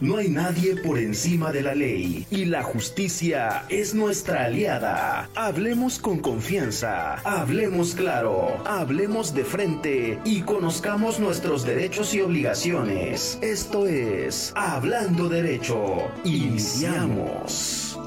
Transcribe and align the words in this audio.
No 0.00 0.16
hay 0.16 0.30
nadie 0.30 0.76
por 0.76 0.98
encima 0.98 1.52
de 1.52 1.60
la 1.60 1.74
ley 1.74 2.26
y 2.30 2.46
la 2.46 2.62
justicia 2.62 3.66
es 3.68 3.94
nuestra 3.94 4.46
aliada. 4.46 5.28
Hablemos 5.34 5.98
con 5.98 6.20
confianza, 6.20 7.16
hablemos 7.16 7.94
claro, 7.94 8.56
hablemos 8.64 9.34
de 9.34 9.44
frente 9.44 10.18
y 10.24 10.40
conozcamos 10.40 11.20
nuestros 11.20 11.66
derechos 11.66 12.14
y 12.14 12.22
obligaciones. 12.22 13.38
Esto 13.42 13.86
es 13.86 14.54
Hablando 14.56 15.28
Derecho. 15.28 16.10
Iniciamos. 16.24 17.98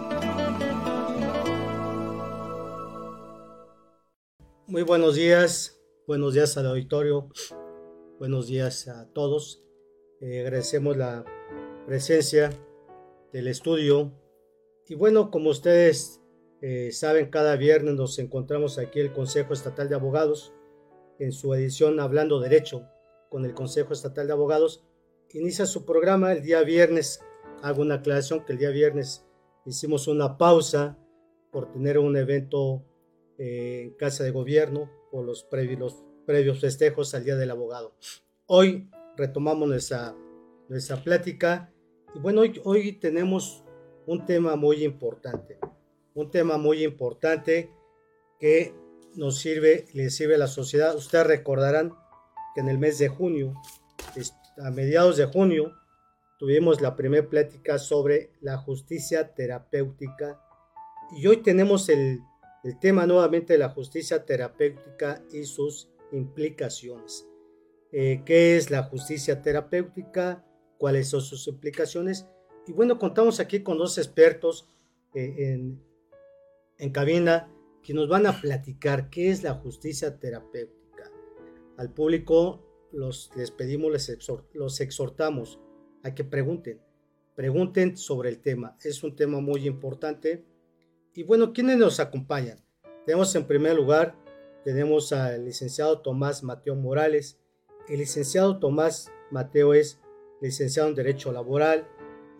Muy 4.66 4.82
buenos 4.82 5.14
días, 5.14 5.80
buenos 6.08 6.34
días 6.34 6.58
al 6.58 6.66
auditorio, 6.66 7.30
buenos 8.18 8.48
días 8.48 8.88
a 8.88 9.06
todos. 9.14 9.64
Eh, 10.22 10.40
agradecemos 10.40 10.98
la 10.98 11.24
presencia 11.86 12.52
del 13.32 13.48
estudio. 13.48 14.12
Y 14.88 14.96
bueno, 14.96 15.32
como 15.32 15.50
ustedes 15.50 16.22
eh, 16.62 16.92
saben, 16.92 17.30
cada 17.30 17.56
viernes 17.56 17.96
nos 17.96 18.20
encontramos 18.20 18.78
aquí 18.78 19.00
el 19.00 19.12
Consejo 19.12 19.54
Estatal 19.54 19.90
de 19.90 19.96
Abogados 19.96 20.54
en 21.20 21.32
su 21.32 21.54
edición 21.54 22.00
Hablando 22.00 22.40
Derecho 22.40 22.88
con 23.30 23.46
el 23.46 23.54
Consejo 23.54 23.94
Estatal 23.94 24.28
de 24.28 24.34
Abogados. 24.34 24.84
Inicia 25.32 25.66
su 25.66 25.86
programa 25.86 26.32
el 26.32 26.44
día 26.44 26.62
viernes. 26.62 27.22
Hago 27.62 27.82
una 27.82 27.96
aclaración 27.96 28.46
que 28.46 28.54
el 28.54 28.60
día 28.60 28.70
viernes 28.70 29.26
hicimos 29.66 30.08
una 30.08 30.38
pausa 30.38 30.98
por 31.52 31.72
tener 31.72 31.98
un 31.98 32.16
evento 32.18 32.84
eh, 33.38 33.82
en 33.84 33.94
casa 33.96 34.24
de 34.24 34.32
gobierno 34.32 34.92
por 35.12 35.26
los 35.26 35.44
previos, 35.44 36.04
los 36.28 36.60
festejos 36.60 37.14
al 37.14 37.24
Día 37.24 37.36
del 37.36 37.52
Abogado. 37.52 37.96
Hoy 38.46 38.90
retomamos 39.16 39.68
nuestra, 39.68 40.16
nuestra 40.70 40.98
plática 41.04 41.73
y 42.16 42.20
bueno, 42.20 42.42
hoy, 42.64 42.94
tenemos 42.94 43.64
un 44.06 44.26
tema 44.26 44.56
muy 44.56 44.84
importante, 44.84 45.58
un 46.14 46.30
tema 46.30 46.58
muy 46.58 46.84
importante 46.84 47.72
que 48.40 48.74
nos 49.16 49.38
sirve, 49.38 49.86
le 49.94 50.10
sirve 50.10 50.36
a 50.36 50.40
la 50.40 50.48
sociedad. 50.48 50.96
Ustedes 50.96 51.26
recordarán 51.26 51.94
que 52.54 52.62
en 52.62 52.70
el 52.70 52.78
mes 52.78 53.00
de 53.00 53.08
junio, 53.08 53.54
a 54.64 54.70
mediados 54.70 55.18
de 55.18 55.26
junio, 55.26 55.74
tuvimos 56.38 56.82
la 56.82 56.96
primera 56.96 57.28
plática 57.28 57.80
sobre 57.80 58.32
la 58.42 58.58
justicia 58.58 59.34
terapéutica 59.34 60.40
y 61.16 61.26
hoy 61.28 61.38
tenemos 61.38 61.90
el, 61.90 62.20
el 62.64 62.80
tema 62.80 63.06
nuevamente 63.06 63.54
de 63.54 63.60
la 63.60 63.70
justicia 63.70 64.26
terapéutica 64.26 65.24
y 65.32 65.44
sus 65.46 65.90
implicaciones. 66.12 67.28
Eh, 67.92 68.22
¿Qué 68.26 68.58
es 68.58 68.72
la 68.72 68.84
justicia 68.84 69.42
terapéutica? 69.42 70.44
Cuáles 70.84 71.08
son 71.08 71.22
sus 71.22 71.48
implicaciones. 71.48 72.28
Y 72.68 72.74
bueno, 72.74 73.00
contamos 73.00 73.40
aquí 73.40 73.64
con 73.64 73.78
dos 73.78 73.98
expertos 73.98 74.68
eh, 75.14 75.34
en, 75.38 75.82
en 76.78 76.92
cabina 76.92 77.50
que 77.82 77.94
nos 77.94 78.10
van 78.10 78.26
a 78.26 78.42
platicar 78.42 79.10
qué 79.10 79.30
es 79.30 79.44
la 79.44 79.54
justicia 79.54 80.20
terapéutica. 80.20 81.10
Al 81.78 81.90
público 81.94 82.90
los, 82.92 83.32
les 83.38 83.50
pedimos, 83.50 83.94
les 83.94 84.12
los 84.52 84.82
exhortamos 84.82 85.58
a 86.04 86.14
que 86.14 86.26
pregunten, 86.26 86.82
pregunten 87.34 87.96
sobre 87.96 88.28
el 88.28 88.42
tema. 88.42 88.78
Es 88.84 89.06
un 89.06 89.16
tema 89.16 89.40
muy 89.40 89.66
importante. 89.66 90.44
Y 91.14 91.24
bueno, 91.24 91.54
¿quiénes 91.54 91.78
nos 91.78 92.02
acompañan? 92.02 92.60
Tenemos 93.06 93.34
en 93.36 93.48
primer 93.48 93.78
lugar, 93.78 94.18
tenemos 94.66 95.14
al 95.14 95.46
licenciado 95.46 96.02
Tomás 96.02 96.44
Mateo 96.44 96.76
Morales. 96.76 97.40
El 97.88 98.00
licenciado 98.00 98.60
Tomás 98.60 99.14
Mateo 99.32 99.74
es 99.74 100.02
licenciado 100.44 100.90
en 100.90 100.96
Derecho 100.96 101.32
Laboral, 101.32 101.88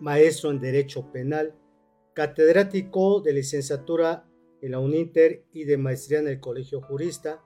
maestro 0.02 0.52
en 0.52 0.60
Derecho 0.60 1.10
Penal, 1.14 1.56
catedrático 2.14 3.22
de 3.22 3.32
licenciatura 3.32 4.28
en 4.62 4.72
la 4.72 4.80
UNINTER 4.80 5.46
y 5.54 5.64
de 5.64 5.78
maestría 5.78 6.20
en 6.20 6.28
el 6.28 6.42
Colegio 6.42 6.82
Jurista, 6.82 7.42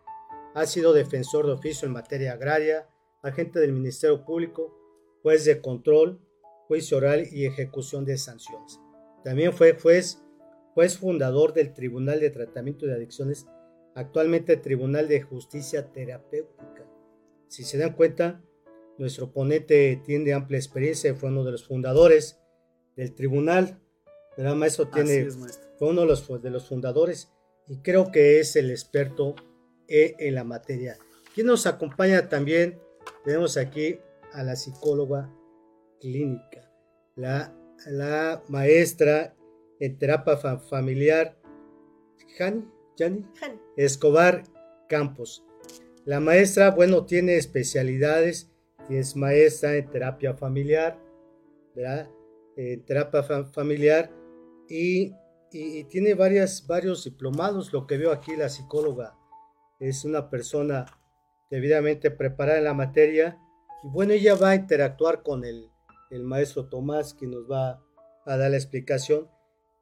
ha 0.56 0.66
sido 0.66 0.94
defensor 0.94 1.46
de 1.46 1.52
oficio 1.52 1.86
en 1.86 1.94
materia 1.94 2.34
agraria, 2.34 2.90
agente 3.22 3.60
del 3.60 3.72
Ministerio 3.72 4.26
Público, 4.26 4.76
juez 5.22 5.46
de 5.46 5.62
control, 5.62 6.20
juicio 6.68 6.98
oral 6.98 7.28
y 7.32 7.46
ejecución 7.46 8.04
de 8.04 8.18
sanciones. 8.18 8.80
También 9.24 9.54
fue 9.54 9.78
juez, 9.80 10.24
juez 10.74 10.98
fundador 10.98 11.54
del 11.54 11.72
Tribunal 11.74 12.20
de 12.20 12.32
Tratamiento 12.32 12.88
de 12.88 12.96
Adicciones, 12.96 13.46
actualmente 13.94 14.58
Tribunal 14.58 15.08
de 15.08 15.22
Justicia 15.22 15.92
Terapéutica. 15.92 16.88
Si 17.48 17.64
se 17.64 17.78
dan 17.78 17.94
cuenta, 17.94 18.42
nuestro 18.98 19.32
ponente 19.32 20.02
tiene 20.06 20.34
amplia 20.34 20.58
experiencia, 20.58 21.14
fue 21.16 21.30
uno 21.30 21.44
de 21.44 21.52
los 21.52 21.66
fundadores 21.66 22.40
del 22.96 23.14
tribunal, 23.14 23.80
¿verdad, 24.36 24.56
maestro? 24.56 24.88
Tiene, 24.90 25.28
Fue 25.78 25.90
uno 25.90 26.02
de 26.02 26.08
los, 26.08 26.42
de 26.42 26.50
los 26.50 26.68
fundadores 26.68 27.32
y 27.68 27.78
creo 27.78 28.12
que 28.12 28.40
es 28.40 28.56
el 28.56 28.72
experto 28.72 29.36
e, 29.88 30.16
en 30.20 30.36
la 30.36 30.44
materia. 30.44 30.98
Quien 31.34 31.48
nos 31.48 31.68
acompaña 31.68 32.30
también, 32.30 32.80
tenemos 33.24 33.58
aquí 33.58 34.00
a 34.34 34.44
la 34.44 34.56
psicóloga 34.56 35.32
clínica, 36.00 36.72
la, 37.16 37.56
la 37.86 38.44
maestra 38.48 39.36
en 39.80 39.98
terapia 39.98 40.38
familiar, 40.58 41.38
Jani, 42.38 43.26
Escobar 43.76 44.44
Campos. 44.90 45.44
La 46.06 46.20
maestra, 46.20 46.72
bueno, 46.72 47.06
tiene 47.06 47.36
especialidades 47.36 48.50
es 48.90 49.16
maestra 49.16 49.76
en 49.76 49.90
terapia 49.90 50.34
familiar, 50.34 51.00
¿verdad? 51.76 52.10
En 52.56 52.84
terapia 52.86 53.24
familiar 53.24 54.12
y, 54.70 55.14
tiene 55.90 56.14
varias, 56.14 56.68
varios 56.68 57.04
diplomados. 57.06 57.72
Lo 57.74 57.88
que 57.88 57.98
veo 57.98 58.12
aquí, 58.12 58.36
la 58.36 58.50
psicóloga 58.50 59.16
es 59.80 60.06
una 60.06 60.30
persona 60.30 60.86
debidamente 61.50 62.12
preparada 62.12 62.58
en 62.58 62.66
la 62.66 62.74
materia 62.74 63.40
y 63.84 63.88
bueno, 63.88 64.14
ella 64.14 64.36
va 64.36 64.52
a 64.52 64.56
interactuar 64.56 65.24
con 65.24 65.46
el, 65.46 65.70
el 66.12 66.24
maestro 66.24 66.68
Tomás 66.68 67.14
que 67.14 67.28
nos 67.28 67.50
va 67.50 67.82
a 68.26 68.38
dar 68.38 68.52
la 68.52 68.58
explicación 68.58 69.30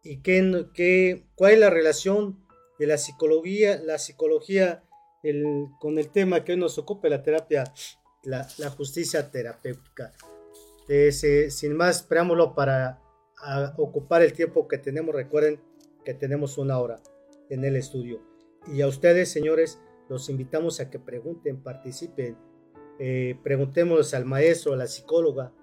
y 0.04 0.22
qué, 0.22 0.68
qué, 0.74 1.26
cuál 1.36 1.54
es 1.54 1.60
la 1.60 1.70
relación 1.72 2.46
de 2.78 2.88
la 2.88 2.98
psicología, 2.98 3.80
la 3.84 3.98
psicología 3.98 4.84
el, 5.24 5.68
con 5.80 5.98
el 5.98 6.12
tema 6.12 6.44
que 6.44 6.52
hoy 6.52 6.60
nos 6.60 6.78
ocupa, 6.78 7.10
la 7.10 7.24
terapia 7.24 7.64
la, 8.26 8.70
justicia 8.70 9.32
terapéutica. 9.32 10.14
sin 11.50 11.76
más 11.76 12.04
preámbulo 12.04 12.56
para 12.56 13.02
ocupar 13.78 14.22
el 14.22 14.34
tiempo 14.34 14.68
que 14.68 14.78
tenemos, 14.78 15.14
recuerden 15.14 15.60
que 16.04 16.14
tenemos 16.14 16.58
una 16.58 16.80
hora 16.80 17.00
en 17.50 17.64
el 17.64 17.76
estudio. 17.76 18.22
Y 18.68 18.82
a 18.82 18.88
ustedes, 18.88 19.32
señores, 19.32 19.80
los 20.10 20.30
invitamos 20.30 20.80
a 20.80 20.90
que 20.90 21.00
pregunten, 21.00 21.62
participen, 21.62 22.38
eh, 23.00 23.38
preguntemos 23.44 24.14
al 24.14 24.26
maestro, 24.26 24.74
a 24.74 24.78
la 24.78 24.88
psicóloga, 24.88 25.54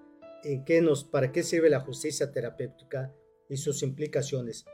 en 0.43 0.65
qué 0.65 0.81
nos, 0.81 1.03
para 1.03 1.31
qué 1.31 1.43
sirve 1.43 1.69
la 1.69 1.79
justicia 1.79 2.31
terapéutica 2.31 3.13
y 3.49 3.57
sus 3.57 3.83
implicaciones. 3.83 4.65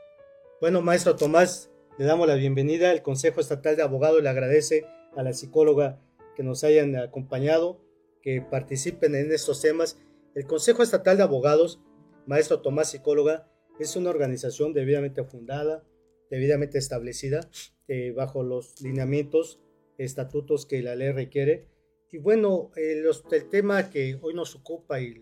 Bueno, 0.60 0.82
maestro 0.82 1.16
Tomás, 1.16 1.70
le 1.98 2.04
damos 2.04 2.26
la 2.26 2.34
bienvenida. 2.34 2.92
El 2.92 3.02
Consejo 3.02 3.40
Estatal 3.40 3.76
de 3.76 3.82
Abogados 3.82 4.22
le 4.22 4.28
agradece 4.28 4.86
a 5.16 5.22
la 5.22 5.32
psicóloga 5.32 6.00
que 6.36 6.42
nos 6.42 6.64
hayan 6.64 6.96
acompañado, 6.96 7.80
que 8.22 8.42
participen 8.42 9.14
en 9.14 9.32
estos 9.32 9.60
temas. 9.60 9.98
El 10.34 10.46
Consejo 10.46 10.82
Estatal 10.82 11.16
de 11.16 11.22
Abogados, 11.22 11.80
Maestro 12.26 12.60
Tomás 12.60 12.90
Psicóloga, 12.90 13.50
es 13.78 13.96
una 13.96 14.10
organización 14.10 14.72
debidamente 14.72 15.24
fundada, 15.24 15.84
debidamente 16.30 16.78
establecida, 16.78 17.48
eh, 17.88 18.12
bajo 18.12 18.42
los 18.42 18.80
lineamientos, 18.80 19.60
estatutos 19.98 20.66
que 20.66 20.82
la 20.82 20.94
ley 20.94 21.12
requiere. 21.12 21.66
Y 22.12 22.18
bueno, 22.18 22.70
el 22.76 23.08
tema 23.50 23.90
que 23.90 24.18
hoy 24.20 24.34
nos 24.34 24.54
ocupa 24.54 25.00
y 25.00 25.14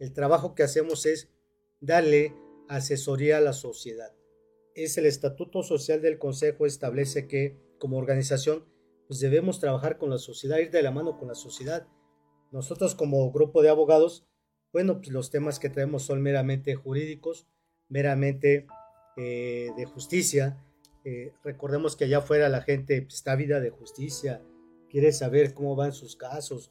el 0.00 0.12
trabajo 0.12 0.54
que 0.54 0.62
hacemos 0.62 1.06
es 1.06 1.30
darle 1.80 2.34
asesoría 2.68 3.38
a 3.38 3.40
la 3.40 3.52
sociedad. 3.52 4.14
Es 4.74 4.98
el 4.98 5.06
estatuto 5.06 5.62
social 5.62 6.02
del 6.02 6.18
Consejo 6.18 6.66
establece 6.66 7.26
que 7.26 7.56
como 7.78 7.98
organización 7.98 8.64
pues 9.08 9.20
debemos 9.20 9.58
trabajar 9.58 9.96
con 9.96 10.10
la 10.10 10.18
sociedad, 10.18 10.58
ir 10.58 10.70
de 10.70 10.82
la 10.82 10.90
mano 10.90 11.18
con 11.18 11.28
la 11.28 11.34
sociedad. 11.34 11.88
Nosotros 12.52 12.94
como 12.94 13.32
grupo 13.32 13.62
de 13.62 13.70
abogados, 13.70 14.28
bueno, 14.72 14.98
pues 14.98 15.08
los 15.08 15.30
temas 15.30 15.58
que 15.58 15.70
tenemos 15.70 16.02
son 16.02 16.22
meramente 16.22 16.74
jurídicos, 16.74 17.46
meramente 17.88 18.66
eh, 19.16 19.70
de 19.76 19.84
justicia. 19.86 20.62
Eh, 21.04 21.32
recordemos 21.42 21.96
que 21.96 22.04
allá 22.04 22.18
afuera 22.18 22.50
la 22.50 22.60
gente 22.60 23.00
pues, 23.00 23.14
está 23.14 23.34
vida 23.34 23.60
de 23.60 23.70
justicia, 23.70 24.42
quiere 24.90 25.10
saber 25.12 25.54
cómo 25.54 25.74
van 25.74 25.92
sus 25.92 26.14
casos, 26.14 26.70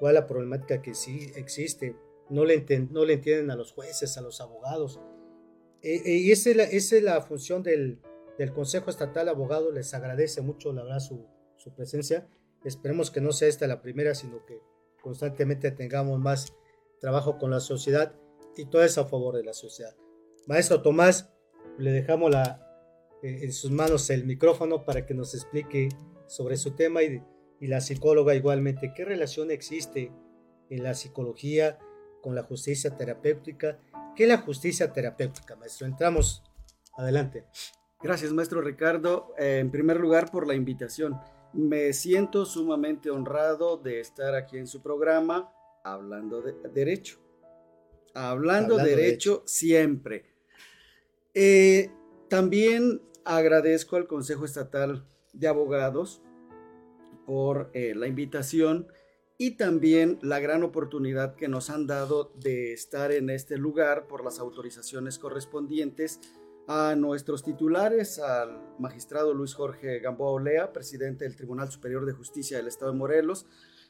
cuál 0.00 0.14
es 0.14 0.22
la 0.22 0.26
problemática 0.26 0.80
que 0.80 0.94
sí 0.94 1.32
existe. 1.36 1.96
No 2.30 2.46
le, 2.46 2.54
entienden 2.54 3.50
a 3.50 3.56
los 3.56 3.72
jueces, 3.72 4.16
a 4.16 4.22
los 4.22 4.40
abogados. 4.40 5.00
Eh, 5.82 6.00
y 6.06 6.32
esa 6.32 6.50
es, 6.50 7.02
la, 7.02 7.20
función 7.20 7.62
del, 7.62 8.00
Consejo 8.54 8.88
Estatal 8.88 9.28
de. 9.28 9.70
Les 9.70 9.92
agradece 9.92 10.40
mucho, 10.40 10.72
la 10.72 10.82
verdad, 10.82 11.00
su, 11.00 11.26
su 11.64 11.74
presencia. 11.74 12.28
Esperemos 12.64 13.10
que 13.10 13.20
no 13.20 13.32
sea 13.32 13.48
esta 13.48 13.66
la 13.66 13.80
primera, 13.82 14.14
sino 14.14 14.44
que 14.44 14.60
constantemente 15.02 15.70
tengamos 15.70 16.20
más 16.20 16.54
trabajo 17.00 17.38
con 17.38 17.50
la 17.50 17.60
sociedad. 17.60 18.14
y 18.56 18.66
todo 18.66 18.84
es 18.84 18.98
a 18.98 19.04
favor 19.04 19.34
de 19.34 19.42
la 19.42 19.52
sociedad. 19.52 19.96
Maestro 20.46 20.80
Tomás, 20.80 21.28
le 21.76 21.90
dejamos 21.90 22.30
la, 22.30 22.64
eh, 23.20 23.40
en 23.42 23.52
sus 23.52 23.72
manos 23.72 24.08
el 24.10 24.24
micrófono 24.24 24.84
para 24.84 25.06
que 25.06 25.12
nos 25.12 25.34
explique 25.34 25.88
sobre 26.28 26.56
su 26.56 26.76
tema 26.76 27.02
y, 27.02 27.20
y 27.58 27.66
la 27.66 27.80
psicóloga 27.80 28.36
igualmente, 28.36 28.92
¿qué 28.94 29.04
relación 29.04 29.50
existe 29.50 30.12
en 30.70 30.84
la 30.84 30.94
psicología 30.94 31.78
con 32.22 32.36
la 32.36 32.44
justicia 32.44 32.96
terapéutica? 32.96 33.80
¿Qué 34.14 34.22
es 34.22 34.28
la 34.28 34.38
justicia 34.38 34.92
terapéutica, 34.92 35.56
maestro? 35.56 35.88
Entramos, 35.88 36.44
adelante. 36.96 37.44
Gracias, 38.00 38.32
maestro 38.32 38.60
Ricardo. 38.60 39.34
Eh, 39.38 39.58
en 39.58 39.70
primer 39.70 39.98
lugar, 39.98 40.30
por 40.30 40.46
la 40.46 40.54
invitación. 40.54 41.18
Me 41.54 41.92
siento 41.92 42.44
sumamente 42.44 43.10
honrado 43.10 43.76
de 43.76 44.00
estar 44.00 44.34
aquí 44.34 44.58
en 44.58 44.66
su 44.66 44.82
programa 44.82 45.52
hablando 45.84 46.42
de 46.42 46.52
derecho. 46.70 47.18
Hablando, 48.12 48.76
de 48.76 48.96
derecho, 48.96 49.42
siempre. 49.46 50.24
Eh, 51.32 51.90
también 52.28 53.02
agradezco 53.24 53.96
al 53.96 54.06
Consejo 54.06 54.44
Estatal 54.44 55.04
de 55.32 55.48
Abogados 55.48 56.22
por 57.26 57.70
eh, 57.72 57.94
la 57.94 58.06
invitación 58.06 58.88
y 59.38 59.52
también 59.52 60.18
la 60.22 60.38
gran 60.40 60.62
oportunidad 60.62 61.34
que 61.34 61.48
nos 61.48 61.70
han 61.70 61.86
dado 61.86 62.32
de 62.36 62.72
estar 62.72 63.10
en 63.12 63.30
este 63.30 63.58
lugar 63.58 64.06
por 64.06 64.24
las 64.24 64.38
autorizaciones 64.38 65.18
correspondientes 65.18 66.20
a 66.66 66.94
nuestros 66.94 67.42
titulares, 67.42 68.18
al 68.18 68.60
magistrado 68.78 69.34
Luis 69.34 69.54
Jorge 69.54 70.00
Gamboa 70.00 70.32
Olea, 70.32 70.72
presidente 70.72 71.24
del 71.24 71.36
Tribunal 71.36 71.70
Superior 71.70 72.06
de 72.06 72.12
Justicia 72.12 72.56
del 72.56 72.68
Estado 72.68 72.92
de 72.92 72.98
Morelos, 72.98 73.46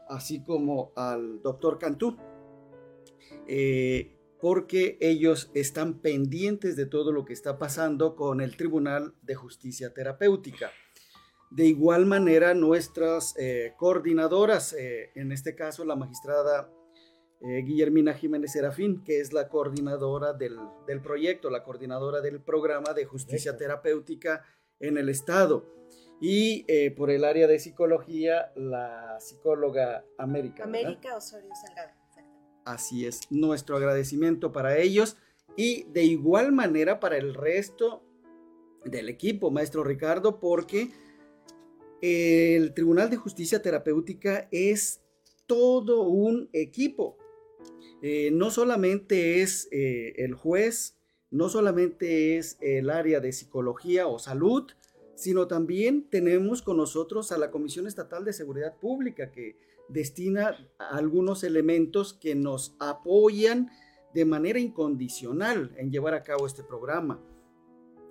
así 0.09 0.43
como 0.43 0.93
al 0.97 1.41
doctor 1.43 1.79
Cantú, 1.79 2.17
eh, 3.47 4.17
porque 4.41 4.99
ellos 5.01 5.51
están 5.55 6.01
pendientes 6.01 6.77
de 6.77 6.87
todo 6.87 7.13
lo 7.13 7.25
que 7.25 7.33
está 7.33 7.59
pasando 7.59 8.17
con 8.17 8.41
el 8.41 8.57
Tribunal 8.57 9.15
de 9.23 9.35
Justicia 9.37 9.95
Terapéutica. 9.95 10.71
De 11.51 11.67
igual 11.67 12.05
manera, 12.05 12.53
nuestras 12.53 13.35
eh, 13.39 13.75
coordinadoras, 13.77 14.73
eh, 14.73 15.13
en 15.15 15.31
este 15.31 15.55
caso 15.55 15.85
la 15.85 15.95
magistrada 15.95 16.69
eh, 17.47 17.63
Guillermina 17.63 18.15
Jiménez 18.15 18.53
Serafín, 18.53 19.03
que 19.05 19.21
es 19.21 19.33
la 19.33 19.49
coordinadora 19.49 20.33
del, 20.33 20.59
proyecto, 21.03 21.51
la 21.51 21.63
coordinadora 21.63 22.21
del 22.21 22.41
programa 22.41 22.95
de 22.95 23.05
justicia 23.05 23.57
terapéutica 23.57 24.45
en 24.81 24.99
el 24.99 25.09
Estado. 25.09 25.65
Y 26.21 26.65
por 26.93 27.11
el 27.11 27.25
área 27.25 27.47
de 27.47 27.59
psicología, 27.59 28.51
la 28.55 29.19
psicóloga 29.21 30.05
América. 30.17 30.65
América 30.65 31.17
Osorio 31.17 31.51
Salgado. 31.55 31.93
Así 32.65 33.05
es, 33.05 33.31
nuestro 33.31 33.77
agradecimiento 33.77 34.51
para 34.51 34.79
ellos 34.79 35.19
y 35.57 35.85
de 35.93 36.05
igual 36.05 36.53
manera 36.53 36.99
para 36.99 37.19
el 37.19 37.35
resto 37.35 38.03
del 38.85 39.09
equipo, 39.09 39.51
maestro 39.51 39.85
Ricardo, 39.85 40.41
porque 40.41 40.91
el 42.01 42.75
Tribunal 42.75 43.11
de 43.11 43.17
Justicia 43.17 43.63
Terapéutica 43.63 44.49
es 44.51 45.01
todo 45.47 46.03
un 46.03 46.49
equipo. 46.53 47.19
Eh, 48.07 48.31
no 48.31 48.51
solamente 48.51 49.41
es 49.41 49.67
eh, 49.73 50.13
el 50.19 50.35
juez, 50.35 50.99
no 51.31 51.49
solamente 51.49 52.37
es 52.37 52.59
el 52.61 52.91
área 52.91 53.19
de 53.19 53.33
psicología 53.33 54.09
o 54.09 54.19
salud, 54.19 54.71
sino 55.15 55.47
también 55.47 56.11
tenemos 56.11 56.61
con 56.61 56.77
nosotros 56.77 57.33
a 57.33 57.39
la 57.39 57.51
Comisión 57.51 57.87
Estatal 57.87 58.23
de 58.27 58.35
Seguridad 58.35 58.77
Pública 58.79 59.33
que 59.33 59.57
destina 59.89 60.55
algunos 60.79 61.45
elementos 61.45 62.13
que 62.13 62.35
nos 62.35 62.77
apoyan 62.79 63.71
de 64.13 64.27
manera 64.27 64.59
incondicional 64.59 65.75
en 65.79 65.91
llevar 65.91 66.13
a 66.13 66.25
cabo 66.25 66.47
este 66.47 66.63
programa 66.63 67.23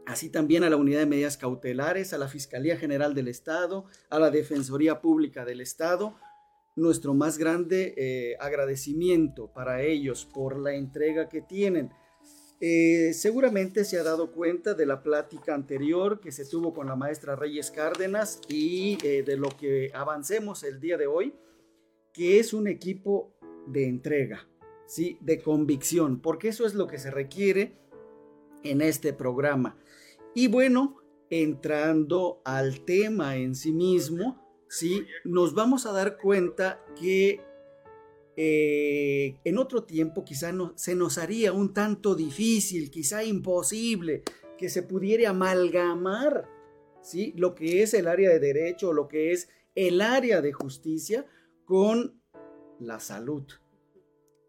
así 0.05 0.29
también 0.29 0.63
a 0.63 0.69
la 0.69 0.77
Unidad 0.77 0.99
de 0.99 1.05
Medidas 1.05 1.37
Cautelares, 1.37 2.13
a 2.13 2.17
la 2.17 2.27
Fiscalía 2.27 2.77
General 2.77 3.13
del 3.13 3.27
Estado, 3.27 3.85
a 4.09 4.19
la 4.19 4.31
Defensoría 4.31 5.01
Pública 5.01 5.45
del 5.45 5.61
Estado. 5.61 6.15
Nuestro 6.75 7.13
más 7.13 7.37
grande 7.37 7.93
eh, 7.97 8.35
agradecimiento 8.39 9.51
para 9.53 9.83
ellos 9.83 10.25
por 10.25 10.59
la 10.59 10.73
entrega 10.73 11.29
que 11.29 11.41
tienen. 11.41 11.91
Eh, 12.59 13.13
seguramente 13.13 13.83
se 13.83 13.99
ha 13.99 14.03
dado 14.03 14.31
cuenta 14.31 14.73
de 14.73 14.85
la 14.85 15.03
plática 15.03 15.53
anterior 15.53 16.21
que 16.21 16.31
se 16.31 16.45
tuvo 16.45 16.73
con 16.73 16.87
la 16.87 16.95
maestra 16.95 17.35
Reyes 17.35 17.71
Cárdenas 17.71 18.39
y 18.47 18.97
eh, 19.03 19.21
de 19.23 19.35
lo 19.35 19.49
que 19.49 19.91
avancemos 19.93 20.63
el 20.63 20.79
día 20.79 20.97
de 20.97 21.05
hoy, 21.05 21.35
que 22.13 22.39
es 22.39 22.53
un 22.53 22.67
equipo 22.67 23.35
de 23.67 23.87
entrega, 23.87 24.47
¿sí? 24.87 25.17
de 25.21 25.41
convicción, 25.41 26.21
porque 26.21 26.47
eso 26.47 26.65
es 26.65 26.73
lo 26.73 26.87
que 26.87 26.99
se 26.99 27.11
requiere 27.11 27.77
en 28.63 28.81
este 28.81 29.13
programa. 29.13 29.77
Y 30.33 30.47
bueno, 30.47 30.97
entrando 31.29 32.41
al 32.45 32.85
tema 32.85 33.35
en 33.35 33.55
sí 33.55 33.73
mismo, 33.73 34.42
¿sí? 34.73 35.05
nos 35.23 35.53
vamos 35.53 35.85
a 35.85 35.91
dar 35.91 36.17
cuenta 36.17 36.83
que 36.99 37.41
eh, 38.35 39.37
en 39.43 39.57
otro 39.59 39.83
tiempo 39.83 40.25
quizá 40.25 40.51
no, 40.51 40.73
se 40.75 40.95
nos 40.95 41.19
haría 41.19 41.53
un 41.53 41.73
tanto 41.73 42.15
difícil, 42.15 42.89
quizá 42.89 43.23
imposible, 43.23 44.23
que 44.57 44.69
se 44.69 44.81
pudiera 44.81 45.29
amalgamar 45.29 46.49
¿sí? 47.03 47.33
lo 47.37 47.53
que 47.53 47.83
es 47.83 47.93
el 47.93 48.07
área 48.07 48.31
de 48.31 48.39
derecho, 48.39 48.93
lo 48.93 49.07
que 49.07 49.31
es 49.31 49.49
el 49.75 50.01
área 50.01 50.41
de 50.41 50.53
justicia 50.53 51.27
con 51.65 52.19
la 52.79 52.99
salud. 52.99 53.43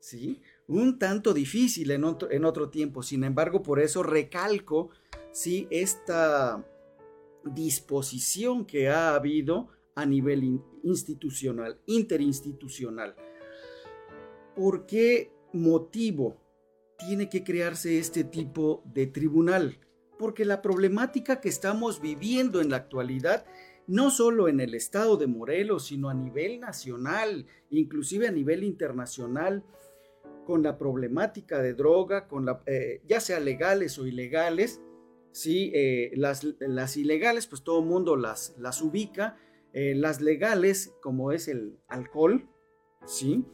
¿sí? 0.00 0.40
Un 0.66 0.98
tanto 0.98 1.34
difícil 1.34 1.90
en 1.90 2.04
otro, 2.04 2.30
en 2.30 2.46
otro 2.46 2.70
tiempo, 2.70 3.02
sin 3.02 3.24
embargo, 3.24 3.62
por 3.62 3.78
eso 3.78 4.02
recalco 4.02 4.88
¿sí? 5.32 5.68
esta 5.70 6.66
disposición 7.44 8.64
que 8.64 8.88
ha 8.88 9.14
habido 9.14 9.68
a 9.94 10.06
nivel 10.06 10.60
institucional, 10.82 11.80
interinstitucional. 11.86 13.14
¿Por 14.54 14.86
qué 14.86 15.32
motivo 15.52 16.40
tiene 16.98 17.28
que 17.28 17.44
crearse 17.44 17.98
este 17.98 18.24
tipo 18.24 18.82
de 18.86 19.06
tribunal? 19.06 19.78
Porque 20.18 20.44
la 20.44 20.62
problemática 20.62 21.40
que 21.40 21.48
estamos 21.48 22.00
viviendo 22.00 22.60
en 22.60 22.70
la 22.70 22.76
actualidad, 22.76 23.46
no 23.86 24.10
solo 24.10 24.48
en 24.48 24.60
el 24.60 24.74
estado 24.74 25.16
de 25.16 25.26
Morelos, 25.26 25.86
sino 25.86 26.08
a 26.08 26.14
nivel 26.14 26.60
nacional, 26.60 27.46
inclusive 27.70 28.28
a 28.28 28.32
nivel 28.32 28.64
internacional, 28.64 29.64
con 30.44 30.62
la 30.62 30.78
problemática 30.78 31.60
de 31.60 31.74
droga, 31.74 32.28
con 32.28 32.44
la, 32.44 32.62
eh, 32.66 33.00
ya 33.06 33.20
sea 33.20 33.40
legales 33.40 33.98
o 33.98 34.06
ilegales, 34.06 34.80
¿sí? 35.32 35.72
Eh, 35.74 36.12
las, 36.16 36.96
ilegales, 36.96 37.46
pues 37.46 37.62
todo 37.62 37.80
el 37.80 37.86
mundo 37.86 38.16
las 38.16 38.82
ubica. 38.82 39.36
Eh, 39.74 39.94
las 39.96 40.20
legales, 40.20 40.94
como 41.02 41.32
es 41.32 41.48
el 41.48 41.78
alcohol, 41.88 42.48
¿sí? 43.04 43.44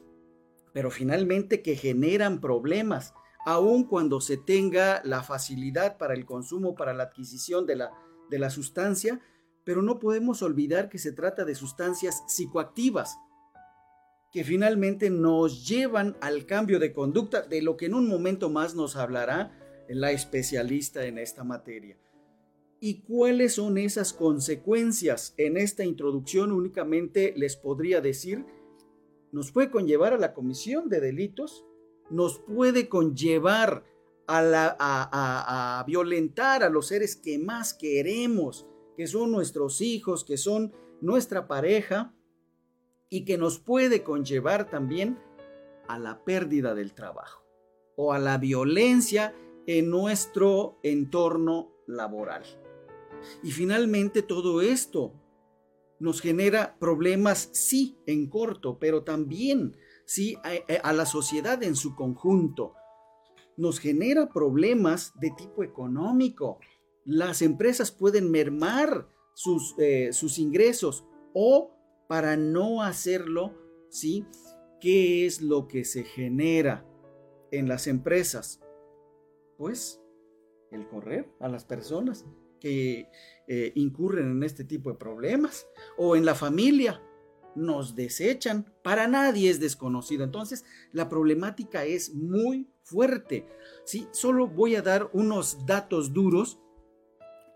Pero 0.74 0.90
finalmente 0.90 1.62
que 1.62 1.76
generan 1.76 2.40
problemas, 2.40 3.14
aun 3.46 3.84
cuando 3.84 4.20
se 4.20 4.36
tenga 4.36 5.00
la 5.02 5.22
facilidad 5.22 5.96
para 5.96 6.12
el 6.14 6.26
consumo, 6.26 6.74
para 6.74 6.92
la 6.92 7.04
adquisición 7.04 7.66
de 7.66 7.76
la, 7.76 7.90
de 8.28 8.38
la 8.38 8.50
sustancia, 8.50 9.20
pero 9.64 9.80
no 9.80 9.98
podemos 9.98 10.42
olvidar 10.42 10.90
que 10.90 10.98
se 10.98 11.12
trata 11.12 11.44
de 11.44 11.54
sustancias 11.54 12.22
psicoactivas 12.28 13.16
que 14.30 14.44
finalmente 14.44 15.10
nos 15.10 15.66
llevan 15.66 16.16
al 16.20 16.46
cambio 16.46 16.78
de 16.78 16.92
conducta, 16.92 17.42
de 17.42 17.62
lo 17.62 17.76
que 17.76 17.86
en 17.86 17.94
un 17.94 18.08
momento 18.08 18.48
más 18.48 18.74
nos 18.74 18.96
hablará 18.96 19.52
la 19.88 20.12
especialista 20.12 21.06
en 21.06 21.18
esta 21.18 21.44
materia. 21.44 21.96
¿Y 22.82 23.02
cuáles 23.02 23.54
son 23.56 23.76
esas 23.76 24.14
consecuencias? 24.14 25.34
En 25.37 25.58
esta 25.58 25.84
introducción 25.84 26.50
únicamente 26.50 27.34
les 27.37 27.54
podría 27.54 28.00
decir, 28.00 28.46
nos 29.32 29.52
puede 29.52 29.70
conllevar 29.70 30.14
a 30.14 30.18
la 30.18 30.32
comisión 30.32 30.88
de 30.88 31.00
delitos, 31.00 31.66
nos 32.08 32.38
puede 32.38 32.88
conllevar 32.88 33.84
a, 34.26 35.84
violentar 35.87 36.62
a 36.62 36.70
los 36.70 36.87
seres 36.88 37.16
que 37.16 37.38
más 37.38 37.75
queremos, 37.75 38.66
que 38.96 39.06
son 39.06 39.30
nuestros 39.30 39.82
hijos, 39.82 40.25
que 40.25 40.38
son 40.38 40.72
nuestra 41.02 41.46
pareja, 41.46 42.14
y 43.10 43.25
que 43.25 43.37
nos 43.37 43.58
puede 43.58 44.02
conllevar 44.02 44.70
también 44.70 45.18
a 45.88 45.99
la 45.99 46.25
pérdida 46.25 46.75
del 46.75 46.94
trabajo 46.94 47.44
o 47.96 48.12
a 48.12 48.18
la 48.18 48.38
violencia 48.38 49.34
en 49.66 49.90
nuestro 49.90 50.78
entorno 50.82 51.72
laboral. 51.87 52.44
Y 53.42 53.50
finalmente 53.50 54.22
todo 54.22 54.60
esto 54.60 55.14
nos 55.98 56.20
genera 56.20 56.76
problemas, 56.78 57.50
sí, 57.52 57.98
en 58.06 58.28
corto, 58.28 58.78
pero 58.78 59.04
también, 59.04 59.76
sí, 60.06 60.36
a, 60.82 60.92
la 60.92 61.06
sociedad 61.06 61.62
en 61.62 61.76
su 61.76 61.94
conjunto. 61.94 62.74
Nos 63.56 63.78
genera 63.78 64.30
problemas 64.30 65.12
de 65.20 65.30
tipo 65.30 65.62
económico. 65.62 66.58
Las 67.04 67.42
empresas 67.42 67.90
pueden 67.90 68.30
mermar 68.30 69.08
sus, 69.34 69.74
eh, 69.78 70.12
sus 70.12 70.38
ingresos 70.38 71.04
o 71.34 71.72
para 72.08 72.36
no 72.36 72.82
hacerlo, 72.82 73.54
¿sí? 73.90 74.26
¿Qué 74.80 75.26
es 75.26 75.42
lo 75.42 75.68
que 75.68 75.84
se 75.84 76.04
genera? 76.04 76.86
en 77.50 77.68
las 77.68 77.86
empresas? 77.86 78.60
Pues 79.56 80.02
el 80.70 80.88
correr 80.88 81.30
a 81.40 81.48
las 81.48 81.64
personas 81.64 82.24
que 82.61 83.09
eh, 83.49 83.73
incurren 83.75 84.31
en 84.31 84.43
este 84.43 84.64
tipo 84.64 84.90
de 84.90 84.99
problemas. 84.99 85.67
O 85.97 86.14
en 86.14 86.25
la 86.25 86.35
familia, 86.35 87.02
nos 87.55 87.95
desechan. 87.95 88.67
Para 88.83 89.07
nadie 89.07 89.50
es 89.50 89.61
desconocido. 89.61 90.25
Entonces, 90.25 90.64
la 90.93 91.09
problemática 91.09 91.85
es 91.85 92.14
muy 92.14 92.69
fuerte. 92.83 93.47
¿sí? 93.85 94.07
Solo 94.12 94.47
voy 94.47 94.76
a 94.76 94.83
dar 94.83 95.11
unos 95.12 95.67
datos 95.67 96.12
duros 96.12 96.61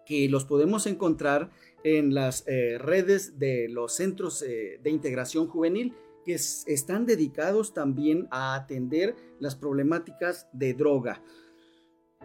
que 0.07 0.29
los 0.29 0.45
podemos 0.45 0.87
encontrar 0.87 1.51
en 1.83 2.15
las 2.15 2.47
eh, 2.47 2.79
redes 2.79 3.39
de 3.39 3.69
los 3.69 3.95
centros 3.95 4.43
eh, 4.43 4.79
de 4.83 4.91
integración 4.91 5.49
juvenil 5.49 5.95
que 6.25 6.35
están 6.35 7.05
dedicados 7.07 7.75
también 7.75 8.29
a 8.31 8.55
atender 8.55 9.15
las 9.41 9.55
problemáticas 9.55 10.49
de 10.53 10.73
droga. 10.73 11.23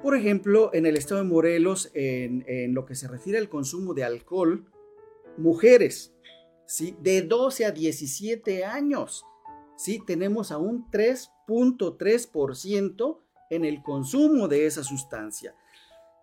Por 0.01 0.15
ejemplo, 0.15 0.74
en 0.74 0.86
el 0.86 0.96
estado 0.96 1.22
de 1.22 1.27
Morelos, 1.27 1.91
en, 1.94 2.74
lo 2.74 2.86
que 2.86 2.96
se 2.96 3.10
refiere 3.10 3.38
al 3.38 3.50
consumo 3.50 3.94
de 3.94 4.06
alcohol, 4.06 4.63
mujeres 5.38 6.15
¿sí? 6.65 6.96
de 7.01 7.22
12 7.22 7.65
a 7.65 7.72
17 7.72 8.63
años, 8.63 9.25
¿sí? 9.75 10.01
tenemos 10.08 10.53
a 10.53 10.58
un 10.58 10.89
3.3% 10.89 13.20
en 13.50 13.65
el 13.65 13.84
consumo 13.84 14.48
de 14.48 14.68
esa 14.68 14.86
sustancia. 14.86 15.53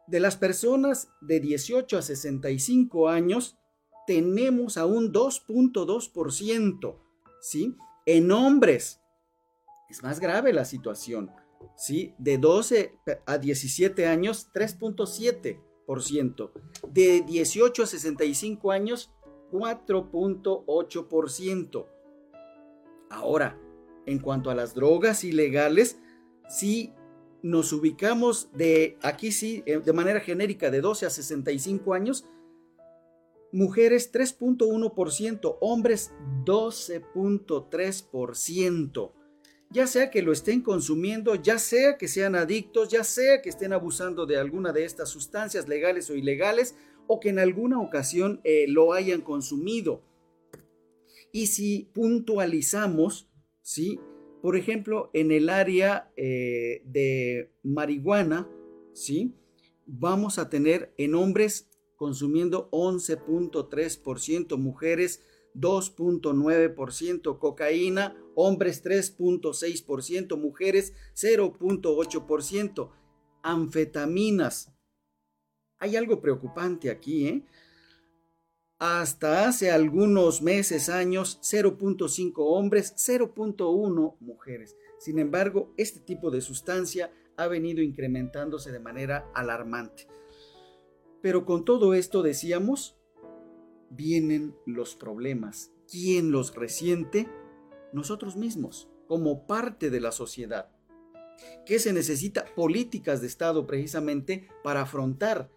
De 0.06 0.21
las 0.21 0.37
personas 0.37 1.11
de 1.21 1.40
18 1.40 1.99
a 1.99 2.02
65 2.02 3.11
años, 3.11 3.59
tenemos 4.06 4.78
a 4.78 4.87
un 4.87 5.12
2.2%, 5.12 6.97
¿sí? 7.40 7.76
En 8.06 8.30
hombres, 8.30 9.02
es 9.90 10.04
más 10.04 10.21
grave 10.21 10.52
la 10.52 10.64
situación, 10.64 11.33
¿sí? 11.76 12.14
De 12.18 12.38
12 12.38 12.99
a 13.26 13.38
17 13.38 14.06
años, 14.06 14.50
3.7%. 14.52 16.50
De 16.88 17.23
18 17.23 17.82
a 17.82 17.87
65 17.87 18.73
años, 18.73 19.12
4.8%. 19.52 21.87
Ahora, 23.11 23.61
en 24.06 24.18
cuanto 24.18 24.50
a 24.50 24.54
las 24.54 24.75
drogas 24.75 25.23
ilegales, 25.25 26.00
si 26.49 26.94
nos 27.42 27.73
ubicamos 27.73 28.50
de 28.52 28.99
aquí 29.02 29.32
sí, 29.32 29.64
eh, 29.66 29.78
de 29.78 29.92
manera 29.92 30.20
genérica, 30.20 30.70
de 30.70 30.80
12 30.80 31.06
a 31.06 31.11
65 31.11 31.92
años, 31.94 32.25
mujeres 33.52 34.12
3.1%, 34.12 35.58
hombres 35.61 36.12
12.3%. 36.44 39.12
Ya 39.76 39.87
sea 39.87 40.11
que 40.11 40.23
lo 40.23 40.33
estén 40.33 40.62
consumiendo, 40.62 41.35
ya 41.35 41.59
sea 41.59 41.99
que 41.99 42.09
sean 42.09 42.35
adictos, 42.35 42.88
ya 42.88 43.04
sea 43.04 43.42
que 43.42 43.50
estén 43.50 43.75
abusando 43.75 44.25
de 44.25 44.38
alguna 44.38 44.73
de 44.73 44.87
estas 44.87 45.11
sustancias 45.11 45.68
legales 45.68 46.09
o 46.09 46.14
ilegales, 46.14 46.76
o 47.06 47.21
que 47.21 47.28
en 47.28 47.38
alguna 47.38 47.78
ocasión 47.78 48.40
eh, 48.42 48.64
lo 48.68 48.95
hayan 48.95 49.21
consumido. 49.21 50.02
Y 51.30 51.49
si 51.49 51.90
puntualizamos, 51.92 53.28
¿sí? 53.61 54.00
por 54.40 54.56
ejemplo, 54.56 55.11
en 55.12 55.30
el 55.30 55.50
área 55.50 56.11
eh, 56.16 56.80
de 56.87 57.52
marihuana, 57.62 58.49
¿sí? 58.95 59.35
vamos 59.85 60.38
a 60.38 60.49
tener 60.49 60.95
en 60.97 61.14
hombres 61.14 61.68
consumiendo 61.97 62.71
11.3%, 62.71 64.56
mujeres 64.56 65.23
2.9%, 65.59 67.39
cocaína, 67.39 68.17
hombres 68.35 68.85
3.6%, 68.85 70.37
mujeres 70.39 70.93
0.8%, 71.15 72.91
anfetaminas 73.43 74.77
hay 75.79 75.97
algo 75.97 76.21
preocupante 76.21 76.91
aquí, 76.91 77.29
¿eh? 77.29 77.43
Hasta 78.79 79.49
hace 79.49 79.71
algunos 79.71 80.43
meses, 80.43 80.91
años, 80.91 81.39
0.5 81.43 82.33
hombres, 82.37 82.95
0.1 82.97 84.17
mujeres. 84.21 84.77
Sin 84.99 85.19
embargo, 85.19 85.73
este 85.79 86.01
tipo 86.01 86.31
de 86.31 86.43
sustancia 86.43 87.11
ha 87.39 87.47
venido 87.47 87.83
incrementándose 87.83 88.73
de 88.73 88.81
manera 88.81 89.31
alarmante. 89.35 90.07
Pero 91.23 91.47
con 91.47 91.65
todo 91.65 91.95
esto 91.95 92.23
decíamos, 92.23 92.99
vienen 93.90 94.55
los 94.66 94.95
problemas. 94.95 95.73
¿Quién 95.90 96.31
los 96.33 96.55
resiente? 96.55 97.28
Nosotros 97.93 98.37
mismos, 98.37 98.88
como 99.07 99.47
parte 99.47 99.90
de 99.90 100.00
la 100.00 100.12
sociedad. 100.12 100.71
¿Qué 101.64 101.78
se 101.78 101.93
necesita? 101.93 102.45
Políticas 102.55 103.21
de 103.21 103.26
Estado 103.26 103.66
precisamente 103.66 104.49
para 104.62 104.83
afrontar 104.83 105.50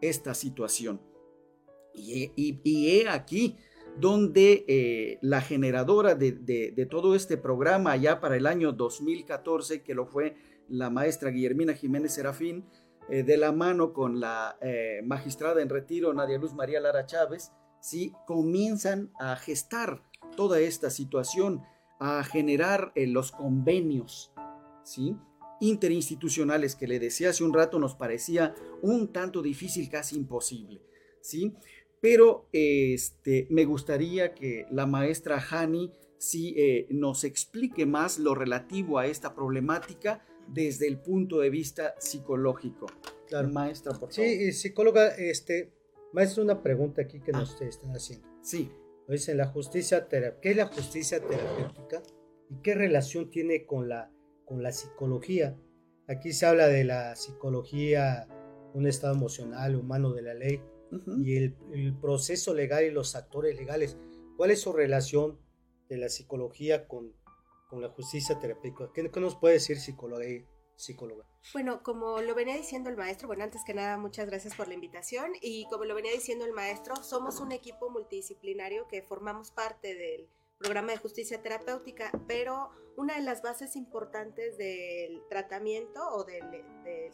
esta 0.00 0.34
situación. 0.34 1.00
Y, 1.94 2.32
he 2.66 3.08
aquí 3.08 3.56
donde 3.98 4.64
eh, 4.68 5.18
la 5.20 5.40
generadora 5.40 6.14
de, 6.14 6.88
todo 6.90 7.14
este 7.14 7.36
programa 7.36 7.96
ya 7.96 8.20
para 8.20 8.36
el 8.36 8.46
año 8.46 8.72
2014, 8.72 9.82
que 9.82 9.94
lo 9.94 10.06
fue 10.06 10.36
la 10.68 10.90
maestra 10.90 11.30
Guillermina 11.30 11.74
Jiménez 11.74 12.14
Serafín, 12.14 12.64
eh, 13.08 13.24
de 13.24 13.36
la 13.36 13.50
mano 13.50 13.92
con 13.92 14.20
la 14.20 14.56
eh, 14.60 15.00
magistrada 15.04 15.60
en 15.60 15.68
retiro 15.68 16.14
Nadia 16.14 16.38
Luz 16.38 16.54
María 16.54 16.80
Lara 16.80 17.06
Chávez, 17.06 17.50
¿sí? 17.80 18.12
comienzan 18.26 19.10
a 19.18 19.36
gestar 19.36 20.02
toda 20.36 20.60
esta 20.60 20.90
situación, 20.90 21.62
a 21.98 22.22
generar 22.24 22.92
los 22.94 23.32
convenios, 23.32 24.32
¿sí? 24.84 25.16
interinstitucionales 25.60 26.74
que 26.74 26.88
le 26.88 26.98
decía 26.98 27.30
hace 27.30 27.44
un 27.44 27.52
rato 27.52 27.78
nos 27.78 27.94
parecía 27.94 28.54
un 28.82 29.12
tanto 29.12 29.42
difícil, 29.42 29.88
casi 29.90 30.16
imposible, 30.16 30.80
¿sí? 31.20 31.54
Pero 32.00 32.48
este, 32.52 33.46
me 33.50 33.66
gustaría 33.66 34.34
que 34.34 34.66
la 34.70 34.86
maestra 34.86 35.38
Hani 35.38 35.92
sí 36.16 36.54
eh, 36.56 36.86
nos 36.90 37.24
explique 37.24 37.84
más 37.84 38.18
lo 38.18 38.34
relativo 38.34 38.98
a 38.98 39.06
esta 39.06 39.34
problemática 39.34 40.24
desde 40.48 40.88
el 40.88 40.98
punto 40.98 41.40
de 41.40 41.50
vista 41.50 41.94
psicológico. 41.98 42.86
Claro. 43.28 43.48
Maestra, 43.50 43.92
por 43.92 44.12
favor. 44.12 44.14
Sí, 44.14 44.52
psicóloga, 44.52 45.08
este, 45.08 45.72
maestra, 46.12 46.42
una 46.42 46.62
pregunta 46.62 47.02
aquí 47.02 47.20
que 47.20 47.32
nos 47.32 47.60
ah. 47.60 47.64
están 47.64 47.90
haciendo. 47.92 48.28
Sí. 48.42 48.70
Dice, 49.08 49.34
la 49.34 49.46
justicia, 49.46 50.06
¿qué 50.08 50.50
es 50.50 50.56
la 50.56 50.66
justicia 50.66 51.20
terapéutica 51.20 52.00
y 52.48 52.62
qué 52.62 52.74
relación 52.74 53.28
tiene 53.28 53.66
con 53.66 53.88
la 53.88 54.12
con 54.50 54.64
la 54.64 54.72
psicología. 54.72 55.56
Aquí 56.08 56.32
se 56.32 56.44
habla 56.44 56.66
de 56.66 56.82
la 56.82 57.14
psicología, 57.14 58.26
un 58.74 58.88
estado 58.88 59.14
emocional, 59.14 59.76
humano 59.76 60.12
de 60.12 60.22
la 60.22 60.34
ley 60.34 60.60
y 61.18 61.36
el, 61.36 61.96
proceso 62.00 62.52
legal 62.52 62.82
y 62.82 62.90
los 62.90 63.14
actores 63.14 63.56
legales. 63.56 63.96
¿Cuál 64.36 64.50
es 64.50 64.60
su 64.60 64.72
relación 64.72 65.38
de 65.88 65.98
la 65.98 66.08
psicología 66.08 66.88
con, 66.88 67.14
con 67.68 67.80
la 67.80 67.90
justicia 67.90 68.40
terapéutica? 68.40 68.90
¿Qué, 68.92 69.20
nos 69.20 69.36
puede 69.36 69.54
decir 69.54 69.78
psicóloga? 69.78 70.24
Psicóloga? 70.80 71.24
Bueno, 71.52 71.82
como 71.82 72.20
lo 72.20 72.34
venía 72.34 72.56
diciendo 72.56 72.90
el 72.90 72.96
maestro, 72.96 73.26
bueno, 73.26 73.44
antes 73.44 73.62
que 73.64 73.74
nada, 73.74 73.96
muchas 73.98 74.26
gracias 74.26 74.54
por 74.54 74.68
la 74.68 74.74
invitación 74.74 75.32
y 75.40 75.66
como 75.70 75.84
lo 75.84 75.94
venía 75.94 76.12
diciendo 76.12 76.44
el 76.44 76.52
maestro, 76.52 76.96
somos 76.96 77.40
un 77.40 77.52
equipo 77.52 77.90
multidisciplinario 77.90 78.88
que 78.88 79.02
formamos 79.02 79.50
parte 79.50 79.94
del 79.94 80.28
programa 80.58 80.92
de 80.92 80.98
justicia 80.98 81.40
terapéutica, 81.40 82.12
pero 82.26 82.70
una 82.96 83.16
de 83.16 83.22
las 83.22 83.40
bases 83.40 83.76
importantes 83.76 84.58
del 84.58 85.22
tratamiento 85.28 86.06
o 86.10 86.24
del, 86.24 86.64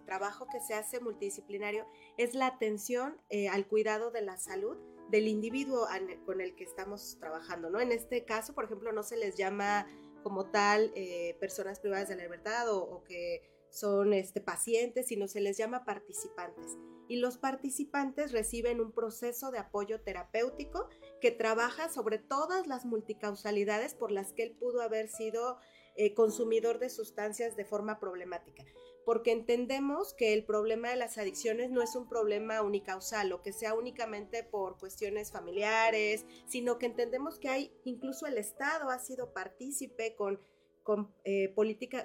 trabajo 0.04 0.46
que 0.50 0.60
se 0.60 0.74
hace 0.74 1.00
multidisciplinario 1.00 1.86
es 2.16 2.34
la 2.34 2.46
atención 2.46 3.20
eh, 3.28 3.48
al 3.48 3.66
cuidado 3.66 4.10
de 4.10 4.22
la 4.22 4.36
salud 4.36 4.76
del 5.10 5.28
individuo 5.28 5.86
con 6.24 6.40
el 6.40 6.54
que 6.54 6.64
estamos 6.64 7.16
trabajando, 7.18 7.70
¿no? 7.70 7.80
En 7.80 7.92
este 7.92 8.24
caso, 8.24 8.54
por 8.54 8.64
ejemplo, 8.64 8.92
no 8.92 9.02
se 9.02 9.16
les 9.16 9.36
llama 9.36 9.86
como 10.22 10.50
tal 10.50 10.92
eh, 10.94 11.36
personas 11.40 11.80
privadas 11.80 12.08
de 12.08 12.16
la 12.16 12.22
libertad 12.22 12.72
o, 12.72 12.82
o 12.82 13.04
que 13.04 13.55
son 13.70 14.12
este, 14.12 14.40
pacientes, 14.40 15.06
sino 15.08 15.28
se 15.28 15.40
les 15.40 15.56
llama 15.56 15.84
participantes. 15.84 16.76
Y 17.08 17.16
los 17.16 17.38
participantes 17.38 18.32
reciben 18.32 18.80
un 18.80 18.92
proceso 18.92 19.50
de 19.50 19.58
apoyo 19.58 20.00
terapéutico 20.00 20.88
que 21.20 21.30
trabaja 21.30 21.88
sobre 21.88 22.18
todas 22.18 22.66
las 22.66 22.84
multicausalidades 22.84 23.94
por 23.94 24.10
las 24.10 24.32
que 24.32 24.42
él 24.42 24.56
pudo 24.58 24.82
haber 24.82 25.08
sido 25.08 25.58
eh, 25.98 26.12
consumidor 26.14 26.78
de 26.78 26.90
sustancias 26.90 27.56
de 27.56 27.64
forma 27.64 27.98
problemática. 27.98 28.64
Porque 29.06 29.30
entendemos 29.30 30.12
que 30.14 30.34
el 30.34 30.44
problema 30.44 30.90
de 30.90 30.96
las 30.96 31.16
adicciones 31.16 31.70
no 31.70 31.80
es 31.80 31.94
un 31.94 32.08
problema 32.08 32.60
unicausal 32.60 33.32
o 33.32 33.40
que 33.40 33.52
sea 33.52 33.72
únicamente 33.72 34.42
por 34.42 34.78
cuestiones 34.78 35.32
familiares, 35.32 36.26
sino 36.46 36.76
que 36.76 36.86
entendemos 36.86 37.38
que 37.38 37.48
hay, 37.48 37.72
incluso 37.84 38.26
el 38.26 38.36
Estado 38.36 38.90
ha 38.90 38.98
sido 38.98 39.32
partícipe 39.32 40.16
con 40.16 40.40
con, 40.86 41.12
eh, 41.24 41.52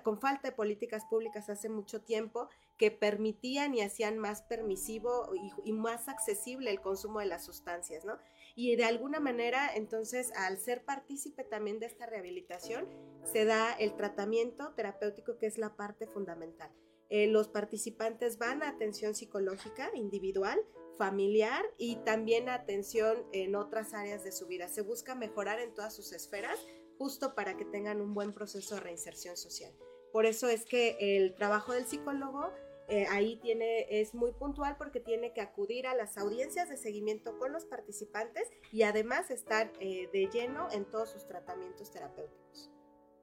con 0.02 0.20
falta 0.20 0.50
de 0.50 0.56
políticas 0.56 1.06
públicas 1.06 1.52
hace 1.52 1.70
mucho 1.70 2.02
tiempo 2.02 2.50
que 2.78 2.90
permitían 2.90 3.76
y 3.76 3.82
hacían 3.82 4.18
más 4.18 4.42
permisivo 4.42 5.30
y, 5.64 5.72
más 5.72 6.10
accesible 6.10 6.72
el 6.72 6.82
consumo 6.82 7.20
de 7.20 7.28
las 7.28 7.46
sustancias, 7.46 8.06
¿no? 8.06 8.18
y 8.56 8.76
de 8.76 8.86
alguna 8.86 9.20
manera 9.20 9.70
entonces 9.76 10.32
al 10.36 10.58
ser 10.58 10.84
partícipe 10.84 11.44
también 11.44 11.80
de 11.80 11.86
esta 11.86 12.08
rehabilitación 12.08 12.88
se 13.24 13.46
da 13.46 13.72
el 13.74 13.96
tratamiento 13.96 14.74
terapéutico 14.74 15.38
que 15.38 15.46
es 15.46 15.60
la 15.60 15.76
parte 15.76 16.08
fundamental. 16.08 16.72
Eh, 17.10 17.28
los 17.28 17.50
participantes 17.50 18.40
van 18.40 18.64
a 18.64 18.70
atención 18.70 19.14
psicológica 19.14 19.92
individual, 19.94 20.60
familiar 20.98 21.64
y 21.78 21.98
también 21.98 22.50
atención 22.50 23.26
en 23.32 23.56
otras 23.56 23.94
áreas 23.94 24.24
de 24.24 24.32
su 24.32 24.48
vida. 24.48 24.70
Se 24.70 24.82
busca 24.82 25.14
mejorar 25.14 25.60
en 25.60 25.74
todas 25.74 25.96
sus 25.96 26.14
esferas 26.14 26.58
justo 27.01 27.34
para 27.34 27.58
que 27.58 27.65
tengan 27.65 28.00
un 28.00 28.13
buen 28.13 28.31
proceso 28.31 28.75
de 28.75 28.81
reinserción 28.81 29.36
social. 29.36 29.72
Por 30.13 30.27
eso 30.27 30.48
es 30.48 30.65
que 30.65 30.98
el 31.00 31.34
trabajo 31.34 31.74
del 31.74 31.88
psicólogo 31.88 32.51
eh, 32.89 33.08
ahí 33.10 33.38
tiene, 33.38 33.88
es 33.89 34.13
muy 34.13 34.34
puntual 34.34 34.77
porque 34.77 35.00
tiene 35.00 35.34
que 35.34 35.41
acudir 35.41 35.88
a 35.88 35.96
las 35.96 36.20
audiencias 36.20 36.70
de 36.70 36.77
seguimiento 36.77 37.39
con 37.39 37.53
los 37.53 37.65
participantes 37.65 38.48
y 38.72 38.84
además 38.84 39.31
estar 39.31 39.74
eh, 39.79 40.10
de 40.13 40.29
lleno 40.31 40.67
en 40.72 40.86
todos 40.86 41.10
sus 41.10 41.25
tratamientos 41.25 41.91
terapéuticos. 41.91 42.70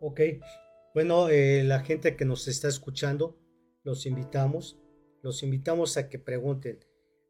Ok, 0.01 0.23
bueno, 0.93 1.29
eh, 1.29 1.63
la 1.63 1.79
gente 1.79 2.17
que 2.17 2.25
nos 2.25 2.49
está 2.49 2.67
escuchando, 2.67 3.39
los 3.85 4.07
invitamos, 4.07 4.77
los 5.23 5.45
invitamos 5.45 5.97
a 5.97 6.09
que 6.09 6.19
pregunten. 6.19 6.85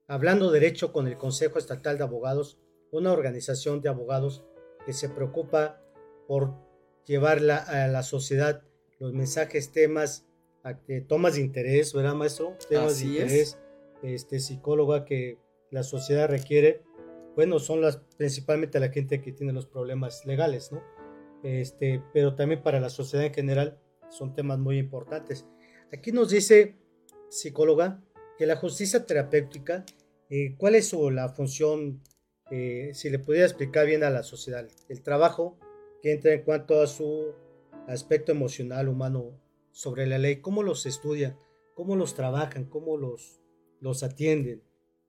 Hablando 0.07 0.51
derecho 0.51 0.95
con 0.95 1.09
el 1.09 1.19
Consejo 1.19 1.59
Estatal 1.59 1.99
de 1.99 2.05
Abogados, 2.05 2.59
una 2.91 3.13
organización 3.13 3.83
de 3.83 3.91
abogados 3.91 4.47
que 4.87 4.95
se 4.95 5.11
preocupa 5.11 5.83
por 6.29 6.55
llevar 7.07 7.39
a 7.39 7.89
la 7.89 8.03
sociedad 8.05 8.63
los 9.01 9.15
mensajes, 9.15 9.73
temas, 9.73 10.27
tomas 11.09 11.35
de 11.35 11.41
interés, 11.41 11.95
¿verdad, 11.95 12.15
maestro? 12.15 12.57
Temas 12.69 13.01
de 13.01 13.07
interés, 13.07 13.59
este, 14.03 14.39
psicóloga 14.39 15.05
que 15.05 15.39
la 15.71 15.83
sociedad 15.83 16.29
requiere. 16.29 16.83
Bueno, 17.35 17.59
son 17.59 17.81
las 17.81 17.97
principalmente 18.17 18.79
la 18.79 18.91
gente 18.91 19.23
que 19.23 19.33
tiene 19.33 19.53
los 19.53 19.67
problemas 19.67 20.27
legales, 20.27 20.71
¿no? 20.71 20.83
Este, 21.43 22.03
pero 22.13 22.35
también 22.35 22.63
para 22.63 22.79
la 22.79 22.91
sociedad 22.91 23.25
en 23.25 23.33
general 23.33 23.81
son 24.11 24.35
temas 24.35 24.59
muy 24.59 24.79
importantes. 24.79 25.47
Aquí 25.93 26.13
nos 26.13 26.31
dice 26.31 26.77
psicóloga 27.31 28.03
que 28.37 28.45
la 28.45 28.57
justicia 28.57 29.07
terapéutica, 29.07 29.87
eh, 30.29 30.57
¿cuál 30.59 30.75
es 30.75 30.89
su, 30.89 31.11
la 31.11 31.31
función, 31.31 32.03
eh, 32.51 32.91
si 32.93 33.09
le 33.09 33.19
pudiera 33.19 33.47
explicar 33.47 33.87
bien 33.87 34.05
a 34.05 34.11
la 34.11 34.23
sociedad, 34.23 34.69
el 34.89 35.03
trabajo 35.03 35.59
que 36.03 36.13
entra 36.13 36.33
en 36.33 36.43
cuanto 36.43 36.81
a 36.81 36.87
su 36.87 37.35
aspecto 37.87 38.33
emocional 38.33 38.89
humano 38.89 39.33
sobre 39.71 40.07
la 40.07 40.19
ley, 40.19 40.41
cómo 40.41 40.63
los 40.63 40.87
estudian, 40.87 41.39
cómo 41.75 41.97
los 41.97 42.15
trabajan, 42.15 42.65
cómo 42.65 42.97
los, 42.97 43.41
los 43.81 44.03
atienden. 44.03 44.63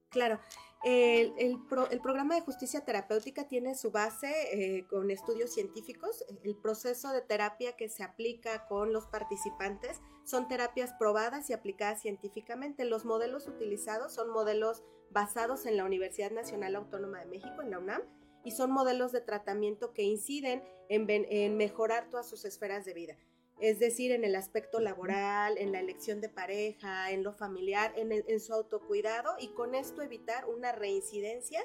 Claro, 0.09 0.39
el, 0.83 1.59
programa 2.01 2.35
de 2.35 2.41
justicia 2.41 2.85
terapéutica 2.85 3.47
tiene 3.47 3.75
su 3.75 3.91
base 3.91 4.31
eh, 4.53 4.87
con 4.87 5.11
estudios 5.11 5.53
científicos. 5.53 6.25
El 6.43 6.55
proceso 6.55 7.11
de 7.11 7.21
terapia 7.21 7.75
que 7.75 7.89
se 7.89 8.03
aplica 8.03 8.65
con 8.67 8.93
los 8.93 9.05
participantes 9.07 10.01
son 10.23 10.47
terapias 10.47 10.93
probadas 10.93 11.49
y 11.49 11.53
aplicadas 11.53 12.01
científicamente. 12.01 12.85
Los 12.85 13.03
modelos 13.03 13.47
utilizados 13.47 14.13
son 14.13 14.31
modelos 14.31 14.83
basados 15.11 15.65
en 15.65 15.75
la 15.75 15.85
Universidad 15.85 16.31
Nacional 16.31 16.75
Autónoma 16.75 17.19
de 17.19 17.25
México, 17.25 17.61
en 17.61 17.71
la 17.71 17.79
UNAM, 17.79 18.01
y 18.49 18.51
son 18.51 18.71
modelos 18.71 19.11
de 19.11 19.21
tratamiento 19.21 19.93
que 19.93 20.01
inciden 20.01 20.63
en, 20.89 21.55
mejorar 21.55 22.09
todas 22.09 22.27
sus 22.27 22.45
esferas 22.45 22.83
de 22.83 22.95
vida. 22.95 23.15
Es 23.59 23.77
decir, 23.77 24.11
en 24.11 24.23
el 24.23 24.35
aspecto 24.35 24.79
laboral, 24.79 25.55
en 25.59 25.71
la 25.71 25.79
elección 25.79 26.19
de 26.19 26.29
pareja, 26.29 27.11
en 27.11 27.21
lo 27.21 27.31
familiar, 27.31 27.93
en, 27.95 28.39
su 28.39 28.51
autocuidado 28.55 29.35
y 29.37 29.49
con 29.49 29.75
esto 29.75 30.01
evitar 30.01 30.47
una 30.49 30.71
reincidencia 30.71 31.61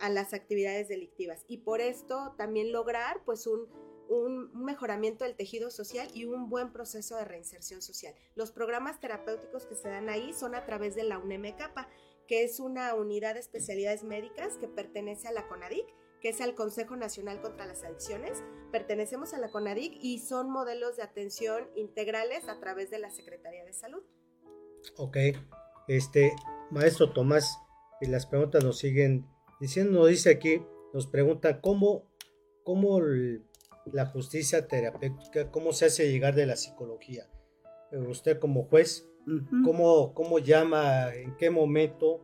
a 0.00 0.08
las 0.08 0.34
actividades 0.34 0.88
delictivas. 0.88 1.44
Y 1.46 1.58
por 1.58 1.80
esto 1.80 2.34
también 2.36 2.72
lograr 2.72 3.22
pues 3.24 3.46
un, 3.46 3.68
un, 4.08 4.50
mejoramiento 4.64 5.22
del 5.22 5.36
tejido 5.36 5.70
social 5.70 6.08
y 6.14 6.24
un 6.24 6.50
buen 6.50 6.72
proceso 6.72 7.16
de 7.16 7.26
reinserción 7.26 7.80
social. 7.80 8.12
Los 8.34 8.50
programas 8.50 8.98
terapéuticos 8.98 9.66
que 9.66 9.76
se 9.76 9.88
dan 9.88 10.08
ahí 10.08 10.32
son 10.32 10.56
a 10.56 10.66
través 10.66 10.96
de 10.96 11.04
la 11.04 11.16
UNEMECAPA, 11.18 11.88
que 12.26 12.42
es 12.42 12.58
una 12.58 12.92
unidad 12.94 13.34
de 13.34 13.40
especialidades 13.40 14.02
médicas 14.02 14.58
que 14.58 14.66
pertenece 14.66 15.28
a 15.28 15.32
la 15.32 15.46
CONADIC 15.46 15.86
que 16.24 16.30
es 16.30 16.40
el 16.40 16.54
Consejo 16.54 16.96
Nacional 16.96 17.42
contra 17.42 17.66
las 17.66 17.84
Adicciones. 17.84 18.42
Pertenecemos 18.72 19.34
a 19.34 19.38
la 19.38 19.50
CONADIC 19.50 19.98
y 20.00 20.20
son 20.20 20.48
modelos 20.48 20.96
de 20.96 21.02
atención 21.02 21.68
integrales 21.76 22.48
a 22.48 22.58
través 22.60 22.90
de 22.90 22.98
la 22.98 23.10
Secretaría 23.10 23.62
de 23.62 23.74
Salud. 23.74 24.02
Ok, 24.96 25.18
este, 25.86 26.32
maestro 26.70 27.12
Tomás, 27.12 27.58
y 28.00 28.06
las 28.06 28.24
preguntas 28.24 28.64
nos 28.64 28.78
siguen 28.78 29.26
diciendo, 29.60 29.98
nos 29.98 30.08
dice 30.08 30.30
aquí, 30.30 30.62
nos 30.94 31.06
pregunta 31.06 31.60
cómo, 31.60 32.08
cómo 32.62 33.02
la 33.92 34.06
justicia 34.06 34.66
terapéutica, 34.66 35.50
cómo 35.50 35.74
se 35.74 35.84
hace 35.84 36.10
llegar 36.10 36.34
de 36.34 36.46
la 36.46 36.56
psicología. 36.56 37.28
Eh, 37.92 37.98
usted 37.98 38.38
como 38.38 38.64
juez, 38.64 39.06
¿cómo, 39.62 40.14
¿cómo, 40.14 40.38
llama, 40.38 41.14
en 41.14 41.36
qué 41.36 41.50
momento 41.50 42.22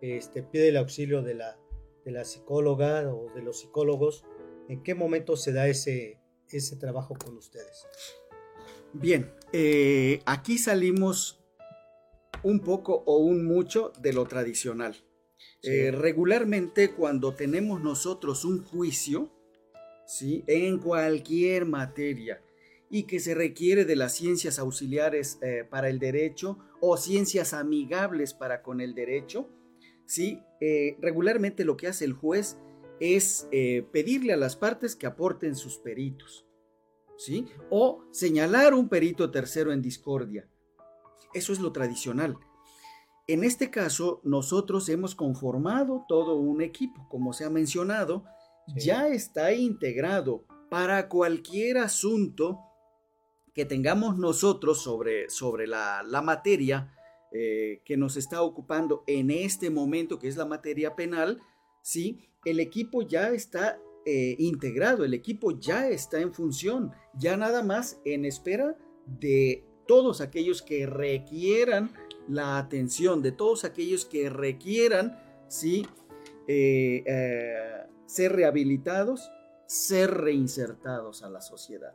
este, 0.00 0.42
pide 0.42 0.68
el 0.68 0.78
auxilio 0.78 1.20
de 1.20 1.34
la 1.34 1.61
de 2.04 2.12
la 2.12 2.24
psicóloga 2.24 3.12
o 3.12 3.32
de 3.34 3.42
los 3.42 3.60
psicólogos, 3.60 4.24
¿en 4.68 4.82
qué 4.82 4.94
momento 4.94 5.36
se 5.36 5.52
da 5.52 5.68
ese, 5.68 6.18
ese 6.48 6.76
trabajo 6.76 7.14
con 7.14 7.36
ustedes? 7.36 7.86
Bien, 8.92 9.32
eh, 9.52 10.20
aquí 10.26 10.58
salimos 10.58 11.42
un 12.42 12.60
poco 12.60 13.02
o 13.06 13.18
un 13.18 13.44
mucho 13.44 13.92
de 14.00 14.12
lo 14.12 14.26
tradicional. 14.26 14.96
Eh, 15.62 15.90
regularmente 15.92 16.92
cuando 16.92 17.34
tenemos 17.34 17.80
nosotros 17.80 18.44
un 18.44 18.64
juicio, 18.64 19.30
¿sí? 20.06 20.44
en 20.46 20.78
cualquier 20.78 21.64
materia, 21.64 22.42
y 22.90 23.04
que 23.04 23.20
se 23.20 23.34
requiere 23.34 23.84
de 23.84 23.96
las 23.96 24.14
ciencias 24.14 24.58
auxiliares 24.58 25.38
eh, 25.40 25.64
para 25.68 25.88
el 25.88 25.98
derecho 25.98 26.58
o 26.80 26.96
ciencias 26.96 27.54
amigables 27.54 28.34
para 28.34 28.62
con 28.62 28.80
el 28.80 28.94
derecho, 28.94 29.48
¿sí? 30.06 30.40
Eh, 30.60 30.96
regularmente 31.00 31.64
lo 31.64 31.76
que 31.76 31.88
hace 31.88 32.04
el 32.04 32.12
juez 32.12 32.58
es 33.00 33.48
eh, 33.50 33.86
pedirle 33.92 34.32
a 34.32 34.36
las 34.36 34.56
partes 34.56 34.94
que 34.94 35.06
aporten 35.06 35.56
sus 35.56 35.78
peritos, 35.78 36.46
¿sí? 37.16 37.46
O 37.70 38.04
señalar 38.12 38.74
un 38.74 38.88
perito 38.88 39.30
tercero 39.30 39.72
en 39.72 39.82
discordia. 39.82 40.48
Eso 41.34 41.52
es 41.52 41.60
lo 41.60 41.72
tradicional. 41.72 42.38
En 43.26 43.44
este 43.44 43.70
caso, 43.70 44.20
nosotros 44.24 44.88
hemos 44.88 45.14
conformado 45.14 46.04
todo 46.08 46.34
un 46.36 46.60
equipo, 46.60 47.08
como 47.08 47.32
se 47.32 47.44
ha 47.44 47.50
mencionado, 47.50 48.24
ya 48.76 49.08
está 49.08 49.52
integrado 49.52 50.44
para 50.70 51.08
cualquier 51.08 51.78
asunto 51.78 52.60
que 53.54 53.64
tengamos 53.64 54.16
nosotros 54.16 54.82
sobre, 54.82 55.28
sobre 55.28 55.66
la, 55.66 56.02
la 56.02 56.22
materia, 56.22 56.94
eh, 57.32 57.80
que 57.84 57.96
nos 57.96 58.16
está 58.16 58.42
ocupando 58.42 59.04
en 59.06 59.30
este 59.30 59.70
momento, 59.70 60.18
que 60.18 60.28
es 60.28 60.36
la 60.36 60.44
materia 60.44 60.94
penal, 60.94 61.40
¿sí? 61.82 62.28
el 62.44 62.60
equipo 62.60 63.02
ya 63.02 63.30
está 63.30 63.80
eh, 64.04 64.36
integrado, 64.38 65.04
el 65.04 65.14
equipo 65.14 65.58
ya 65.58 65.88
está 65.88 66.20
en 66.20 66.34
función, 66.34 66.92
ya 67.14 67.36
nada 67.36 67.62
más 67.62 68.00
en 68.04 68.24
espera 68.24 68.76
de 69.06 69.64
todos 69.86 70.20
aquellos 70.20 70.62
que 70.62 70.86
requieran 70.86 71.92
la 72.28 72.58
atención, 72.58 73.22
de 73.22 73.32
todos 73.32 73.64
aquellos 73.64 74.04
que 74.04 74.28
requieran 74.28 75.18
¿sí? 75.48 75.86
Eh, 76.48 77.04
ser 78.06 78.32
rehabilitados, 78.32 79.30
ser 79.66 80.10
reinsertados 80.10 81.22
a 81.22 81.30
la 81.30 81.40
sociedad. 81.40 81.94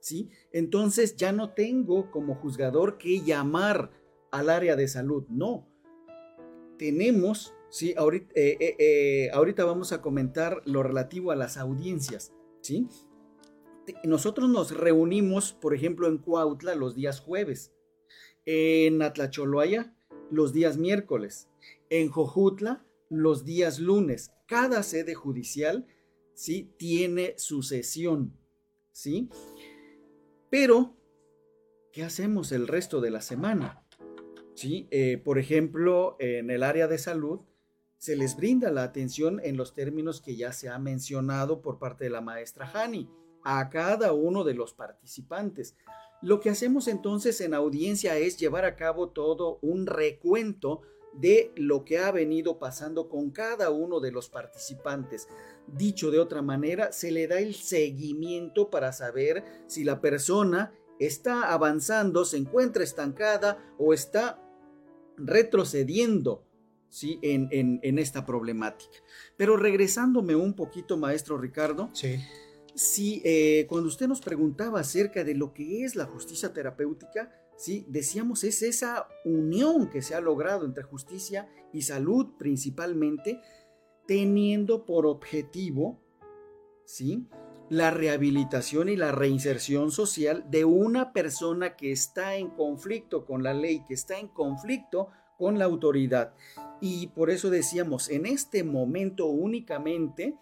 ¿sí? 0.00 0.30
Entonces 0.52 1.16
ya 1.16 1.32
no 1.32 1.50
tengo 1.50 2.10
como 2.10 2.34
juzgador 2.36 2.98
que 2.98 3.20
llamar 3.20 3.90
al 4.30 4.50
área 4.50 4.76
de 4.76 4.88
salud. 4.88 5.24
No. 5.28 5.68
Tenemos, 6.78 7.54
sí, 7.70 7.94
ahorita, 7.96 8.32
eh, 8.34 8.56
eh, 8.60 8.76
eh, 8.78 9.30
ahorita 9.32 9.64
vamos 9.64 9.92
a 9.92 10.00
comentar 10.00 10.62
lo 10.64 10.82
relativo 10.82 11.32
a 11.32 11.36
las 11.36 11.56
audiencias, 11.56 12.32
¿sí? 12.60 12.88
Nosotros 14.04 14.50
nos 14.50 14.76
reunimos, 14.76 15.52
por 15.52 15.74
ejemplo, 15.74 16.08
en 16.08 16.18
Cuautla 16.18 16.74
los 16.74 16.94
días 16.94 17.20
jueves, 17.20 17.72
en 18.44 19.02
Atlacholoaya 19.02 19.94
los 20.30 20.52
días 20.52 20.76
miércoles, 20.76 21.48
en 21.90 22.10
Jojutla 22.10 22.84
los 23.08 23.44
días 23.44 23.78
lunes. 23.78 24.30
Cada 24.46 24.82
sede 24.82 25.14
judicial, 25.14 25.86
¿sí? 26.34 26.70
Tiene 26.78 27.34
su 27.38 27.62
sesión, 27.62 28.36
¿sí? 28.92 29.30
Pero, 30.50 30.96
¿qué 31.92 32.04
hacemos 32.04 32.52
el 32.52 32.68
resto 32.68 33.00
de 33.00 33.10
la 33.10 33.20
semana? 33.20 33.87
¿Sí? 34.58 34.88
Eh, 34.90 35.20
por 35.24 35.38
ejemplo, 35.38 36.16
en 36.18 36.50
el 36.50 36.64
área 36.64 36.88
de 36.88 36.98
salud, 36.98 37.40
se 37.96 38.16
les 38.16 38.36
brinda 38.36 38.70
la 38.70 38.82
atención 38.82 39.40
en 39.42 39.56
los 39.56 39.74
términos 39.74 40.20
que 40.20 40.36
ya 40.36 40.52
se 40.52 40.68
ha 40.68 40.78
mencionado 40.78 41.62
por 41.62 41.78
parte 41.78 42.04
de 42.04 42.10
la 42.10 42.20
maestra 42.20 42.70
Hani 42.72 43.08
a 43.44 43.70
cada 43.70 44.12
uno 44.12 44.44
de 44.44 44.54
los 44.54 44.74
participantes. 44.74 45.76
Lo 46.22 46.40
que 46.40 46.50
hacemos 46.50 46.88
entonces 46.88 47.40
en 47.40 47.54
audiencia 47.54 48.16
es 48.16 48.36
llevar 48.36 48.64
a 48.64 48.74
cabo 48.74 49.10
todo 49.10 49.58
un 49.62 49.86
recuento 49.86 50.82
de 51.14 51.52
lo 51.56 51.84
que 51.84 51.98
ha 51.98 52.10
venido 52.10 52.58
pasando 52.58 53.08
con 53.08 53.30
cada 53.30 53.70
uno 53.70 54.00
de 54.00 54.10
los 54.10 54.28
participantes. 54.28 55.28
Dicho 55.68 56.10
de 56.10 56.18
otra 56.18 56.42
manera, 56.42 56.90
se 56.92 57.12
le 57.12 57.28
da 57.28 57.38
el 57.38 57.54
seguimiento 57.54 58.70
para 58.70 58.92
saber 58.92 59.44
si 59.66 59.84
la 59.84 60.00
persona 60.00 60.72
está 60.98 61.52
avanzando, 61.52 62.24
se 62.24 62.36
encuentra 62.36 62.82
estancada 62.82 63.74
o 63.78 63.94
está 63.94 64.47
retrocediendo 65.18 66.44
¿sí? 66.88 67.18
en, 67.22 67.48
en, 67.50 67.98
esta 67.98 68.24
problemática. 68.24 68.98
Pero 69.36 69.56
regresándome 69.56 70.34
un 70.34 70.54
poquito, 70.54 70.96
maestro 70.96 71.38
Ricardo, 71.38 71.90
sí. 71.92 72.20
si 72.74 73.20
eh, 73.24 73.66
cuando 73.68 73.88
usted 73.88 74.08
nos 74.08 74.20
preguntaba 74.20 74.80
acerca 74.80 75.24
de 75.24 75.34
lo 75.34 75.52
que 75.52 75.84
es 75.84 75.96
la 75.96 76.06
justicia 76.06 76.52
terapéutica, 76.52 77.32
¿sí? 77.56 77.84
decíamos 77.88 78.44
es 78.44 78.62
esa 78.62 79.08
unión 79.24 79.90
que 79.90 80.02
se 80.02 80.14
ha 80.14 80.20
logrado 80.20 80.64
entre 80.64 80.84
justicia 80.84 81.48
y 81.72 81.82
salud 81.82 82.28
principalmente, 82.38 83.40
teniendo 84.06 84.86
por 84.86 85.06
objetivo 85.06 86.00
¿sí? 86.88 87.28
La 87.70 87.90
rehabilitación 87.90 88.88
y 88.88 88.96
la 88.96 89.12
reinserción 89.12 89.90
social 89.90 90.44
de 90.50 90.64
una 90.64 91.12
persona 91.12 91.76
que 91.76 91.92
está 91.92 92.36
en 92.36 92.48
conflicto 92.48 93.26
con 93.26 93.42
la 93.42 93.52
ley, 93.52 93.84
que 93.86 93.94
está 93.94 94.18
en 94.18 94.28
conflicto 94.28 95.08
con 95.36 95.58
la 95.58 95.66
autoridad. 95.66 96.34
Y 96.80 97.08
por 97.08 97.30
eso 97.30 97.50
decíamos, 97.50 98.08
en 98.08 98.26
este 98.26 98.64
momento 98.64 99.26
únicamente 99.26 100.36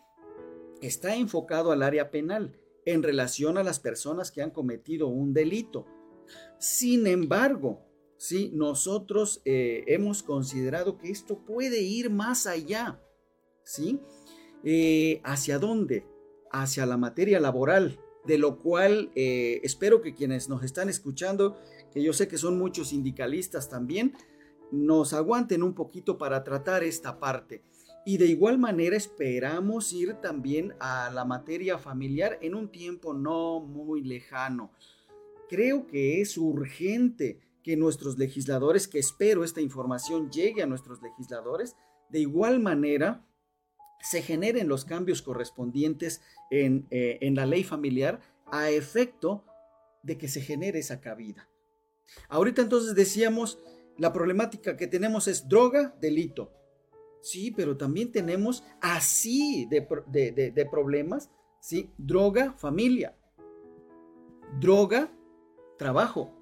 está 0.81 1.17
enfocado 1.17 1.73
al 1.73 1.83
área 1.83 2.11
penal 2.11 2.59
en 2.85 3.03
relación 3.03 3.59
a 3.59 3.65
las 3.65 3.81
personas 3.81 4.31
que 4.31 4.43
han 4.43 4.51
cometido 4.51 5.09
un 5.09 5.35
delito. 5.35 5.87
Sin 6.59 7.07
embargo, 7.07 7.85
sí, 8.17 8.51
nosotros 8.55 9.43
eh, 9.45 9.85
hemos 9.89 10.23
considerado 10.23 10.97
que 10.97 11.11
esto 11.11 11.45
puede 11.45 11.81
ir 11.83 12.11
más 12.11 12.47
allá, 12.47 13.01
¿sí? 13.65 14.01
Eh, 14.65 15.21
¿Hacia 15.25 15.59
dónde? 15.59 16.07
Hacia 16.59 16.87
la 16.87 16.97
materia 16.97 17.38
laboral, 17.38 18.01
de 18.25 18.38
lo 18.38 18.59
cual 18.59 19.11
eh, 19.14 19.61
espero 19.62 20.01
que 20.01 20.14
quienes 20.14 20.49
nos 20.49 20.62
están 20.62 20.88
escuchando, 20.88 21.59
que 21.92 22.03
yo 22.03 22.14
sé 22.14 22.29
que 22.29 22.38
son 22.38 22.59
muchos 22.59 22.88
sindicalistas 22.88 23.69
también, 23.69 24.14
nos 24.73 25.12
aguanten 25.12 25.62
un 25.62 25.75
poquito 25.75 26.16
para 26.16 26.45
tratar 26.45 26.83
esta 26.83 27.21
parte. 27.21 27.62
Y 28.07 28.16
de 28.16 28.27
igual 28.27 28.57
manera 28.57 28.97
esperamos 28.97 29.92
ir 29.92 30.14
también 30.14 30.73
a 30.81 31.11
la 31.11 31.27
materia 31.27 31.77
familiar 31.77 32.38
en 32.40 32.55
un 32.55 32.71
tiempo 32.71 33.12
no 33.12 33.61
muy 33.61 34.03
lejano. 34.03 34.73
Creo 35.51 35.87
que 35.87 36.23
es 36.23 36.38
urgente 36.38 37.40
que 37.62 37.77
nuestros 37.77 38.16
legisladores, 38.16 38.88
que 38.88 38.99
espero 38.99 39.45
esta 39.45 39.61
información 39.61 40.31
llegue 40.31 40.62
a 40.62 40.66
nuestros 40.66 41.03
legisladores, 41.03 41.77
de 42.09 42.21
igual 42.21 42.61
manera 42.61 43.26
se 44.01 44.23
generen 44.23 44.69
los 44.69 44.85
cambios 44.85 45.23
correspondientes 45.23 46.23
en, 46.51 46.87
eh, 46.91 47.19
en 47.21 47.35
la 47.35 47.47
ley 47.47 47.65
familiar 47.65 48.21
a 48.47 48.71
efecto 48.71 49.45
de 50.03 50.17
que 50.19 50.29
se 50.29 50.41
genere 50.41 50.79
esa 50.79 51.01
cabida. 51.01 51.49
Ahorita 52.29 52.63
entonces 52.63 52.95
decíamos, 52.95 53.59
la 53.99 54.13
problemática 54.13 54.77
que 54.77 54.87
tenemos 54.87 55.27
es 55.27 55.49
droga, 55.49 55.97
delito. 56.01 56.53
Sí, 57.23 57.51
pero 57.51 57.77
también 57.77 58.13
tenemos 58.13 58.63
así 58.81 59.67
de, 59.67 59.81
de 60.55 60.67
problemas, 60.67 61.31
¿sí? 61.61 61.91
Droga, 61.99 62.53
familia. 62.53 63.17
Droga, 64.61 65.11
trabajo. 65.77 66.33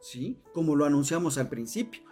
¿Sí? 0.00 0.40
Como 0.52 0.76
lo 0.76 0.84
anunciamos 0.84 1.38
al 1.38 1.48
principio. 1.48 2.02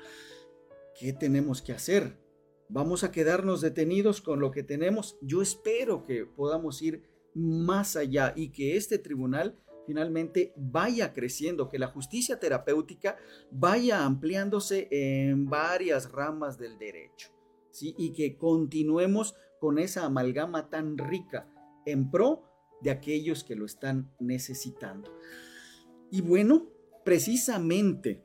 ¿Qué 0.98 1.12
tenemos 1.12 1.62
que 1.62 1.72
hacer? 1.72 2.23
¿Vamos 2.68 3.04
a 3.04 3.12
quedarnos 3.12 3.60
detenidos 3.60 4.20
con 4.20 4.40
lo 4.40 4.50
que 4.50 4.62
tenemos? 4.62 5.18
Yo 5.20 5.42
espero 5.42 6.04
que 6.04 6.24
podamos 6.24 6.80
ir 6.82 7.04
más 7.34 7.96
allá 7.96 8.32
y 8.34 8.50
que 8.50 8.76
este 8.76 8.98
tribunal 8.98 9.58
finalmente 9.86 10.54
vaya 10.56 11.12
creciendo, 11.12 11.68
que 11.68 11.78
la 11.78 11.88
justicia 11.88 12.40
terapéutica 12.40 13.18
vaya 13.50 14.04
ampliándose 14.04 14.88
en 14.90 15.44
varias 15.46 16.10
ramas 16.10 16.58
del 16.58 16.78
derecho, 16.78 17.28
¿sí? 17.70 17.94
Y 17.98 18.12
que 18.12 18.38
continuemos 18.38 19.34
con 19.60 19.78
esa 19.78 20.06
amalgama 20.06 20.70
tan 20.70 20.96
rica 20.96 21.50
en 21.84 22.10
pro 22.10 22.44
de 22.80 22.90
aquellos 22.90 23.44
que 23.44 23.56
lo 23.56 23.66
están 23.66 24.10
necesitando. 24.18 25.14
Y 26.10 26.22
bueno, 26.22 26.68
precisamente 27.04 28.24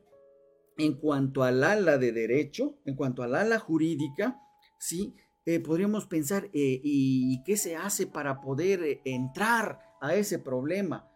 en 0.80 0.94
cuanto 0.94 1.44
al 1.44 1.64
ala 1.64 1.98
de 1.98 2.14
derecho, 2.14 2.80
en 2.86 2.96
cuanto 2.96 3.22
al 3.22 3.36
ala 3.36 3.60
jurídica, 3.60 4.42
¿sí? 4.80 5.14
Eh, 5.46 5.60
podríamos 5.60 6.06
pensar, 6.06 6.46
eh, 6.46 6.80
¿y 6.84 7.44
qué 7.44 7.58
se 7.58 7.76
hace 7.76 8.08
para 8.08 8.40
poder 8.40 8.84
eh, 8.84 9.02
entrar 9.04 9.80
a 10.02 10.16
ese 10.16 10.40
problema? 10.40 11.12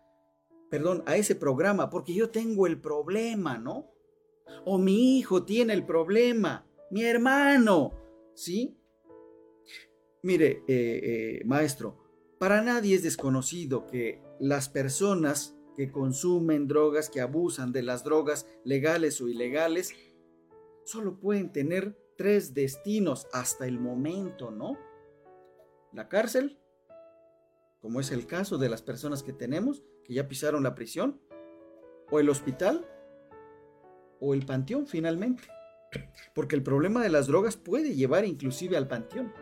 Perdón, 0.70 1.02
a 1.06 1.16
ese 1.16 1.36
programa, 1.36 1.90
porque 1.90 2.14
yo 2.14 2.30
tengo 2.30 2.68
el 2.68 2.82
problema, 2.82 3.58
¿no? 3.58 3.90
O 4.66 4.78
mi 4.78 5.18
hijo 5.18 5.44
tiene 5.46 5.74
el 5.74 5.86
problema, 5.86 6.68
mi 6.92 7.04
hermano, 7.04 7.94
¿sí? 8.36 8.78
Mire, 10.24 10.64
maestro, 11.46 11.98
para 12.40 12.62
nadie 12.62 12.96
es 12.96 13.04
desconocido 13.04 13.88
que 13.88 14.22
las 14.40 14.68
personas 14.68 15.53
que 15.76 15.92
consumen 15.92 16.68
drogas, 16.68 17.10
que 17.10 17.22
abusan 17.22 17.72
de 17.72 17.84
las 17.84 18.04
drogas 18.04 18.48
legales 18.64 19.20
o 19.22 19.28
ilegales, 19.28 19.94
solo 20.86 21.20
pueden 21.20 21.52
tener 21.52 21.98
tres 22.18 22.54
destinos 22.54 23.28
hasta 23.34 23.66
el 23.66 23.80
momento, 23.80 24.52
¿no? 24.52 24.78
La 25.92 26.10
cárcel, 26.10 26.60
como 27.80 28.00
es 28.00 28.12
el 28.12 28.28
caso 28.28 28.58
de 28.58 28.70
las 28.70 28.82
personas 28.82 29.24
que 29.24 29.34
tenemos, 29.34 29.84
que 30.04 30.14
ya 30.14 30.28
pisaron 30.28 30.64
la 30.64 30.76
prisión, 30.76 31.22
o 32.12 32.20
el 32.20 32.30
hospital, 32.30 32.88
o 34.20 34.34
el 34.34 34.46
panteón 34.46 34.88
finalmente. 34.88 35.44
Porque 36.34 36.56
el 36.56 36.64
problema 36.64 37.04
de 37.04 37.10
las 37.10 37.28
drogas 37.28 37.58
puede 37.58 37.96
llevar 37.96 38.26
inclusive 38.26 38.78
al 38.78 38.88
panteón. 38.88 39.34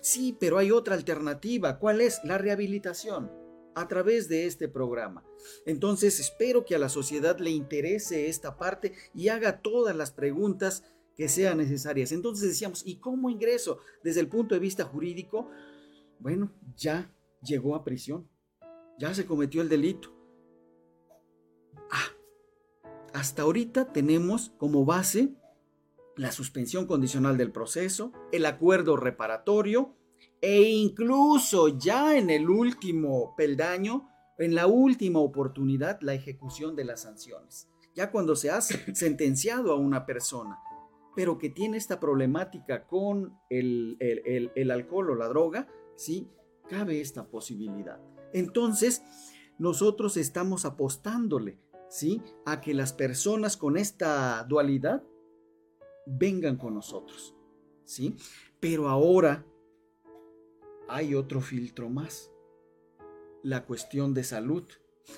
Sí, 0.00 0.36
pero 0.38 0.58
hay 0.58 0.70
otra 0.70 0.94
alternativa. 0.94 1.78
¿Cuál 1.78 2.00
es? 2.00 2.20
La 2.24 2.36
rehabilitación 2.36 3.37
a 3.80 3.88
través 3.88 4.28
de 4.28 4.46
este 4.46 4.68
programa. 4.68 5.24
Entonces 5.66 6.20
espero 6.20 6.64
que 6.64 6.74
a 6.74 6.78
la 6.78 6.88
sociedad 6.88 7.38
le 7.38 7.50
interese 7.50 8.28
esta 8.28 8.56
parte 8.56 8.94
y 9.14 9.28
haga 9.28 9.60
todas 9.60 9.94
las 9.94 10.10
preguntas 10.10 10.84
que 11.16 11.28
sean 11.28 11.58
necesarias. 11.58 12.12
Entonces 12.12 12.48
decíamos, 12.48 12.86
¿y 12.86 12.96
cómo 12.96 13.28
ingreso? 13.28 13.80
Desde 14.04 14.20
el 14.20 14.28
punto 14.28 14.54
de 14.54 14.60
vista 14.60 14.84
jurídico, 14.84 15.50
bueno, 16.20 16.52
ya 16.76 17.12
llegó 17.42 17.74
a 17.74 17.84
prisión, 17.84 18.28
ya 18.98 19.12
se 19.14 19.26
cometió 19.26 19.62
el 19.62 19.68
delito. 19.68 20.14
Ah, 21.90 22.12
hasta 23.12 23.42
ahorita 23.42 23.92
tenemos 23.92 24.52
como 24.58 24.84
base 24.84 25.34
la 26.16 26.32
suspensión 26.32 26.86
condicional 26.86 27.36
del 27.36 27.52
proceso, 27.52 28.12
el 28.32 28.44
acuerdo 28.46 28.96
reparatorio, 28.96 29.97
e 30.40 30.62
incluso 30.62 31.68
ya 31.78 32.16
en 32.16 32.30
el 32.30 32.48
último 32.48 33.34
peldaño, 33.36 34.08
en 34.38 34.54
la 34.54 34.66
última 34.66 35.18
oportunidad, 35.18 36.00
la 36.00 36.14
ejecución 36.14 36.76
de 36.76 36.84
las 36.84 37.02
sanciones. 37.02 37.68
Ya 37.94 38.10
cuando 38.10 38.36
se 38.36 38.50
ha 38.50 38.60
sentenciado 38.94 39.72
a 39.72 39.76
una 39.76 40.06
persona, 40.06 40.58
pero 41.16 41.36
que 41.38 41.50
tiene 41.50 41.76
esta 41.76 41.98
problemática 41.98 42.86
con 42.86 43.36
el, 43.50 43.96
el, 43.98 44.70
alcohol 44.70 45.10
o 45.10 45.14
la 45.16 45.26
droga, 45.26 45.66
¿sí? 45.96 46.28
Cabe 46.68 47.00
esta 47.00 47.26
posibilidad. 47.26 48.00
Entonces, 48.32 49.02
nosotros 49.58 50.16
estamos 50.16 50.64
apostándole, 50.64 51.58
¿sí? 51.88 52.22
A 52.46 52.60
que 52.60 52.72
las 52.72 52.92
personas 52.92 53.56
con 53.56 53.76
esta 53.76 54.44
dualidad 54.44 55.02
vengan 56.06 56.56
con 56.56 56.74
nosotros, 56.74 57.34
¿sí? 57.84 58.14
Pero 58.60 58.88
ahora 58.88 59.44
hay 60.88 61.14
otro 61.14 61.40
filtro 61.40 61.88
más, 61.88 62.32
la 63.42 63.64
cuestión 63.64 64.14
de 64.14 64.24
salud. 64.24 64.64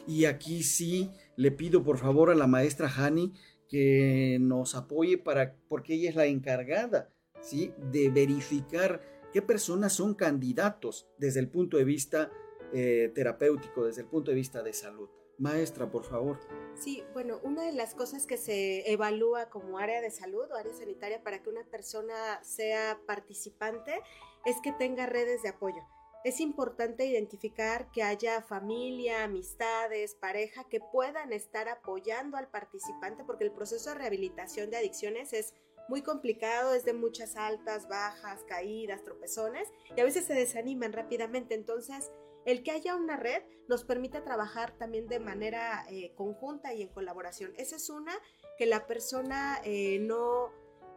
Y 0.06 0.24
aquí 0.26 0.62
sí 0.62 1.10
le 1.36 1.50
pido 1.50 1.82
por 1.82 1.98
favor 1.98 2.30
a 2.30 2.34
la 2.34 2.46
maestra 2.46 2.88
Hani 2.88 3.32
que 3.68 4.38
nos 4.40 4.74
apoye 4.74 5.16
para, 5.16 5.56
porque 5.68 5.94
ella 5.94 6.10
es 6.10 6.16
la 6.16 6.26
encargada, 6.26 7.12
¿sí? 7.40 7.72
De 7.90 8.10
verificar 8.10 9.00
qué 9.32 9.42
personas 9.42 9.92
son 9.92 10.14
candidatos 10.14 11.08
desde 11.18 11.40
el 11.40 11.48
punto 11.48 11.76
de 11.76 11.84
vista 11.84 12.30
eh, 12.72 13.10
terapéutico, 13.14 13.84
desde 13.84 14.02
el 14.02 14.08
punto 14.08 14.30
de 14.30 14.36
vista 14.36 14.62
de 14.62 14.72
salud. 14.72 15.08
Maestra, 15.38 15.90
por 15.90 16.04
favor. 16.04 16.38
Sí, 16.74 17.02
bueno, 17.14 17.40
una 17.42 17.64
de 17.64 17.72
las 17.72 17.94
cosas 17.94 18.26
que 18.26 18.36
se 18.36 18.90
evalúa 18.92 19.48
como 19.48 19.78
área 19.78 20.02
de 20.02 20.10
salud 20.10 20.44
o 20.50 20.54
área 20.54 20.74
sanitaria 20.74 21.22
para 21.22 21.42
que 21.42 21.48
una 21.48 21.64
persona 21.64 22.42
sea 22.42 23.00
participante 23.06 24.00
es 24.44 24.56
que 24.62 24.72
tenga 24.72 25.06
redes 25.06 25.42
de 25.42 25.50
apoyo. 25.50 25.82
Es 26.22 26.40
importante 26.40 27.06
identificar 27.06 27.90
que 27.92 28.02
haya 28.02 28.42
familia, 28.42 29.24
amistades, 29.24 30.14
pareja 30.14 30.64
que 30.64 30.80
puedan 30.80 31.32
estar 31.32 31.68
apoyando 31.68 32.36
al 32.36 32.48
participante 32.50 33.24
porque 33.24 33.44
el 33.44 33.52
proceso 33.52 33.90
de 33.90 33.96
rehabilitación 33.96 34.70
de 34.70 34.76
adicciones 34.76 35.32
es 35.32 35.54
muy 35.88 36.02
complicado, 36.02 36.74
es 36.74 36.84
de 36.84 36.92
muchas 36.92 37.36
altas, 37.36 37.88
bajas, 37.88 38.44
caídas, 38.46 39.02
tropezones 39.02 39.68
y 39.96 40.00
a 40.00 40.04
veces 40.04 40.26
se 40.26 40.34
desaniman 40.34 40.92
rápidamente. 40.92 41.54
Entonces, 41.54 42.12
el 42.44 42.62
que 42.62 42.70
haya 42.70 42.96
una 42.96 43.16
red 43.16 43.42
nos 43.68 43.84
permite 43.84 44.20
trabajar 44.20 44.76
también 44.78 45.08
de 45.08 45.20
manera 45.20 45.84
eh, 45.90 46.12
conjunta 46.14 46.72
y 46.74 46.82
en 46.82 46.88
colaboración. 46.88 47.52
Esa 47.56 47.76
es 47.76 47.90
una, 47.90 48.12
que 48.58 48.66
la 48.66 48.86
persona 48.86 49.60
eh, 49.64 49.98
no 50.00 50.52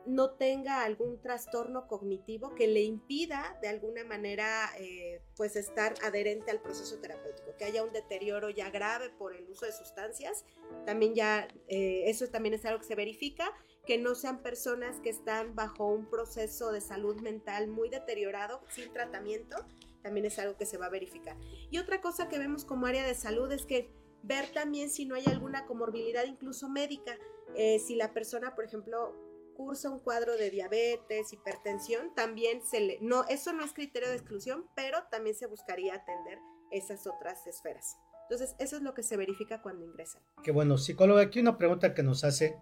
no 0.06 0.32
tenga 0.32 0.84
algún 0.84 1.22
trastorno 1.22 1.88
cognitivo 1.88 2.56
que 2.56 2.68
le 2.68 2.82
impida 2.82 3.58
de 3.62 3.70
alguna 3.70 4.04
manera 4.04 4.70
eh, 4.78 5.22
pues 5.36 5.56
estar 5.56 5.96
adherente 6.04 6.52
al 6.52 6.62
proceso 6.62 7.00
terapéutico, 7.00 7.56
que 7.58 7.66
haya 7.66 7.84
un 7.84 7.94
deterioro 7.94 8.50
ya 8.50 8.70
grave 8.70 9.10
por 9.12 9.36
el 9.36 9.50
uso 9.50 9.66
de 9.66 9.72
sustancias, 9.72 10.46
también 10.86 11.16
ya 11.16 11.48
eh, 11.68 12.04
eso 12.08 12.28
también 12.28 12.54
es 12.54 12.66
algo 12.66 12.80
que 12.80 12.88
se 12.88 12.96
verifica, 12.96 13.52
que 13.86 13.98
no 13.98 14.16
sean 14.16 14.42
personas 14.42 15.00
que 15.00 15.10
están 15.10 15.56
bajo 15.56 15.88
un 15.88 16.10
proceso 16.10 16.72
de 16.72 16.82
salud 16.82 17.22
mental 17.22 17.68
muy 17.68 17.90
deteriorado 17.90 18.62
sin 18.70 18.92
tratamiento, 18.92 19.58
también 20.02 20.26
es 20.26 20.38
algo 20.40 20.58
que 20.58 20.66
se 20.66 20.78
va 20.78 20.88
a 20.88 20.90
verificar. 20.90 21.38
Y 21.70 21.78
otra 21.78 22.02
cosa 22.02 22.28
que 22.28 22.40
vemos 22.40 22.66
como 22.66 22.86
área 22.86 23.06
de 23.06 23.16
salud 23.16 23.52
es 23.52 23.66
que 23.66 23.90
ver 24.22 24.52
también 24.54 24.90
si 24.90 25.06
no 25.06 25.16
hay 25.16 25.26
alguna 25.28 25.66
comorbilidad 25.66 26.26
incluso 26.26 26.70
médica, 26.70 27.18
eh, 27.56 27.80
si 27.80 27.96
la 27.96 28.14
persona, 28.14 28.56
por 28.56 28.66
ejemplo, 28.66 29.14
cursa 29.54 29.90
un 29.90 30.00
cuadro 30.00 30.36
de 30.38 30.50
diabetes, 30.50 31.34
hipertensión, 31.34 32.14
también 32.16 32.62
se 32.64 32.80
le, 32.80 33.00
no, 33.02 33.26
eso 33.30 33.54
no 33.54 33.64
es 33.64 33.74
criterio 33.74 34.10
de 34.10 34.16
exclusión, 34.16 34.66
pero 34.76 35.00
también 35.12 35.36
se 35.36 35.48
buscaría 35.48 35.96
atender 35.96 36.40
esas 36.72 37.06
otras 37.08 37.46
esferas. 37.48 37.98
Entonces, 38.30 38.56
eso 38.60 38.78
es 38.78 38.82
lo 38.82 38.94
que 38.94 39.04
se 39.04 39.18
verifica 39.18 39.62
cuando 39.62 39.86
ingresan. 39.86 40.22
Qué 40.44 40.52
bueno, 40.52 40.78
psicóloga, 40.78 41.22
aquí 41.22 41.40
una 41.40 41.58
pregunta 41.58 41.94
que 41.94 42.04
nos 42.04 42.24
hace 42.24 42.60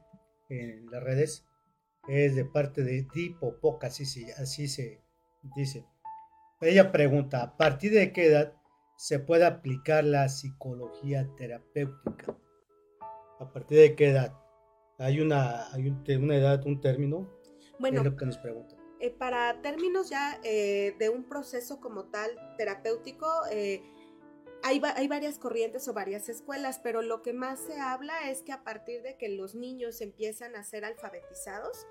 en 0.50 0.90
las 0.92 1.04
redes 1.04 1.46
es 2.08 2.36
de 2.36 2.46
parte 2.46 2.84
de 2.84 3.04
Tipo 3.04 3.60
Poca, 3.60 3.88
así, 3.88 4.04
así 4.32 4.68
se 4.68 5.02
dice. 5.56 5.86
Ella 6.60 6.92
pregunta, 6.92 7.42
¿a 7.42 7.58
partir 7.58 7.94
de 7.94 8.12
qué 8.12 8.28
edad 8.28 8.54
se 8.98 9.20
puede 9.20 9.46
aplicar 9.46 10.04
la 10.04 10.30
psicología 10.30 11.30
terapéutica? 11.36 12.38
¿A 13.40 13.52
partir 13.52 13.78
de 13.80 13.96
qué 13.96 14.10
edad? 14.10 14.41
¿Hay 15.02 15.20
una, 15.20 15.74
hay 15.74 15.88
una 16.16 16.36
edad, 16.36 16.64
un 16.68 16.80
término? 16.80 17.28
Bueno, 17.80 18.02
es 18.02 18.06
lo 18.06 18.16
que 18.16 18.26
nos 18.28 18.38
pregunta. 18.38 18.76
Eh, 19.00 19.10
para 19.10 19.60
términos 19.64 20.12
ya 20.12 20.40
eh, 20.44 20.96
de 21.00 21.10
un 21.10 21.24
proceso 21.24 21.82
como 21.82 22.06
tal 22.06 22.30
terapéutico, 22.56 23.28
eh, 23.52 23.82
hay, 24.62 24.80
hay, 24.96 25.08
varias 25.08 25.40
corrientes 25.40 25.88
o 25.88 25.94
varias 25.94 26.30
escuelas, 26.30 26.80
pero 26.84 27.02
lo 27.02 27.24
que 27.24 27.34
más 27.34 27.60
se 27.60 27.80
habla 27.80 28.30
es 28.30 28.44
que 28.44 28.52
a 28.52 28.64
partir 28.64 29.02
de 29.02 29.18
que 29.18 29.30
los 29.30 29.56
niños 29.56 30.02
empiezan 30.02 30.56
a 30.56 30.64
ser 30.64 30.86
alfabetizados, 30.86 31.88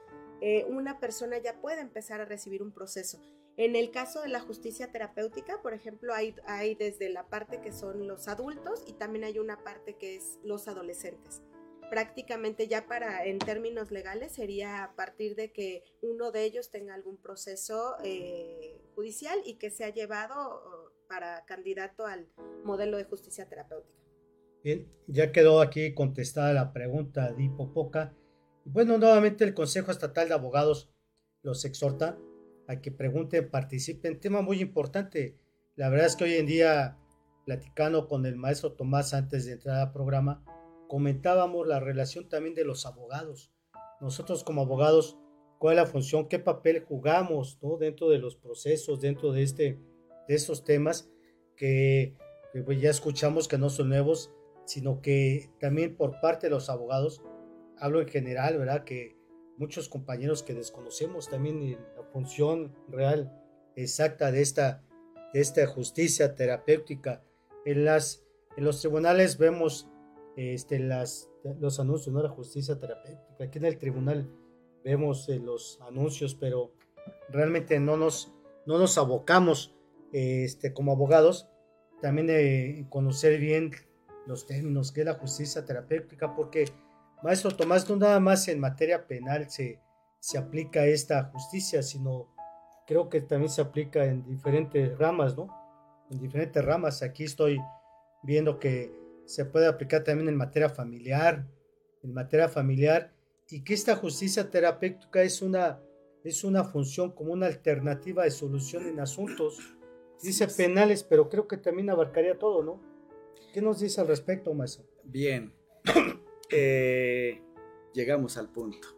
una 0.69 1.01
persona 1.01 1.37
ya 1.37 1.61
puede 1.61 1.81
empezar 1.81 2.21
a 2.21 2.25
recibir 2.25 2.63
un 2.63 2.73
proceso. 2.73 3.21
En 3.59 3.77
el 3.77 3.91
caso 3.91 4.23
de 4.23 4.29
la 4.29 4.41
justicia 4.41 4.91
terapéutica, 4.91 5.61
por 5.61 5.75
ejemplo, 5.75 6.15
hay, 6.15 6.35
hay 6.47 6.77
desde 6.77 7.11
la 7.11 7.29
parte 7.29 7.61
que 7.61 7.73
son 7.73 8.07
los 8.07 8.27
adultos 8.29 8.85
y 8.87 8.95
también 8.95 9.25
hay 9.25 9.39
una 9.39 9.63
parte 9.63 9.97
que 9.99 10.17
es 10.17 10.39
los 10.43 10.67
adolescentes 10.67 11.43
prácticamente 11.91 12.69
ya 12.69 12.87
para, 12.87 13.25
en 13.27 13.39
términos 13.39 13.91
legales, 13.91 14.33
sería 14.33 14.85
a 14.85 14.95
partir 14.95 15.35
de 15.35 15.53
que 15.53 15.83
uno 16.01 16.31
de 16.31 16.45
ellos 16.45 16.71
tenga 16.71 16.95
algún 16.95 17.17
proceso 17.17 17.97
eh, 18.05 18.81
judicial 18.95 19.39
y 19.45 19.57
que 19.57 19.71
sea 19.71 19.91
llevado 19.91 20.93
para 21.09 21.45
candidato 21.45 22.07
al 22.07 22.29
modelo 22.65 22.97
de 22.97 23.05
justicia 23.05 23.49
terapéutica. 23.49 23.99
Bien, 24.63 24.87
ya 25.09 25.33
quedó 25.33 25.61
aquí 25.61 25.93
contestada 25.95 26.53
la 26.53 26.73
pregunta 26.73 27.33
de 27.33 27.45
Hipopoca. 27.45 28.15
Bueno, 28.65 28.97
nuevamente 28.99 29.43
el 29.45 29.55
Consejo 29.55 29.91
Estatal 29.91 30.29
de 30.29 30.35
Abogados 30.35 30.93
los 31.43 31.65
exhorta 31.65 32.19
a 32.69 32.81
que 32.81 32.93
pregunten, 32.93 33.51
participen. 33.51 34.21
Tema 34.21 34.43
muy 34.43 34.61
importante. 34.61 35.39
La 35.77 35.89
verdad 35.89 36.07
es 36.07 36.17
que 36.17 36.25
hoy 36.25 36.35
en 36.35 36.47
día, 36.47 36.99
platicando 37.47 38.07
con 38.07 38.27
el 38.27 38.37
maestro 38.37 38.75
Tomás 38.75 39.15
antes 39.15 39.47
de 39.47 39.53
entrar 39.53 39.81
al 39.81 39.93
programa, 39.93 40.45
comentábamos 40.91 41.69
la 41.69 41.79
relación 41.79 42.29
también 42.29 42.57
de 42.57 42.65
los 42.65 42.85
abogados. 42.85 43.53
Nosotros 44.01 44.43
como 44.43 44.63
abogados, 44.63 45.17
¿cuál 45.61 45.79
es 45.79 45.85
la 45.85 45.87
función? 45.87 46.27
¿Qué 46.27 46.41
papel 46.41 46.85
jugamos 46.85 47.61
¿no? 47.63 47.77
dentro 47.77 48.09
de 48.09 48.19
los 48.19 48.35
procesos, 48.35 49.01
dentro 49.01 49.31
de, 49.31 49.45
este, 49.45 49.79
de 50.27 50.35
estos 50.35 50.65
temas 50.65 51.09
que, 51.57 52.17
pues 52.65 52.81
ya 52.81 52.91
escuchamos 52.91 53.47
que 53.47 53.57
no 53.57 53.71
son 53.71 53.89
nuevos, 53.89 54.33
sino 54.65 55.01
que 55.01 55.53
también 55.61 55.97
por 55.97 56.21
parte 56.21 56.49
de 56.49 56.51
los 56.51 56.69
abogados, 56.69 57.23
hablo 57.79 58.01
en 58.01 58.09
general, 58.09 58.59
¿verdad? 58.59 58.83
Que 58.83 59.17
muchos 59.59 59.89
compañeros 59.89 60.43
que 60.43 60.55
desconocemos 60.55 61.31
también 61.31 61.79
la 61.97 62.03
función 62.03 62.75
real 62.89 63.33
exacta 63.77 64.33
de 64.33 64.43
esta, 64.43 64.83
de 65.33 65.41
esta 65.41 65.65
justicia 65.69 66.35
terapéutica. 66.35 67.23
En, 67.65 67.85
las, 67.85 68.25
en 68.57 68.65
los 68.65 68.81
tribunales 68.81 69.39
vemos 69.39 69.89
este, 70.37 70.79
las, 70.79 71.31
los 71.59 71.81
anuncios, 71.81 72.15
¿no? 72.15 72.23
La 72.23 72.29
justicia 72.29 72.79
terapéutica. 72.79 73.45
Aquí 73.45 73.59
en 73.59 73.65
el 73.65 73.79
tribunal 73.79 74.31
vemos 74.85 75.29
eh, 75.29 75.39
los 75.39 75.79
anuncios, 75.83 76.35
pero 76.35 76.73
realmente 77.29 77.79
no 77.81 77.97
nos, 77.97 78.33
no 78.67 78.79
nos 78.79 78.97
abocamos 78.99 79.75
este, 80.13 80.73
como 80.73 80.93
abogados 80.93 81.49
también 82.01 82.27
de 82.27 82.87
conocer 82.89 83.39
bien 83.39 83.73
los 84.27 84.47
términos 84.47 84.93
que 84.93 85.01
es 85.01 85.07
la 85.07 85.15
justicia 85.15 85.65
terapéutica, 85.65 86.35
porque, 86.35 86.65
maestro 87.23 87.51
Tomás, 87.51 87.89
no 87.89 87.97
nada 87.97 88.21
más 88.21 88.49
en 88.49 88.61
materia 88.61 89.07
penal 89.07 89.51
se, 89.51 89.81
se 90.19 90.39
aplica 90.39 90.87
esta 90.87 91.25
justicia, 91.25 91.83
sino 91.83 92.29
creo 92.87 93.09
que 93.09 93.21
también 93.21 93.51
se 93.51 93.61
aplica 93.61 94.05
en 94.05 94.25
diferentes 94.25 94.97
ramas, 94.99 95.37
¿no? 95.37 95.49
En 96.11 96.19
diferentes 96.19 96.65
ramas. 96.65 97.03
Aquí 97.03 97.25
estoy 97.25 97.61
viendo 98.23 98.59
que 98.59 98.93
se 99.31 99.45
puede 99.45 99.69
aplicar 99.69 100.03
también 100.03 100.29
en 100.29 100.35
materia 100.35 100.69
familiar, 100.69 101.47
en 102.03 102.13
materia 102.13 102.49
familiar, 102.49 103.13
y 103.49 103.63
que 103.63 103.75
esta 103.75 103.95
justicia 103.95 104.51
terapéutica 104.51 105.23
es 105.23 105.41
una, 105.41 105.81
es 106.25 106.43
una 106.43 106.65
función 106.65 107.13
como 107.13 107.33
una 107.33 107.47
alternativa 107.47 108.25
de 108.25 108.33
solución 108.33 108.89
en 108.89 108.99
asuntos, 108.99 109.61
dice 110.21 110.49
penales, 110.49 111.05
pero 111.05 111.29
creo 111.29 111.47
que 111.47 111.57
también 111.57 111.91
abarcaría 111.91 112.37
todo, 112.41 112.65
¿no? 112.65 112.81
¿Qué 113.55 113.63
nos 113.63 113.79
dice 113.79 114.01
al 114.01 114.09
respecto, 114.09 114.53
maestro? 114.53 114.85
Bien, 115.05 115.53
eh, 116.51 117.41
llegamos 117.95 118.37
al 118.37 118.51
punto. 118.51 118.89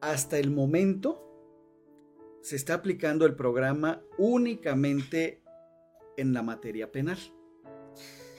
Hasta 0.00 0.36
el 0.36 0.50
momento 0.50 1.24
se 2.42 2.56
está 2.56 2.74
aplicando 2.74 3.24
el 3.24 3.36
programa 3.36 4.02
únicamente 4.18 5.42
en 6.16 6.32
la 6.32 6.42
materia 6.42 6.90
penal. 6.90 7.18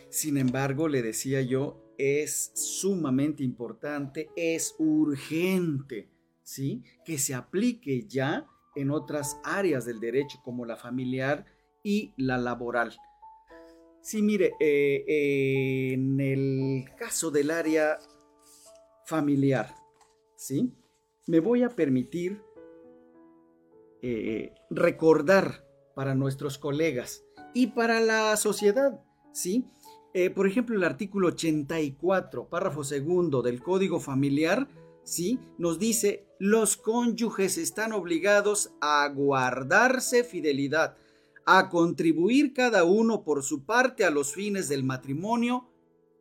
Sin 0.10 0.38
embargo, 0.38 0.88
le 0.88 1.02
decía 1.02 1.42
yo, 1.42 1.94
es 1.98 2.52
sumamente 2.56 3.44
importante, 3.44 4.30
es 4.36 4.76
urgente, 4.80 6.10
¿sí? 6.44 6.84
Que 7.06 7.18
se 7.18 7.34
aplique 7.34 8.08
ya 8.08 8.48
en 8.76 8.92
otras 8.92 9.40
áreas 9.44 9.86
del 9.86 10.00
derecho, 10.00 10.40
como 10.44 10.66
la 10.66 10.78
familiar 10.78 11.46
y 11.84 12.14
la 12.18 12.38
laboral. 12.38 12.98
Sí, 14.02 14.22
mire, 14.22 14.54
eh, 14.60 15.92
en 15.94 16.20
el 16.20 16.86
caso 16.98 17.30
del 17.32 17.52
área 17.52 18.00
familiar, 19.06 19.76
¿sí? 20.36 20.74
Me 21.28 21.40
voy 21.40 21.64
a 21.64 21.70
permitir 21.70 22.42
eh, 24.02 24.54
recordar 24.70 25.66
para 25.96 26.16
nuestros 26.16 26.58
colegas 26.58 27.26
y 27.54 27.68
para 27.68 28.00
la 28.00 28.38
sociedad, 28.38 29.04
¿sí? 29.34 29.68
Eh, 30.14 30.30
por 30.32 30.48
ejemplo, 30.48 30.76
el 30.76 30.84
artículo 30.84 31.28
84, 31.30 32.50
párrafo 32.50 32.84
segundo 32.84 33.42
del 33.42 33.62
Código 33.62 34.00
Familiar, 34.00 34.68
¿sí? 35.04 35.40
Nos 35.58 35.78
dice, 35.78 36.26
los 36.40 36.78
cónyuges 36.78 37.58
están 37.58 37.94
obligados 37.94 38.72
a 38.82 39.08
guardarse 39.10 40.24
fidelidad, 40.24 40.98
a 41.46 41.70
contribuir 41.70 42.54
cada 42.54 42.86
uno 42.86 43.24
por 43.24 43.44
su 43.44 43.66
parte 43.66 44.04
a 44.04 44.10
los 44.10 44.34
fines 44.34 44.68
del 44.68 44.84
matrimonio 44.84 45.70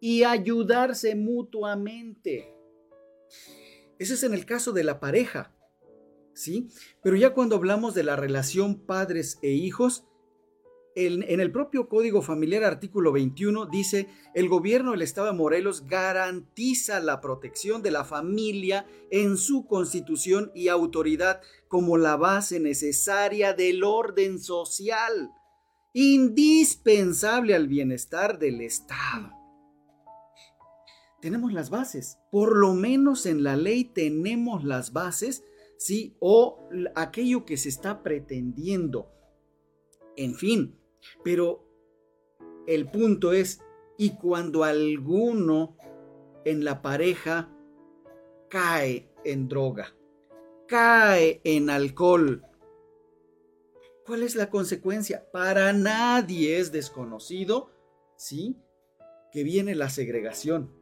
y 0.00 0.22
ayudarse 0.22 1.14
mutuamente. 1.14 2.54
Eso 3.98 4.14
es 4.14 4.22
en 4.22 4.34
el 4.34 4.44
caso 4.44 4.72
de 4.72 4.84
la 4.84 5.00
pareja, 5.00 5.54
¿sí? 6.34 6.68
Pero 7.02 7.16
ya 7.16 7.34
cuando 7.34 7.56
hablamos 7.56 7.94
de 7.94 8.04
la 8.04 8.16
relación 8.16 8.78
padres 8.80 9.38
e 9.42 9.50
hijos, 9.50 10.06
en, 11.06 11.40
el 11.40 11.52
propio 11.52 11.88
Código 11.88 12.22
Familiar, 12.22 12.64
artículo 12.64 13.12
21, 13.12 13.66
dice, 13.66 14.08
el 14.34 14.48
gobierno 14.48 14.90
del 14.90 15.02
Estado 15.02 15.28
de 15.28 15.32
Morelos 15.32 15.86
garantiza 15.86 16.98
la 16.98 17.20
protección 17.20 17.82
de 17.82 17.92
la 17.92 18.04
familia 18.04 18.84
en 19.12 19.36
su 19.36 19.66
constitución 19.66 20.50
y 20.56 20.66
autoridad 20.66 21.40
como 21.68 21.98
la 21.98 22.16
base 22.16 22.58
necesaria 22.58 23.52
del 23.54 23.84
orden 23.84 24.40
social, 24.40 25.30
indispensable 25.92 27.54
al 27.54 27.68
bienestar 27.68 28.40
del 28.40 28.60
Estado. 28.60 29.32
tenemos 31.20 31.52
las 31.52 31.70
bases. 31.70 32.18
Por 32.32 32.56
lo 32.56 32.74
menos 32.74 33.26
en 33.26 33.44
la 33.44 33.56
ley 33.56 33.84
tenemos 33.84 34.64
las 34.64 34.92
bases, 34.92 35.44
¿sí? 35.76 36.16
O 36.18 36.68
aquello 36.96 37.44
que 37.44 37.56
se 37.56 37.68
está 37.68 38.02
pretendiendo. 38.02 39.12
En 40.16 40.34
fin, 40.34 40.77
pero 41.24 41.64
el 42.66 42.90
punto 42.90 43.32
es, 43.32 43.60
y 43.96 44.16
cuando 44.16 44.64
alguno 44.64 45.76
en 46.44 46.64
la 46.64 46.82
pareja 46.82 47.50
cae 48.48 49.10
en 49.24 49.48
droga, 49.48 49.94
cae 50.66 51.40
en 51.44 51.70
alcohol, 51.70 52.44
¿cuál 54.06 54.22
es 54.22 54.36
la 54.36 54.50
consecuencia? 54.50 55.30
Para 55.32 55.72
nadie 55.72 56.58
es 56.58 56.72
desconocido, 56.72 57.70
¿sí? 58.16 58.56
Que 59.32 59.44
viene 59.44 59.74
la 59.74 59.90
segregación 59.90 60.78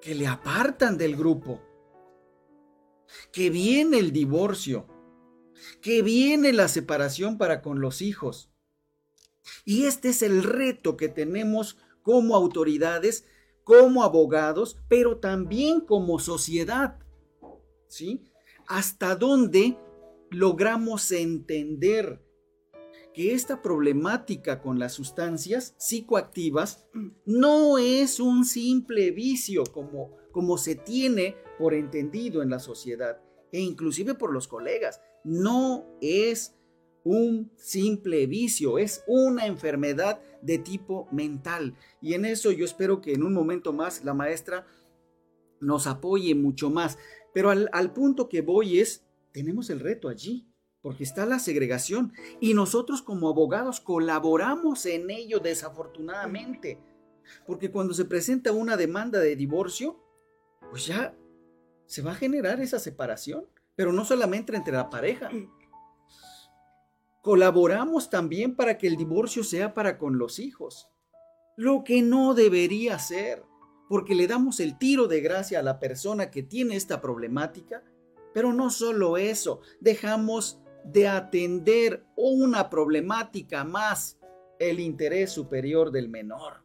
que 0.00 0.14
le 0.14 0.26
apartan 0.26 0.96
del 0.96 1.16
grupo, 1.16 1.60
que 3.32 3.50
viene 3.50 3.98
el 3.98 4.12
divorcio, 4.12 4.86
que 5.80 6.02
viene 6.02 6.52
la 6.52 6.68
separación 6.68 7.38
para 7.38 7.62
con 7.62 7.80
los 7.80 8.02
hijos. 8.02 8.50
Y 9.64 9.84
este 9.84 10.10
es 10.10 10.22
el 10.22 10.42
reto 10.42 10.96
que 10.96 11.08
tenemos 11.08 11.76
como 12.02 12.36
autoridades, 12.36 13.26
como 13.64 14.02
abogados, 14.02 14.78
pero 14.88 15.18
también 15.18 15.80
como 15.80 16.18
sociedad. 16.18 16.98
¿Sí? 17.86 18.24
¿Hasta 18.66 19.16
dónde 19.16 19.78
logramos 20.30 21.10
entender 21.10 22.22
que 23.14 23.32
esta 23.32 23.62
problemática 23.62 24.60
con 24.60 24.78
las 24.78 24.92
sustancias 24.92 25.74
psicoactivas 25.78 26.86
no 27.24 27.78
es 27.78 28.20
un 28.20 28.44
simple 28.44 29.10
vicio 29.10 29.64
como, 29.64 30.16
como 30.30 30.58
se 30.58 30.76
tiene 30.76 31.36
por 31.58 31.74
entendido 31.74 32.42
en 32.42 32.50
la 32.50 32.60
sociedad 32.60 33.20
e 33.50 33.60
inclusive 33.60 34.14
por 34.14 34.32
los 34.32 34.46
colegas. 34.46 35.00
No 35.24 35.86
es 36.00 36.56
un 37.04 37.50
simple 37.56 38.26
vicio, 38.26 38.78
es 38.78 39.02
una 39.06 39.46
enfermedad 39.46 40.20
de 40.42 40.58
tipo 40.58 41.08
mental. 41.10 41.74
Y 42.00 42.14
en 42.14 42.24
eso 42.24 42.52
yo 42.52 42.64
espero 42.64 43.00
que 43.00 43.12
en 43.12 43.22
un 43.22 43.32
momento 43.32 43.72
más 43.72 44.04
la 44.04 44.14
maestra 44.14 44.66
nos 45.60 45.86
apoye 45.86 46.34
mucho 46.34 46.70
más. 46.70 46.98
Pero 47.32 47.50
al, 47.50 47.92
punto 47.92 48.28
que 48.28 48.42
voy 48.42 48.80
es, 48.80 49.06
tenemos 49.32 49.70
el 49.70 49.80
reto 49.80 50.08
allí 50.08 50.48
porque 50.80 51.04
está 51.04 51.26
la 51.26 51.38
segregación 51.38 52.12
y 52.40 52.54
nosotros 52.54 53.02
como 53.02 53.28
abogados 53.28 53.80
colaboramos 53.80 54.86
en 54.86 55.10
ello 55.10 55.40
desafortunadamente, 55.40 56.78
porque 57.46 57.70
cuando 57.70 57.94
se 57.94 58.04
presenta 58.04 58.52
una 58.52 58.76
demanda 58.76 59.18
de 59.18 59.34
divorcio, 59.34 60.00
pues 60.70 60.86
ya 60.86 61.14
se 61.86 62.02
va 62.02 62.12
a 62.12 62.16
generar 62.16 62.60
esa 62.60 62.78
separación, 62.78 63.46
pero 63.78 63.92
no 63.92 64.04
solamente 64.04 64.56
entre 64.56 64.72
la 64.72 64.90
pareja. 64.90 65.30
Colaboramos 67.22 68.10
también 68.10 68.56
para 68.56 68.76
que 68.76 68.88
el 68.88 68.96
divorcio 68.96 69.44
sea 69.44 69.72
para 69.72 69.98
con 69.98 70.18
los 70.18 70.40
hijos, 70.40 70.90
lo 71.56 71.84
que 71.84 72.02
no 72.02 72.34
debería 72.34 72.98
ser, 72.98 73.44
porque 73.88 74.16
le 74.16 74.26
damos 74.26 74.58
el 74.58 74.78
tiro 74.78 75.06
de 75.06 75.20
gracia 75.20 75.60
a 75.60 75.62
la 75.62 75.78
persona 75.78 76.28
que 76.28 76.42
tiene 76.42 76.74
esta 76.74 77.00
problemática, 77.00 77.84
pero 78.34 78.52
no 78.52 78.70
solo 78.70 79.16
eso, 79.16 79.60
dejamos 79.78 80.60
de 80.82 81.06
atender 81.06 82.04
una 82.16 82.70
problemática 82.70 83.62
más, 83.62 84.18
el 84.58 84.80
interés 84.80 85.30
superior 85.30 85.92
del 85.92 86.08
menor. 86.08 86.64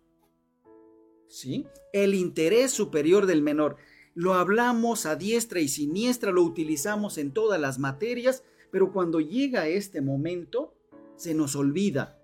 ¿Sí? 1.27 1.67
El 1.91 2.15
interés 2.15 2.71
superior 2.71 3.27
del 3.27 3.43
menor. 3.43 3.77
Lo 4.15 4.33
hablamos 4.33 5.05
a 5.05 5.15
diestra 5.15 5.59
y 5.59 5.67
siniestra, 5.67 6.31
lo 6.31 6.43
utilizamos 6.43 7.17
en 7.17 7.31
todas 7.31 7.59
las 7.59 7.79
materias, 7.79 8.43
pero 8.71 8.91
cuando 8.91 9.19
llega 9.19 9.67
este 9.67 10.01
momento, 10.01 10.75
se 11.15 11.33
nos 11.33 11.55
olvida. 11.55 12.19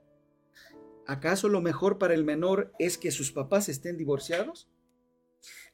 ¿Acaso 1.07 1.49
lo 1.49 1.61
mejor 1.61 1.97
para 1.97 2.13
el 2.13 2.23
menor 2.23 2.71
es 2.77 2.97
que 2.97 3.11
sus 3.11 3.31
papás 3.31 3.69
estén 3.69 3.97
divorciados? 3.97 4.69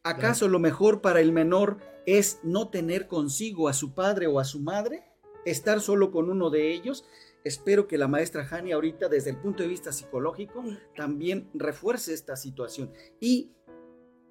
¿Acaso 0.03 0.47
lo 0.47 0.59
mejor 0.59 1.01
para 1.01 1.19
el 1.19 1.31
menor 1.31 1.79
es 2.05 2.39
no 2.43 2.69
tener 2.69 3.07
consigo 3.07 3.67
a 3.67 3.73
su 3.73 3.93
padre 3.93 4.27
o 4.27 4.39
a 4.39 4.45
su 4.45 4.59
madre? 4.59 5.03
estar 5.45 5.79
solo 5.79 6.11
con 6.11 6.29
uno 6.29 6.49
de 6.49 6.73
ellos. 6.73 7.05
Espero 7.43 7.87
que 7.87 7.97
la 7.97 8.07
maestra 8.07 8.47
Hani 8.49 8.71
ahorita 8.71 9.07
desde 9.07 9.29
el 9.29 9.37
punto 9.37 9.63
de 9.63 9.69
vista 9.69 9.93
psicológico 9.93 10.63
también 10.95 11.49
refuerce 11.53 12.13
esta 12.13 12.35
situación. 12.35 12.91
Y 13.19 13.51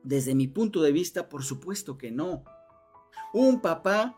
desde 0.04 0.34
mi 0.34 0.46
punto 0.46 0.82
de 0.82 0.92
vista, 0.92 1.28
por 1.28 1.42
supuesto 1.42 1.98
que 1.98 2.12
no. 2.12 2.44
Un 3.32 3.60
papá, 3.60 4.16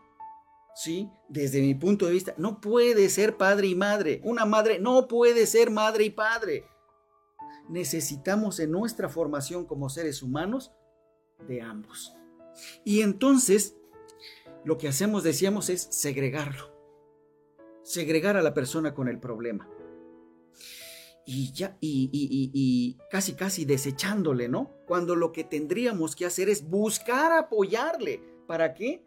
sí, 0.75 1.09
desde 1.27 1.61
mi 1.61 1.73
punto 1.73 2.05
de 2.05 2.13
vista, 2.13 2.35
no 2.37 2.61
puede 2.61 3.09
ser 3.09 3.37
padre 3.37 3.67
y 3.67 3.75
madre. 3.75 4.21
Una 4.23 4.45
madre 4.45 4.77
no 4.79 5.07
puede 5.07 5.47
ser 5.47 5.71
madre 5.71 6.05
y 6.05 6.09
padre. 6.11 6.65
Necesitamos 7.69 8.59
en 8.59 8.71
nuestra 8.71 9.09
formación 9.09 9.65
como 9.65 9.89
seres 9.89 10.21
humanos 10.21 10.71
de 11.47 11.61
ambos. 11.61 12.13
Y 12.85 13.01
entonces, 13.01 13.75
lo 14.63 14.77
que 14.77 14.87
hacemos, 14.87 15.23
decíamos, 15.23 15.69
es 15.69 15.87
segregarlo 15.89 16.77
segregar 17.87 18.35
a 18.35 18.41
la 18.41 18.53
persona 18.53 18.93
con 18.93 19.07
el 19.07 19.17
problema. 19.17 19.69
Y 21.29 21.51
ya, 21.51 21.77
y, 21.81 22.09
y, 22.13 22.97
casi, 23.11 23.33
casi 23.33 23.65
desechándole, 23.65 24.47
¿no? 24.47 24.71
Cuando 24.87 25.13
lo 25.13 25.33
que 25.33 25.43
tendríamos 25.43 26.15
que 26.15 26.25
hacer 26.25 26.47
es 26.47 26.69
buscar 26.69 27.33
apoyarle. 27.33 28.23
¿Para 28.47 28.73
qué? 28.73 29.03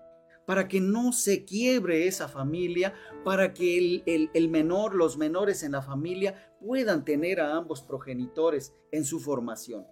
Para 0.46 0.68
que 0.68 0.82
no 0.82 1.12
se 1.12 1.46
quiebre 1.46 2.06
esa 2.06 2.28
familia, 2.28 2.92
para 3.24 3.54
que 3.54 3.78
el, 3.78 4.02
el, 4.04 4.30
el 4.34 4.50
menor, 4.50 4.94
los 4.94 5.16
menores 5.16 5.62
en 5.62 5.72
la 5.72 5.80
familia 5.80 6.54
puedan 6.60 7.06
tener 7.06 7.40
a 7.40 7.56
ambos 7.56 7.80
progenitores 7.80 8.74
en 8.92 9.06
su 9.06 9.18
formación. 9.18 9.86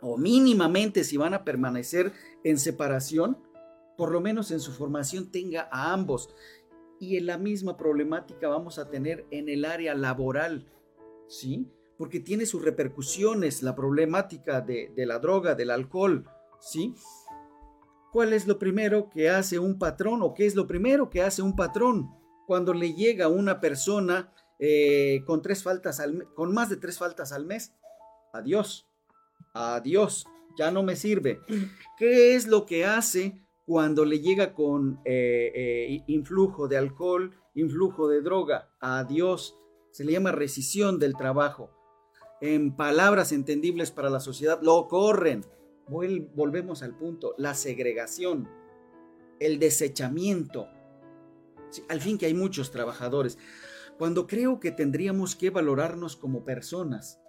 O 0.00 0.16
mínimamente 0.16 1.02
si 1.02 1.16
van 1.16 1.34
a 1.34 1.44
permanecer 1.44 2.12
en 2.44 2.58
separación, 2.58 3.38
por 3.96 4.12
lo 4.12 4.20
menos 4.20 4.52
en 4.52 4.60
su 4.60 4.70
formación 4.70 5.32
tenga 5.32 5.68
a 5.72 5.92
ambos 5.92 6.32
y 7.00 7.16
en 7.16 7.26
la 7.26 7.38
misma 7.38 7.76
problemática 7.76 8.48
vamos 8.48 8.78
a 8.78 8.88
tener 8.88 9.26
en 9.30 9.48
el 9.48 9.64
área 9.64 9.94
laboral, 9.94 10.70
¿sí? 11.28 11.70
Porque 11.96 12.20
tiene 12.20 12.46
sus 12.46 12.62
repercusiones 12.62 13.62
la 13.62 13.74
problemática 13.74 14.60
de, 14.60 14.92
la 14.96 15.18
droga, 15.18 15.54
del 15.54 15.70
alcohol, 15.70 16.24
¿sí? 16.60 16.94
¿Cuál 18.12 18.32
es 18.32 18.46
lo 18.46 18.58
primero 18.58 19.10
que 19.10 19.30
hace 19.30 19.58
un 19.58 19.78
patrón 19.78 20.22
o 20.22 20.34
qué 20.34 20.46
es 20.46 20.54
lo 20.54 20.66
primero 20.66 21.10
que 21.10 21.22
hace 21.22 21.42
un 21.42 21.56
patrón 21.56 22.10
cuando 22.46 22.72
le 22.74 22.94
llega 22.94 23.28
una 23.28 23.60
persona 23.60 24.32
eh, 24.58 25.22
con 25.26 25.42
tres 25.42 25.62
faltas 25.62 25.98
al, 26.00 26.32
con 26.34 26.52
más 26.54 26.68
de 26.68 26.76
tres 26.76 26.98
faltas 26.98 27.32
al 27.32 27.46
mes? 27.46 27.74
Adiós, 28.32 28.88
adiós, 29.52 30.26
ya 30.56 30.70
no 30.70 30.82
me 30.82 30.96
sirve. 30.96 31.40
¿Qué 31.98 32.36
es 32.36 32.46
lo 32.46 32.66
que 32.66 32.84
hace 32.84 33.40
cuando 33.66 34.04
le 34.04 34.20
llega 34.20 34.52
con 34.54 35.00
eh, 35.04 35.52
eh, 35.54 36.04
influjo 36.06 36.68
de 36.68 36.76
alcohol, 36.76 37.34
influjo 37.54 38.08
de 38.08 38.20
droga, 38.20 38.70
a 38.80 39.04
Dios, 39.04 39.58
se 39.94 40.02
le 40.02 40.10
llama 40.10 40.32
rescisión 40.32 40.98
del 40.98 41.14
trabajo. 41.14 41.70
En 42.40 42.74
palabras 42.74 43.30
entendibles 43.30 43.92
para 43.92 44.10
la 44.10 44.18
sociedad, 44.18 44.58
lo 44.60 44.88
corren. 44.88 45.46
volvemos 45.88 46.82
al 46.82 46.96
punto, 46.96 47.36
la 47.38 47.54
segregación, 47.54 48.50
el 49.38 49.60
desechamiento. 49.60 50.66
al 51.88 52.00
fin 52.00 52.18
que 52.18 52.26
hay 52.26 52.34
muchos 52.34 52.72
trabajadores. 52.72 53.38
Cuando 53.96 54.26
creo 54.26 54.58
que 54.58 54.72
tendríamos 54.72 55.36
que 55.36 55.50
valorarnos 55.50 56.16
como 56.16 56.44
personas, 56.44 57.20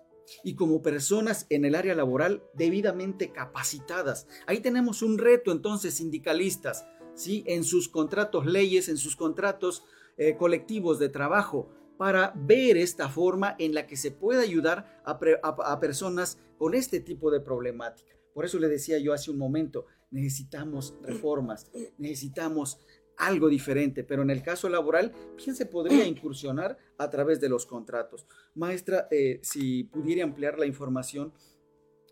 y 0.43 0.55
como 0.55 0.81
personas 0.81 1.45
en 1.51 1.65
el 1.65 1.75
área 1.75 1.93
laboral 1.93 2.41
debidamente 2.55 3.31
capacitadas. 3.31 4.25
Ahí 4.47 4.59
tenemos 4.59 5.03
un 5.03 5.19
reto 5.19 5.51
entonces 5.51 5.93
sindicalistas, 5.93 6.87
¿sí? 7.13 7.43
en 7.45 7.63
sus 7.63 7.87
contratos 7.89 8.47
leyes, 8.47 8.89
en 8.89 8.97
sus 8.97 9.15
contratos 9.15 9.83
eh, 10.17 10.35
colectivos 10.35 10.97
de 10.97 11.09
trabajo, 11.09 11.69
para 11.97 12.33
ver 12.35 12.77
esta 12.77 13.09
forma 13.09 13.55
en 13.59 13.73
la 13.73 13.87
que 13.87 13.97
se 13.97 14.11
puede 14.11 14.43
ayudar 14.43 15.01
a, 15.05 15.17
a 15.43 15.79
personas 15.79 16.39
con 16.57 16.73
este 16.73 16.99
tipo 16.99 17.31
de 17.31 17.39
problemática. 17.39 18.15
Por 18.33 18.45
eso 18.45 18.59
le 18.59 18.67
decía 18.67 18.99
yo 18.99 19.13
hace 19.13 19.31
un 19.31 19.37
momento, 19.37 19.85
necesitamos 20.11 20.95
reformas, 21.01 21.71
necesitamos 21.97 22.79
algo 23.17 23.47
diferente, 23.47 24.03
pero 24.03 24.23
en 24.23 24.29
el 24.29 24.43
caso 24.43 24.67
laboral, 24.69 25.13
¿quién 25.41 25.55
se 25.55 25.65
podría 25.65 26.05
incursionar 26.07 26.77
a 26.97 27.09
través 27.09 27.39
de 27.39 27.49
los 27.49 27.65
contratos? 27.65 28.27
Maestra, 28.53 29.07
eh, 29.11 29.39
si 29.41 29.85
pudiera 29.85 30.23
ampliar 30.23 30.59
la 30.59 30.65
información 30.65 31.33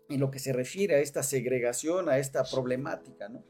en 0.08 0.20
lo 0.20 0.30
que 0.30 0.38
se 0.38 0.52
refiere 0.52 0.96
a 0.96 1.00
esta 1.00 1.22
segregación, 1.22 2.08
a 2.08 2.18
esta 2.18 2.44
problemática, 2.44 3.28
¿no? 3.28 3.44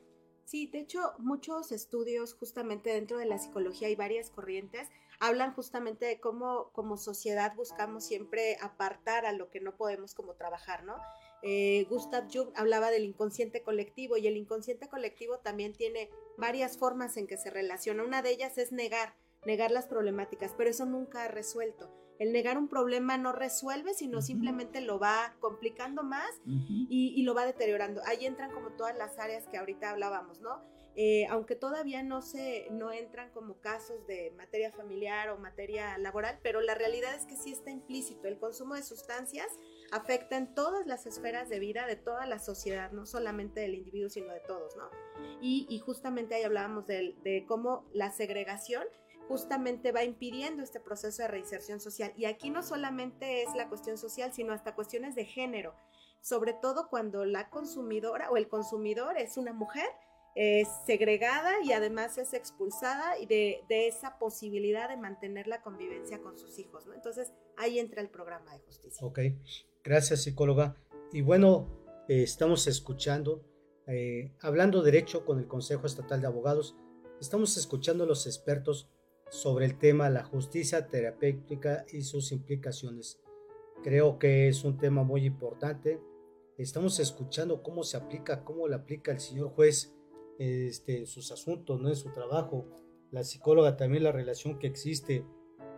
Sí, 0.44 0.66
de 0.66 0.80
hecho, 0.80 1.00
muchos 1.18 1.72
estudios 1.72 2.34
justamente 2.34 2.90
dentro 2.90 3.18
de 3.18 3.26
la 3.26 3.38
psicología 3.38 3.88
hay 3.88 3.96
varias 3.96 4.30
corrientes. 4.30 4.88
Hablan 5.20 5.54
justamente 5.54 6.06
de 6.06 6.20
cómo 6.20 6.70
como 6.72 6.96
sociedad 6.96 7.54
buscamos 7.54 8.04
siempre 8.04 8.56
apartar 8.60 9.26
a 9.26 9.32
lo 9.32 9.50
que 9.50 9.60
no 9.60 9.76
podemos 9.76 10.14
como 10.14 10.34
trabajar, 10.34 10.84
¿no? 10.84 10.96
Eh, 11.42 11.86
Gustav 11.90 12.24
Jung 12.32 12.48
hablaba 12.54 12.90
del 12.90 13.04
inconsciente 13.04 13.62
colectivo 13.62 14.16
y 14.16 14.26
el 14.26 14.36
inconsciente 14.36 14.88
colectivo 14.88 15.40
también 15.40 15.74
tiene 15.74 16.08
varias 16.38 16.78
formas 16.78 17.18
en 17.18 17.26
que 17.26 17.36
se 17.36 17.50
relaciona. 17.50 18.02
Una 18.02 18.22
de 18.22 18.30
ellas 18.30 18.56
es 18.56 18.72
negar, 18.72 19.14
negar 19.44 19.70
las 19.70 19.86
problemáticas, 19.86 20.54
pero 20.56 20.70
eso 20.70 20.86
nunca 20.86 21.24
ha 21.24 21.28
resuelto. 21.28 21.90
El 22.18 22.32
negar 22.32 22.56
un 22.56 22.68
problema 22.68 23.18
no 23.18 23.32
resuelve, 23.32 23.92
sino 23.92 24.22
simplemente 24.22 24.80
lo 24.80 24.98
va 24.98 25.34
complicando 25.40 26.02
más 26.02 26.30
y, 26.46 26.86
y, 26.88 27.22
lo 27.24 27.34
va 27.34 27.44
deteriorando. 27.44 28.00
Ahí 28.06 28.24
entran 28.24 28.52
como 28.52 28.70
todas 28.70 28.96
las 28.96 29.18
áreas 29.18 29.48
que 29.48 29.58
ahorita 29.58 29.90
hablábamos, 29.90 30.40
¿no? 30.40 30.62
Eh, 30.96 31.26
aunque 31.28 31.56
todavía 31.56 32.04
no 32.04 32.22
se 32.22 32.68
no 32.70 32.92
entran 32.92 33.30
como 33.30 33.58
casos 33.60 34.06
de 34.06 34.32
materia 34.36 34.70
familiar 34.70 35.30
o 35.30 35.38
materia 35.38 35.98
laboral, 35.98 36.38
pero 36.42 36.60
la 36.60 36.74
realidad 36.76 37.14
es 37.14 37.26
que 37.26 37.36
sí 37.36 37.52
está 37.52 37.70
implícito. 37.70 38.28
El 38.28 38.38
consumo 38.38 38.74
de 38.74 38.82
sustancias 38.82 39.48
afecta 39.90 40.36
en 40.36 40.54
todas 40.54 40.86
las 40.86 41.06
esferas 41.06 41.48
de 41.48 41.58
vida 41.58 41.86
de 41.86 41.96
toda 41.96 42.26
la 42.26 42.38
sociedad, 42.38 42.92
no 42.92 43.06
solamente 43.06 43.60
del 43.60 43.74
individuo, 43.74 44.08
sino 44.08 44.32
de 44.32 44.40
todos, 44.40 44.76
¿no? 44.76 44.88
Y, 45.40 45.78
justamente 45.84 46.34
ahí 46.34 46.44
hablábamos 46.44 46.86
de, 46.86 47.14
de 47.22 47.44
cómo 47.46 47.84
la 47.92 48.10
segregación 48.10 48.84
justamente 49.28 49.92
va 49.92 50.04
impidiendo 50.04 50.62
este 50.62 50.80
proceso 50.80 51.22
de 51.22 51.28
reinserción 51.28 51.80
social. 51.80 52.12
Y 52.16 52.26
aquí 52.26 52.50
no 52.50 52.62
solamente 52.62 53.42
es 53.42 53.54
la 53.54 53.68
cuestión 53.68 53.98
social, 53.98 54.32
sino 54.32 54.52
hasta 54.52 54.74
cuestiones 54.74 55.14
de 55.14 55.24
género, 55.24 55.74
sobre 56.20 56.52
todo 56.54 56.88
cuando 56.88 57.24
la 57.24 57.50
consumidora 57.50 58.30
o 58.30 58.36
el 58.36 58.48
consumidor 58.48 59.18
es 59.18 59.36
una 59.36 59.52
mujer 59.52 59.88
es 60.34 60.68
segregada 60.86 61.52
y 61.62 61.72
además 61.72 62.18
es 62.18 62.34
expulsada 62.34 63.14
de, 63.28 63.60
de, 63.68 63.86
esa 63.86 64.18
posibilidad 64.18 64.88
de 64.88 64.96
mantener 64.96 65.46
la 65.46 65.62
convivencia 65.62 66.20
con 66.20 66.36
sus 66.36 66.58
hijos, 66.58 66.86
¿no? 66.86 66.94
Entonces 66.94 67.32
ahí 67.56 67.78
entra 67.78 68.00
el 68.00 68.08
programa 68.08 68.52
de 68.52 68.58
justicia. 68.60 69.06
Ok, 69.06 69.20
gracias 69.84 70.22
psicóloga. 70.22 70.76
Y 71.12 71.22
bueno, 71.22 71.68
eh, 72.08 72.22
estamos 72.22 72.66
escuchando, 72.66 73.44
eh, 73.86 74.32
hablando 74.40 74.82
derecho 74.82 75.24
con 75.24 75.38
el 75.38 75.46
Consejo 75.46 75.86
Estatal 75.86 76.20
de 76.20 76.26
Abogados, 76.26 76.76
estamos 77.20 77.56
escuchando 77.56 78.04
a 78.04 78.06
los 78.06 78.26
expertos 78.26 78.90
sobre 79.30 79.66
el 79.66 79.78
tema 79.78 80.10
la 80.10 80.24
justicia 80.24 80.88
terapéutica 80.88 81.86
y 81.92 82.02
sus 82.02 82.32
implicaciones. 82.32 83.20
Creo 83.82 84.18
que 84.18 84.48
es 84.48 84.64
un 84.64 84.78
tema 84.78 85.02
muy 85.02 85.24
importante. 85.24 86.00
Estamos 86.58 86.98
escuchando 86.98 87.62
cómo 87.62 87.84
se 87.84 87.96
aplica, 87.96 88.44
cómo 88.44 88.66
lo 88.66 88.76
aplica 88.76 89.12
el 89.12 89.20
señor 89.20 89.50
juez 89.50 89.94
este, 90.38 90.98
en 90.98 91.06
sus 91.06 91.30
asuntos, 91.32 91.80
¿no? 91.80 91.88
en 91.88 91.96
su 91.96 92.10
trabajo. 92.12 92.66
La 93.10 93.24
psicóloga 93.24 93.76
también 93.76 94.02
la 94.02 94.12
relación 94.12 94.58
que 94.58 94.66
existe 94.66 95.24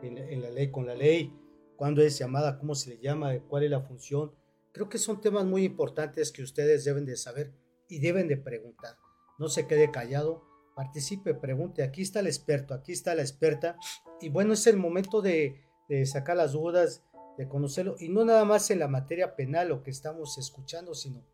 en, 0.02 0.42
la 0.42 0.50
ley 0.50 0.70
con 0.70 0.86
la 0.86 0.94
ley, 0.94 1.34
cuándo 1.76 2.02
es 2.02 2.18
llamada, 2.18 2.58
cómo 2.58 2.74
se 2.74 2.90
le 2.90 2.98
llama, 2.98 3.38
cuál 3.48 3.64
es 3.64 3.70
la 3.70 3.80
función. 3.80 4.32
Creo 4.72 4.88
que 4.88 4.98
son 4.98 5.20
temas 5.20 5.44
muy 5.44 5.64
importantes 5.64 6.32
que 6.32 6.42
ustedes 6.42 6.84
deben 6.84 7.06
de 7.06 7.16
saber 7.16 7.52
y 7.88 7.98
deben 7.98 8.28
de 8.28 8.36
preguntar. 8.36 8.96
No 9.38 9.48
se 9.48 9.66
quede 9.66 9.90
callado, 9.90 10.44
participe, 10.74 11.34
pregunte. 11.34 11.82
Aquí 11.82 12.02
está 12.02 12.20
el 12.20 12.26
experto, 12.26 12.74
aquí 12.74 12.92
está 12.92 13.14
la 13.14 13.22
experta. 13.22 13.76
Y 14.20 14.28
bueno, 14.28 14.52
es 14.52 14.66
el 14.66 14.76
momento 14.76 15.20
de, 15.22 15.62
de 15.88 16.06
sacar 16.06 16.36
las 16.36 16.52
dudas, 16.52 17.04
de 17.36 17.48
conocerlo. 17.48 17.96
Y 17.98 18.08
no 18.08 18.24
nada 18.24 18.44
más 18.44 18.70
en 18.70 18.78
la 18.78 18.88
materia 18.88 19.36
penal, 19.36 19.68
lo 19.68 19.82
que 19.82 19.90
estamos 19.90 20.38
escuchando, 20.38 20.94
sino 20.94 21.24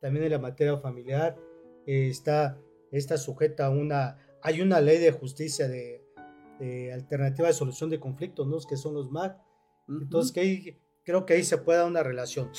también 0.00 0.24
en 0.24 0.32
la 0.32 0.38
materia 0.38 0.76
familiar. 0.78 1.36
Eh, 1.86 2.08
está 2.08 2.58
está 2.98 3.16
sujeta 3.18 3.66
a 3.66 3.70
una, 3.70 4.18
hay 4.42 4.60
una 4.60 4.80
ley 4.80 4.98
de 4.98 5.12
justicia 5.12 5.68
de, 5.68 6.00
alternativa 6.92 7.48
de 7.48 7.54
solución 7.54 7.88
de 7.88 8.00
conflictos, 8.00 8.46
¿no? 8.46 8.58
Que 8.68 8.76
son 8.76 8.94
los 8.94 9.10
MAC. 9.10 9.38
Entonces, 9.88 10.32
que 10.32 10.78
creo 11.04 11.24
que 11.24 11.34
ahí 11.34 11.42
se 11.42 11.56
puede 11.58 11.78
dar 11.78 11.88
una 11.88 12.02
relación. 12.02 12.50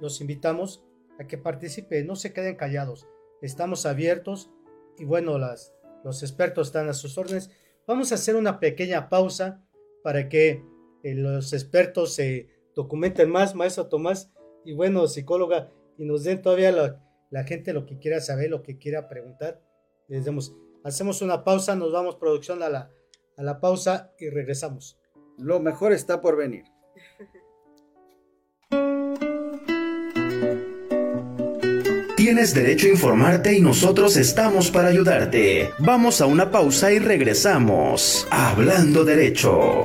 Los 0.00 0.20
invitamos 0.20 0.84
a 1.18 1.26
que 1.26 1.38
participen, 1.38 2.06
no 2.06 2.14
se 2.14 2.32
queden 2.32 2.54
callados. 2.54 3.08
Estamos 3.42 3.84
abiertos 3.84 4.50
y 4.96 5.04
bueno, 5.04 5.38
las, 5.38 5.74
los 6.04 6.22
expertos 6.22 6.68
están 6.68 6.88
a 6.88 6.94
sus 6.94 7.18
órdenes. 7.18 7.50
Vamos 7.86 8.12
a 8.12 8.14
hacer 8.14 8.36
una 8.36 8.60
pequeña 8.60 9.08
pausa 9.08 9.64
para 10.04 10.28
que 10.28 10.62
eh, 11.02 11.14
los 11.14 11.52
expertos 11.52 12.14
se 12.14 12.48
documenten 12.76 13.28
más, 13.28 13.56
maestro 13.56 13.88
Tomás, 13.88 14.30
y 14.64 14.72
bueno, 14.72 15.08
psicóloga, 15.08 15.72
y 15.96 16.04
nos 16.04 16.22
den 16.22 16.42
todavía 16.42 16.70
la, 16.70 17.04
la 17.30 17.44
gente 17.44 17.72
lo 17.72 17.86
que 17.86 17.98
quiera 17.98 18.20
saber, 18.20 18.50
lo 18.50 18.62
que 18.62 18.78
quiera 18.78 19.08
preguntar 19.08 19.67
hacemos 20.84 21.22
una 21.22 21.44
pausa, 21.44 21.76
nos 21.76 21.92
vamos 21.92 22.16
producción 22.16 22.62
a 22.62 22.68
la, 22.68 22.90
a 23.36 23.42
la 23.42 23.60
pausa 23.60 24.12
y 24.18 24.30
regresamos. 24.30 24.98
Lo 25.38 25.60
mejor 25.60 25.92
está 25.92 26.20
por 26.20 26.36
venir. 26.36 26.64
Tienes 32.16 32.52
derecho 32.52 32.88
a 32.88 32.90
informarte 32.90 33.56
y 33.56 33.60
nosotros 33.60 34.16
estamos 34.16 34.70
para 34.70 34.88
ayudarte. 34.88 35.70
Vamos 35.78 36.20
a 36.20 36.26
una 36.26 36.50
pausa 36.50 36.92
y 36.92 36.98
regresamos. 36.98 38.26
Hablando 38.30 39.04
derecho. 39.04 39.84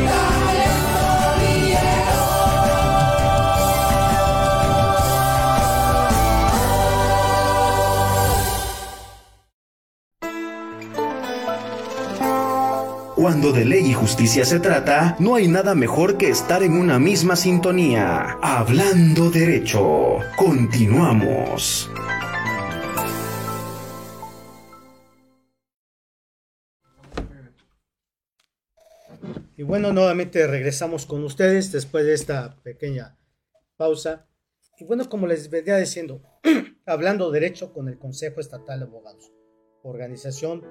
Cuando 13.21 13.51
de 13.51 13.65
ley 13.65 13.85
y 13.85 13.93
justicia 13.93 14.43
se 14.45 14.59
trata, 14.59 15.15
no 15.19 15.35
hay 15.35 15.47
nada 15.47 15.75
mejor 15.75 16.17
que 16.17 16.29
estar 16.29 16.63
en 16.63 16.73
una 16.73 16.97
misma 16.97 17.35
sintonía. 17.35 18.39
Hablando 18.41 19.29
derecho. 19.29 20.17
Continuamos. 20.35 21.87
Y 29.55 29.61
bueno, 29.61 29.93
nuevamente 29.93 30.47
regresamos 30.47 31.05
con 31.05 31.23
ustedes 31.23 31.71
después 31.71 32.07
de 32.07 32.15
esta 32.15 32.59
pequeña 32.63 33.19
pausa. 33.77 34.25
Y 34.79 34.85
bueno, 34.85 35.07
como 35.07 35.27
les 35.27 35.51
venía 35.51 35.77
diciendo, 35.77 36.23
hablando 36.87 37.29
derecho 37.29 37.71
con 37.71 37.87
el 37.87 37.99
Consejo 37.99 38.39
Estatal 38.39 38.79
de 38.79 38.85
Abogados, 38.87 39.31
organización 39.83 40.65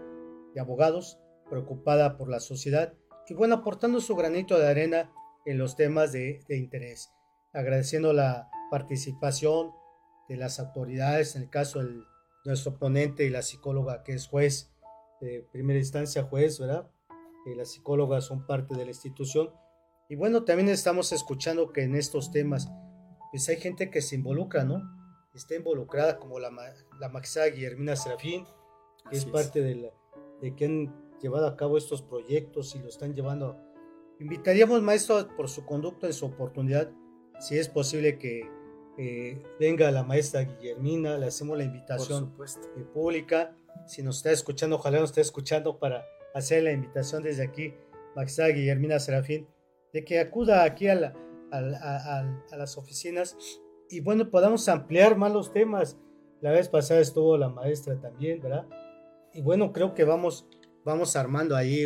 de 0.53 0.61
abogados 0.61 1.20
preocupada 1.51 2.16
por 2.16 2.30
la 2.30 2.40
sociedad 2.40 2.94
y 3.30 3.34
bueno, 3.34 3.55
aportando 3.55 4.01
su 4.01 4.16
granito 4.16 4.59
de 4.59 4.68
arena 4.68 5.12
en 5.46 5.57
los 5.57 5.76
temas 5.76 6.11
de, 6.11 6.42
interés, 6.48 7.12
agradeciendo 7.53 8.12
la 8.12 8.51
participación 8.72 9.70
de 10.28 10.36
las 10.36 10.59
autoridades, 10.59 11.36
en 11.36 11.42
el 11.42 11.48
caso 11.48 11.78
de 11.78 12.03
nuestro 12.44 12.76
ponente 12.78 13.24
y 13.24 13.30
la 13.30 13.42
psicóloga 13.42 14.03
que 14.03 14.14
es 14.14 14.26
juez, 14.26 14.72
de 15.20 15.46
primera 15.53 15.78
instancia 15.78 16.24
juez, 16.24 16.59
¿verdad? 16.59 16.90
Y 17.46 17.55
las 17.55 17.70
psicólogas 17.70 18.24
son 18.24 18.46
parte 18.48 18.76
de 18.76 18.84
la 18.84 18.90
institución. 18.90 19.51
Y 20.09 20.16
bueno, 20.16 20.42
también 20.42 20.68
estamos 20.68 21.12
escuchando 21.12 21.72
que 21.72 21.82
en 21.82 21.94
estos 21.94 22.32
temas, 22.32 22.68
pues 23.30 23.48
hay 23.48 23.59
gente 23.59 23.90
que 23.90 24.03
se 24.03 24.16
involucra, 24.16 24.64
¿no? 24.64 24.82
Está 25.34 25.55
involucrada 25.55 26.18
como 26.18 26.40
la, 26.40 26.51
la 26.98 27.09
magistrada 27.11 27.48
Guillermina 27.48 27.94
Serafín, 27.94 28.44
que 29.09 29.16
es 29.16 29.24
parte 29.24 29.62
de, 29.62 29.76
la, 29.76 29.90
de 30.40 30.55
quien 30.55 31.09
llevado 31.21 31.47
a 31.47 31.57
cabo 31.57 31.79
estos 31.79 32.03
proyectos 32.03 32.75
y 32.75 32.79
lo 32.79 32.89
están 32.89 33.14
llevando. 33.14 33.57
Invitaríamos, 34.18 34.83
maestro, 34.83 35.29
por 35.37 35.49
su 35.49 35.64
conducto 35.64 36.07
en 36.07 36.12
su 36.12 36.27
oportunidad, 36.27 36.91
si 37.41 37.59
es 37.59 37.68
posible 37.68 38.18
que 38.18 38.49
eh, 38.99 39.43
venga 39.59 39.91
la 39.91 40.03
maestra 40.03 40.43
Guillermina, 40.43 41.16
le 41.16 41.27
hacemos 41.27 41.57
la 41.57 41.64
invitación 41.64 42.35
eh, 42.77 42.85
pública. 42.93 43.57
Si 43.87 44.03
nos 44.03 44.18
está 44.18 44.31
escuchando, 44.31 44.77
ojalá 44.77 45.01
nos 45.01 45.11
esté 45.11 45.23
escuchando 45.23 45.79
para 45.79 46.05
hacer 46.35 46.64
la 46.64 46.73
invitación 46.73 47.23
desde 47.23 47.43
aquí, 47.43 47.75
maestra 48.14 48.49
Guillermina 48.49 48.99
Serafín, 48.99 49.49
de 49.93 50.05
que 50.05 50.21
acuda 50.21 50.64
aquí 50.64 50.89
a, 50.89 50.95
la, 50.95 51.14
a, 51.51 52.57
las 52.57 52.77
oficinas 52.77 53.37
y 53.89 54.01
bueno, 54.01 54.31
podamos 54.31 54.68
ampliar 54.68 55.16
más 55.16 55.33
los 55.33 55.53
temas. 55.53 55.97
La 56.43 56.53
vez 56.53 56.68
pasada 56.68 57.01
estuvo 57.01 57.37
la 57.39 57.49
maestra 57.49 57.99
también, 58.01 58.41
¿verdad? 58.41 58.66
Y 59.33 59.41
bueno, 59.41 59.73
creo 59.73 59.95
que 59.95 60.05
vamos 60.05 60.47
vamos 60.85 61.16
armando 61.16 61.57
ahí 61.57 61.85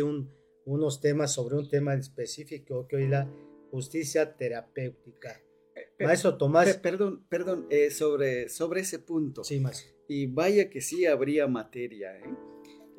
unos 0.65 1.01
temas 1.01 1.33
sobre 1.33 1.55
un 1.55 1.67
tema 1.69 1.93
específico 1.93 2.87
que 2.87 2.95
hoy 2.95 3.07
la 3.07 3.29
justicia 3.71 4.35
terapéutica. 4.37 5.41
Eh, 5.75 6.05
Maestro 6.05 6.37
Tomás. 6.37 6.77
perdón, 6.77 7.25
perdón, 7.29 7.67
eh, 7.69 7.91
sobre, 7.91 8.49
sobre 8.49 8.81
ese 8.81 8.99
punto. 8.99 9.43
Sí, 9.43 9.59
más. 9.59 9.93
Y 10.07 10.27
vaya 10.27 10.69
que 10.69 10.81
sí 10.81 11.05
habría 11.05 11.47
materia, 11.47 12.17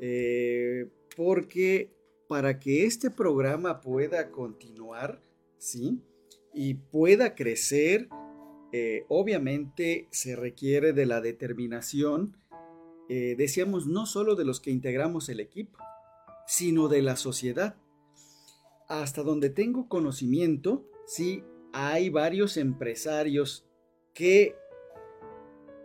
¿eh? 0.01 0.89
porque 1.17 1.91
para 2.29 2.59
que 2.59 2.85
este 2.85 3.11
programa 3.11 3.81
pueda 3.81 4.31
continuar, 4.31 5.23
¿sí? 5.57 6.03
Y 6.53 6.75
pueda 6.75 7.35
crecer, 7.35 8.09
obviamente 9.09 10.09
se 10.11 10.37
requiere 10.37 10.93
de 10.93 11.07
la 11.07 11.21
determinación, 11.21 12.37
decíamos, 13.09 13.87
no 13.87 14.07
solo 14.07 14.35
de 14.35 14.45
los 14.45 14.61
que 14.61 14.71
integramos 14.71 15.29
el 15.29 15.41
equipo, 15.41 15.79
sino 16.47 16.89
de 16.89 17.03
la 17.03 17.17
sociedad. 17.17 17.77
Hasta 18.89 19.23
donde 19.23 19.51
tengo 19.51 19.89
conocimiento, 19.89 20.89
sí, 21.07 21.45
hay 21.73 22.09
varios 22.09 22.57
empresarios 22.57 23.67
que 24.15 24.55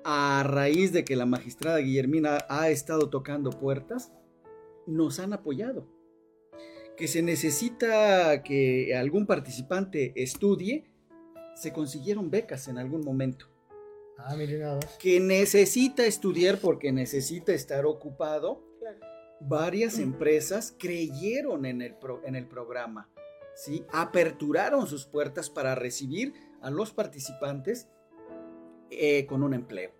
a 0.03 0.43
raíz 0.45 0.93
de 0.93 1.03
que 1.03 1.15
la 1.15 1.25
magistrada 1.25 1.79
Guillermina 1.79 2.39
ha 2.49 2.69
estado 2.69 3.09
tocando 3.09 3.51
puertas, 3.51 4.11
nos 4.87 5.19
han 5.19 5.33
apoyado. 5.33 5.87
Que 6.97 7.07
se 7.07 7.21
necesita 7.21 8.43
que 8.43 8.95
algún 8.95 9.25
participante 9.25 10.13
estudie, 10.15 10.85
se 11.55 11.73
consiguieron 11.73 12.31
becas 12.31 12.67
en 12.67 12.77
algún 12.77 13.01
momento. 13.01 13.50
Ah, 14.25 14.35
nada. 14.35 14.79
Que 14.99 15.19
necesita 15.19 16.05
estudiar 16.05 16.59
porque 16.59 16.91
necesita 16.91 17.53
estar 17.53 17.85
ocupado, 17.85 18.63
varias 19.39 19.99
empresas 19.99 20.75
creyeron 20.77 21.65
en 21.65 21.81
el, 21.81 21.95
en 22.25 22.35
el 22.35 22.47
programa, 22.47 23.09
¿sí? 23.55 23.83
aperturaron 23.91 24.87
sus 24.87 25.05
puertas 25.05 25.49
para 25.49 25.75
recibir 25.75 26.33
a 26.61 26.69
los 26.69 26.91
participantes 26.91 27.89
eh, 28.91 29.25
con 29.25 29.43
un 29.43 29.53
empleo. 29.53 29.91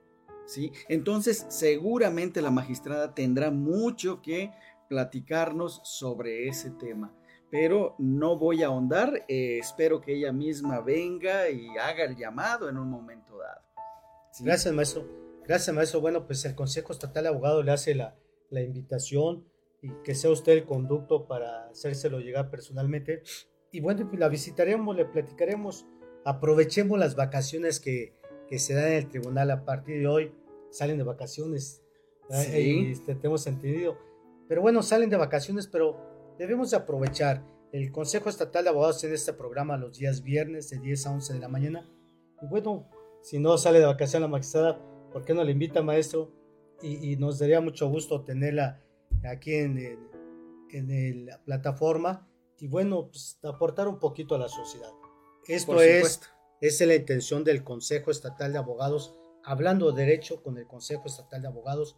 ¿sí? 0.46 0.72
Entonces, 0.88 1.46
seguramente 1.50 2.42
la 2.42 2.52
magistrada 2.52 3.16
tendrá 3.16 3.52
mucho 3.52 4.22
que 4.22 4.52
platicarnos 4.90 5.82
sobre 5.84 6.48
ese 6.48 6.72
tema. 6.72 7.14
Pero 7.50 7.96
no 8.00 8.38
voy 8.38 8.64
a 8.64 8.68
ahondar, 8.68 9.26
eh, 9.28 9.58
espero 9.60 10.00
que 10.00 10.14
ella 10.16 10.32
misma 10.32 10.80
venga 10.80 11.50
y 11.50 11.68
haga 11.78 12.06
el 12.06 12.16
llamado 12.16 12.70
en 12.70 12.78
un 12.78 12.90
momento 12.90 13.38
dado. 13.38 13.71
Gracias, 14.40 14.74
maestro. 14.74 15.08
Gracias, 15.46 15.76
maestro. 15.76 16.02
Bueno, 16.02 16.26
pues 16.26 16.46
el 16.46 16.56
Consejo 16.56 16.94
Estatal 16.94 17.24
de 17.24 17.30
Abogados 17.30 17.66
le 17.66 17.72
hace 17.72 17.96
la, 17.96 18.16
la 18.50 18.62
invitación 18.62 19.46
y 19.82 19.90
que 20.04 20.16
sea 20.16 20.30
usted 20.30 20.54
el 20.54 20.66
conducto 20.66 21.28
para 21.28 21.70
hacérselo 21.70 22.20
llegar 22.20 22.50
personalmente. 22.50 23.24
Y 23.72 23.82
bueno, 23.82 24.08
pues 24.08 24.20
la 24.20 24.30
visitaremos, 24.30 24.96
le 24.96 25.06
platicaremos, 25.06 25.86
aprovechemos 26.26 27.00
las 27.00 27.16
vacaciones 27.16 27.80
que, 27.80 28.16
que 28.48 28.60
se 28.60 28.74
dan 28.74 28.88
en 28.88 28.94
el 28.94 29.10
tribunal 29.10 29.50
a 29.52 29.66
partir 29.66 30.00
de 30.00 30.08
hoy. 30.08 30.32
Salen 30.70 30.98
de 30.98 31.04
vacaciones, 31.04 31.84
sí. 32.30 32.88
este, 32.92 33.16
tenemos 33.16 33.46
entendido. 33.48 33.98
Pero 34.48 34.62
bueno, 34.62 34.84
salen 34.84 35.10
de 35.10 35.18
vacaciones, 35.18 35.68
pero 35.68 36.36
debemos 36.38 36.72
de 36.72 36.78
aprovechar. 36.78 37.46
El 37.72 37.92
Consejo 37.92 38.28
Estatal 38.28 38.66
de 38.66 38.70
Abogados 38.70 39.02
en 39.06 39.14
este 39.14 39.32
programa 39.32 39.78
los 39.78 39.98
días 39.98 40.24
viernes 40.24 40.70
de 40.70 40.80
10 40.80 41.08
a 41.08 41.12
11 41.12 41.34
de 41.34 41.40
la 41.40 41.48
mañana. 41.48 41.90
Y 42.42 42.48
bueno, 42.48 42.90
si 43.22 43.40
no 43.40 43.58
sale 43.58 43.80
de 43.80 43.86
vacaciones 43.86 44.28
la 44.28 44.32
magistrada, 44.32 44.80
¿por 45.12 45.24
qué 45.24 45.34
no 45.34 45.44
le 45.44 45.52
invita, 45.52 45.82
maestro? 45.82 46.32
y, 46.82 47.16
nos 47.18 47.40
daría 47.40 47.62
mucho 47.62 47.88
gusto 47.90 48.24
tenerla 48.24 48.82
aquí 49.24 49.54
en, 49.54 50.00
en 50.72 51.26
la 51.26 51.42
plataforma. 51.44 52.28
Y 52.60 52.68
bueno, 52.68 53.08
pues, 53.10 53.40
aportar 53.44 53.88
un 53.88 54.00
poquito 54.00 54.36
a 54.36 54.40
la 54.40 54.50
sociedad. 54.50 54.92
Esto 55.48 55.82
es, 55.82 56.22
es 56.60 56.82
la 56.82 56.96
intención 56.96 57.44
del 57.44 57.64
Consejo 57.64 58.12
Estatal 58.12 58.54
de 58.54 58.60
Abogados, 58.60 59.16
hablando 59.44 59.92
de 59.92 60.06
derecho 60.06 60.44
con 60.44 60.58
el 60.58 60.68
Consejo 60.68 61.04
Estatal 61.06 61.42
de 61.42 61.48
Abogados. 61.48 61.96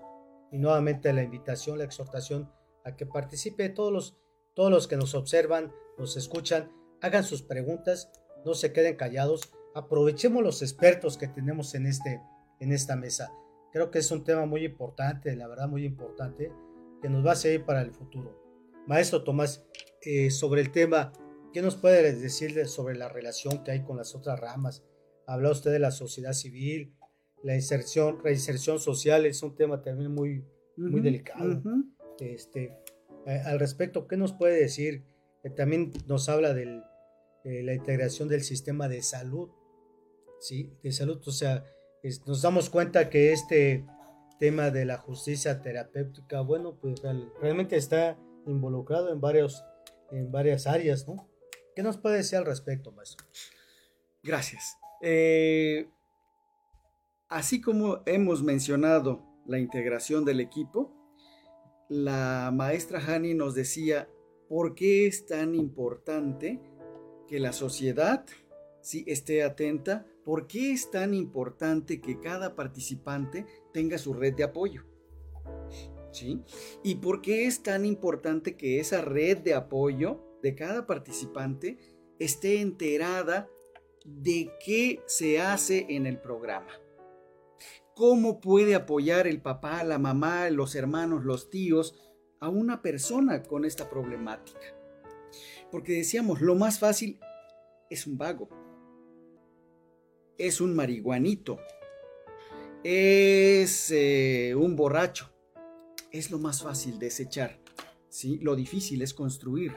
Y 0.51 0.57
nuevamente 0.59 1.11
la 1.13 1.23
invitación, 1.23 1.79
la 1.79 1.83
exhortación 1.83 2.51
a 2.85 2.95
que 2.95 3.05
participe. 3.05 3.69
Todos 3.69 3.91
los, 3.91 4.17
todos 4.53 4.71
los 4.71 4.87
que 4.87 4.97
nos 4.97 5.15
observan, 5.15 5.73
nos 5.97 6.15
escuchan, 6.15 6.71
hagan 7.01 7.23
sus 7.23 7.41
preguntas, 7.41 8.11
no 8.45 8.53
se 8.53 8.71
queden 8.71 8.95
callados, 8.95 9.51
aprovechemos 9.75 10.43
los 10.43 10.61
expertos 10.61 11.17
que 11.17 11.27
tenemos 11.27 11.73
en, 11.75 11.87
este, 11.87 12.21
en 12.59 12.71
esta 12.71 12.95
mesa. 12.95 13.31
Creo 13.71 13.89
que 13.89 13.99
es 13.99 14.11
un 14.11 14.23
tema 14.23 14.45
muy 14.45 14.65
importante, 14.65 15.35
la 15.35 15.47
verdad 15.47 15.67
muy 15.67 15.83
importante, 15.85 16.51
que 17.01 17.09
nos 17.09 17.25
va 17.25 17.31
a 17.31 17.35
servir 17.35 17.65
para 17.65 17.81
el 17.81 17.91
futuro. 17.91 18.39
Maestro 18.87 19.23
Tomás, 19.23 19.65
eh, 20.01 20.29
sobre 20.29 20.61
el 20.61 20.71
tema, 20.71 21.11
¿qué 21.53 21.61
nos 21.61 21.75
puede 21.75 22.13
decir 22.13 22.67
sobre 22.67 22.95
la 22.95 23.09
relación 23.09 23.63
que 23.63 23.71
hay 23.71 23.83
con 23.83 23.97
las 23.97 24.13
otras 24.15 24.39
ramas? 24.39 24.83
Habla 25.25 25.51
usted 25.51 25.71
de 25.71 25.79
la 25.79 25.91
sociedad 25.91 26.33
civil, 26.33 26.95
la 27.43 27.55
inserción, 27.55 28.19
reinserción 28.23 28.79
social 28.79 29.25
es 29.25 29.41
un 29.43 29.55
tema 29.55 29.81
también 29.81 30.13
muy, 30.13 30.45
muy 30.77 31.01
delicado. 31.01 31.61
este, 32.19 32.77
eh, 33.25 33.41
al 33.45 33.59
respecto, 33.59 34.07
¿qué 34.07 34.17
nos 34.17 34.33
puede 34.33 34.59
decir? 34.59 35.03
Eh, 35.43 35.49
también 35.49 35.91
nos 36.07 36.29
habla 36.29 36.53
de 36.53 36.81
la 37.45 37.73
integración 37.73 38.29
del 38.29 38.41
sistema 38.41 38.87
de 38.87 39.01
salud, 39.01 39.49
¿sí? 40.43 40.77
De 40.83 40.91
salud, 40.91 41.21
o 41.25 41.31
sea, 41.31 41.63
nos 42.25 42.41
damos 42.41 42.69
cuenta 42.69 43.09
que 43.09 43.31
este 43.31 43.85
tema 44.39 44.71
de 44.71 44.85
la 44.85 44.97
justicia 44.97 45.61
terapéutica, 45.61 46.41
bueno, 46.41 46.75
pues 46.75 47.01
realmente 47.39 47.77
está 47.77 48.19
involucrado 48.45 49.11
en, 49.13 49.21
varios, 49.21 49.63
en 50.11 50.31
varias 50.31 50.67
áreas, 50.67 51.07
¿no? 51.07 51.29
¿Qué 51.75 51.81
nos 51.81 51.97
puede 51.97 52.17
decir 52.17 52.37
al 52.37 52.45
respecto, 52.45 52.91
maestro? 52.91 53.25
Gracias. 54.21 54.77
Eh, 55.01 55.89
así 57.29 57.61
como 57.61 58.03
hemos 58.05 58.43
mencionado 58.43 59.23
la 59.45 59.59
integración 59.59 60.25
del 60.25 60.41
equipo, 60.41 60.93
la 61.87 62.51
maestra 62.53 62.99
Hani 62.99 63.33
nos 63.33 63.55
decía 63.55 64.09
por 64.49 64.75
qué 64.75 65.07
es 65.07 65.25
tan 65.25 65.55
importante 65.55 66.59
que 67.27 67.39
la 67.39 67.53
sociedad 67.53 68.25
sí, 68.81 69.03
esté 69.07 69.43
atenta 69.43 70.05
¿Por 70.25 70.47
qué 70.47 70.71
es 70.71 70.89
tan 70.89 71.13
importante 71.13 71.99
que 71.99 72.19
cada 72.19 72.55
participante 72.55 73.45
tenga 73.73 73.97
su 73.97 74.13
red 74.13 74.33
de 74.33 74.43
apoyo? 74.43 74.83
¿Sí? 76.11 76.41
¿Y 76.83 76.95
por 76.95 77.21
qué 77.21 77.45
es 77.45 77.63
tan 77.63 77.85
importante 77.85 78.55
que 78.55 78.79
esa 78.79 79.01
red 79.01 79.39
de 79.39 79.53
apoyo 79.53 80.21
de 80.41 80.55
cada 80.55 80.85
participante 80.85 81.77
esté 82.19 82.61
enterada 82.61 83.49
de 84.05 84.51
qué 84.63 85.01
se 85.07 85.41
hace 85.41 85.87
en 85.89 86.05
el 86.05 86.19
programa? 86.19 86.71
¿Cómo 87.95 88.39
puede 88.39 88.75
apoyar 88.75 89.27
el 89.27 89.41
papá, 89.41 89.83
la 89.83 89.99
mamá, 89.99 90.49
los 90.49 90.75
hermanos, 90.75 91.25
los 91.25 91.49
tíos 91.49 91.95
a 92.39 92.49
una 92.49 92.81
persona 92.81 93.43
con 93.43 93.65
esta 93.65 93.89
problemática? 93.89 94.75
Porque 95.71 95.93
decíamos, 95.93 96.41
lo 96.41 96.55
más 96.55 96.79
fácil 96.79 97.19
es 97.89 98.07
un 98.07 98.17
vago, 98.17 98.49
es 100.37 100.61
un 100.61 100.75
marihuanito, 100.75 101.59
es 102.83 103.91
eh, 103.91 104.53
un 104.55 104.75
borracho. 104.75 105.29
Es 106.11 106.29
lo 106.29 106.37
más 106.37 106.61
fácil 106.61 106.99
desechar, 106.99 107.59
¿sí? 108.09 108.37
Lo 108.41 108.55
difícil 108.55 109.01
es 109.01 109.13
construir, 109.13 109.73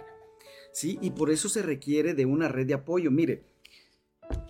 ¿sí? 0.73 0.99
Y 1.01 1.11
por 1.11 1.31
eso 1.31 1.49
se 1.49 1.63
requiere 1.63 2.15
de 2.15 2.27
una 2.27 2.49
red 2.49 2.67
de 2.67 2.75
apoyo. 2.75 3.11
Mire, 3.11 3.45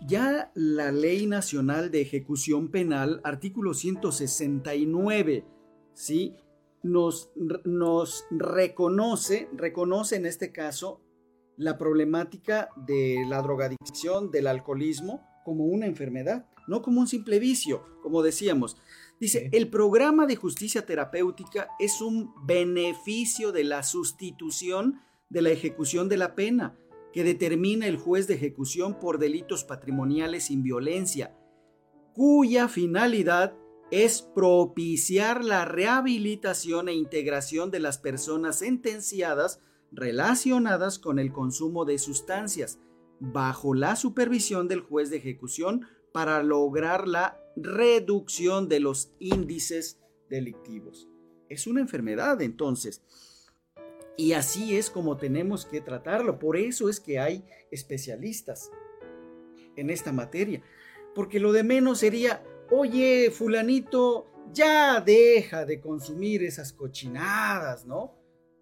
ya 0.07 0.51
la 0.55 0.91
Ley 0.91 1.27
Nacional 1.27 1.91
de 1.91 2.01
Ejecución 2.01 2.71
Penal, 2.71 3.21
artículo 3.25 3.75
169, 3.75 5.45
¿sí? 5.93 6.35
Nos, 6.83 7.31
nos 7.65 8.25
reconoce, 8.31 9.49
reconoce 9.53 10.17
en 10.17 10.27
este 10.27 10.51
caso 10.51 11.01
la 11.57 11.79
problemática 11.79 12.69
de 12.77 13.25
la 13.29 13.43
drogadicción, 13.43 14.31
del 14.31 14.47
alcoholismo, 14.47 15.25
como 15.47 15.67
una 15.67 15.87
enfermedad, 15.87 16.45
no 16.67 16.83
como 16.83 17.01
un 17.01 17.07
simple 17.07 17.39
vicio, 17.39 17.85
como 18.03 18.25
decíamos. 18.25 18.77
Dice, 19.21 19.49
el 19.53 19.71
programa 19.71 20.27
de 20.27 20.35
justicia 20.35 20.85
terapéutica 20.85 21.69
es 21.79 22.01
un 22.01 22.35
beneficio 22.45 23.53
de 23.53 23.63
la 23.63 23.85
sustitución 23.85 25.01
de 25.29 25.43
la 25.43 25.51
ejecución 25.51 26.09
de 26.09 26.17
la 26.17 26.35
pena 26.35 26.77
que 27.13 27.23
determina 27.23 27.87
el 27.87 27.97
juez 27.97 28.27
de 28.27 28.35
ejecución 28.35 28.99
por 28.99 29.21
delitos 29.21 29.63
patrimoniales 29.63 30.47
sin 30.47 30.65
violencia, 30.65 31.39
cuya 32.13 32.67
finalidad 32.67 33.57
es 33.93 34.23
propiciar 34.23 35.45
la 35.45 35.65
rehabilitación 35.65 36.89
e 36.89 36.95
integración 36.95 37.71
de 37.71 37.79
las 37.79 37.99
personas 37.99 38.59
sentenciadas 38.59 39.61
relacionadas 39.93 40.99
con 40.99 41.21
el 41.21 41.33
consumo 41.33 41.85
de 41.85 41.99
sustancias, 41.99 42.81
bajo 43.21 43.75
la 43.75 43.97
supervisión 43.97 44.69
del 44.69 44.81
juez 44.81 45.11
de 45.11 45.17
ejecución 45.19 45.87
para 46.13 46.43
lograr 46.43 47.09
la 47.09 47.41
reducción 47.57 48.69
de 48.69 48.81
los 48.81 49.13
índices 49.19 50.01
delictivos. 50.29 51.09
Es 51.49 51.67
una 51.67 51.81
enfermedad 51.81 52.41
entonces. 52.43 53.03
Y 54.17 54.33
así 54.33 54.77
es 54.77 54.91
como 54.91 55.17
tenemos 55.17 55.67
que 55.67 55.81
tratarlo. 55.81 56.39
Por 56.39 56.57
eso 56.57 56.89
es 56.89 57.01
que 57.01 57.19
hay 57.19 57.45
especialistas 57.71 58.71
en 59.77 59.91
esta 59.91 60.13
materia. 60.13 60.63
Porque 61.15 61.39
lo 61.39 61.53
de 61.53 61.63
menos 61.63 61.99
sería, 61.99 62.43
oye, 62.71 63.31
fulanito, 63.31 64.27
ya 64.53 65.01
deja 65.01 65.65
de 65.65 65.81
consumir 65.81 66.43
esas 66.43 66.73
cochinadas, 66.73 67.85
¿no? 67.87 68.15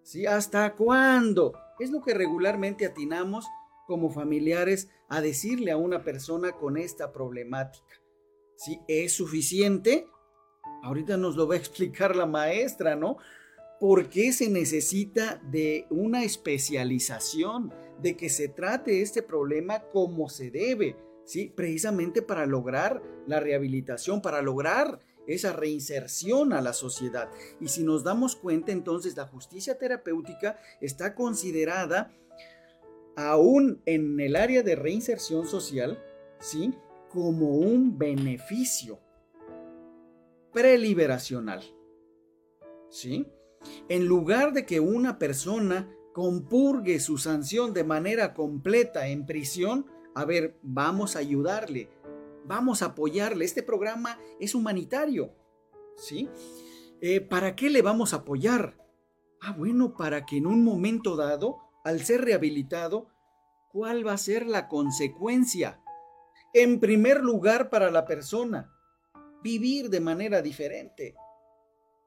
¿Sí? 0.03 0.25
¿Hasta 0.25 0.73
cuándo? 0.75 1.53
Es 1.79 1.89
lo 1.89 2.01
que 2.01 2.13
regularmente 2.13 2.85
atinamos 2.85 3.45
como 3.87 4.09
familiares 4.09 4.89
a 5.09 5.21
decirle 5.21 5.71
a 5.71 5.77
una 5.77 6.03
persona 6.03 6.53
con 6.53 6.77
esta 6.77 7.11
problemática. 7.11 8.01
Si 8.57 8.79
es 8.87 9.13
suficiente, 9.13 10.07
ahorita 10.83 11.17
nos 11.17 11.35
lo 11.35 11.47
va 11.47 11.55
a 11.55 11.59
explicar 11.59 12.15
la 12.15 12.25
maestra, 12.25 12.95
¿no? 12.95 13.17
¿Por 13.79 14.09
qué 14.09 14.31
se 14.31 14.49
necesita 14.49 15.41
de 15.51 15.85
una 15.89 16.23
especialización, 16.23 17.73
de 18.01 18.15
que 18.15 18.29
se 18.29 18.47
trate 18.47 19.01
este 19.01 19.21
problema 19.21 19.81
como 19.91 20.29
se 20.29 20.49
debe? 20.49 20.95
¿Sí? 21.25 21.51
Precisamente 21.55 22.21
para 22.21 22.45
lograr 22.45 23.01
la 23.27 23.39
rehabilitación, 23.39 24.21
para 24.21 24.41
lograr 24.41 24.99
esa 25.27 25.53
reinserción 25.53 26.53
a 26.53 26.61
la 26.61 26.73
sociedad. 26.73 27.29
Y 27.59 27.67
si 27.67 27.83
nos 27.83 28.03
damos 28.03 28.35
cuenta, 28.35 28.71
entonces 28.71 29.17
la 29.17 29.25
justicia 29.25 29.77
terapéutica 29.77 30.59
está 30.81 31.15
considerada 31.15 32.13
aún 33.15 33.81
en 33.85 34.19
el 34.19 34.35
área 34.35 34.63
de 34.63 34.75
reinserción 34.75 35.47
social, 35.47 36.03
¿sí? 36.39 36.73
Como 37.09 37.55
un 37.57 37.97
beneficio 37.97 38.99
preliberacional, 40.51 41.63
¿sí? 42.89 43.27
En 43.89 44.05
lugar 44.05 44.53
de 44.53 44.65
que 44.65 44.79
una 44.79 45.17
persona 45.17 45.89
compurgue 46.13 46.99
su 46.99 47.17
sanción 47.17 47.73
de 47.73 47.83
manera 47.83 48.33
completa 48.33 49.07
en 49.07 49.25
prisión, 49.25 49.85
a 50.13 50.23
ver, 50.23 50.57
vamos 50.61 51.15
a 51.15 51.19
ayudarle, 51.19 51.89
vamos 52.45 52.81
a 52.81 52.87
apoyarle. 52.87 53.43
Este 53.43 53.63
programa 53.63 54.17
es 54.39 54.55
humanitario, 54.55 55.33
¿sí? 55.97 56.29
Eh, 57.01 57.19
¿Para 57.19 57.55
qué 57.55 57.69
le 57.69 57.81
vamos 57.81 58.13
a 58.13 58.17
apoyar? 58.17 58.77
Ah, 59.41 59.53
bueno, 59.57 59.95
para 59.97 60.25
que 60.25 60.37
en 60.37 60.47
un 60.47 60.63
momento 60.63 61.17
dado 61.17 61.64
al 61.85 62.03
ser 62.03 62.25
rehabilitado, 62.25 63.07
¿cuál 63.71 64.05
va 64.05 64.13
a 64.13 64.17
ser 64.17 64.47
la 64.47 64.67
consecuencia? 64.67 65.79
En 66.51 66.79
primer 66.79 67.21
lugar, 67.23 67.69
para 67.69 67.91
la 67.91 68.05
persona, 68.05 68.73
vivir 69.43 69.91
de 69.91 69.99
manera 69.99 70.41
diferente, 70.41 71.15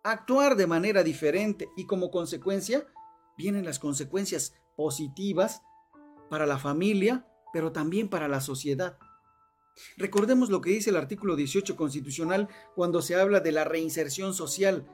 actuar 0.02 0.56
de 0.56 0.66
manera 0.66 1.04
diferente 1.04 1.68
y 1.76 1.86
como 1.86 2.10
consecuencia 2.10 2.88
vienen 3.36 3.64
las 3.64 3.78
consecuencias 3.78 4.52
positivas 4.76 5.62
para 6.28 6.44
la 6.44 6.58
familia, 6.58 7.28
pero 7.52 7.70
también 7.70 8.08
para 8.08 8.26
la 8.26 8.40
sociedad. 8.40 8.98
Recordemos 9.96 10.50
lo 10.50 10.60
que 10.60 10.70
dice 10.70 10.90
el 10.90 10.96
artículo 10.96 11.36
18 11.36 11.76
constitucional 11.76 12.48
cuando 12.74 13.00
se 13.00 13.14
habla 13.14 13.38
de 13.38 13.52
la 13.52 13.62
reinserción 13.62 14.34
social 14.34 14.88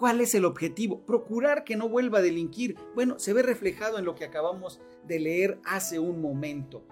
¿Cuál 0.00 0.22
es 0.22 0.34
el 0.34 0.46
objetivo? 0.46 1.04
Procurar 1.04 1.62
que 1.62 1.76
no 1.76 1.86
vuelva 1.86 2.20
a 2.20 2.22
delinquir. 2.22 2.74
Bueno, 2.94 3.18
se 3.18 3.34
ve 3.34 3.42
reflejado 3.42 3.98
en 3.98 4.06
lo 4.06 4.14
que 4.14 4.24
acabamos 4.24 4.80
de 5.06 5.20
leer 5.20 5.60
hace 5.62 5.98
un 5.98 6.22
momento. 6.22 6.82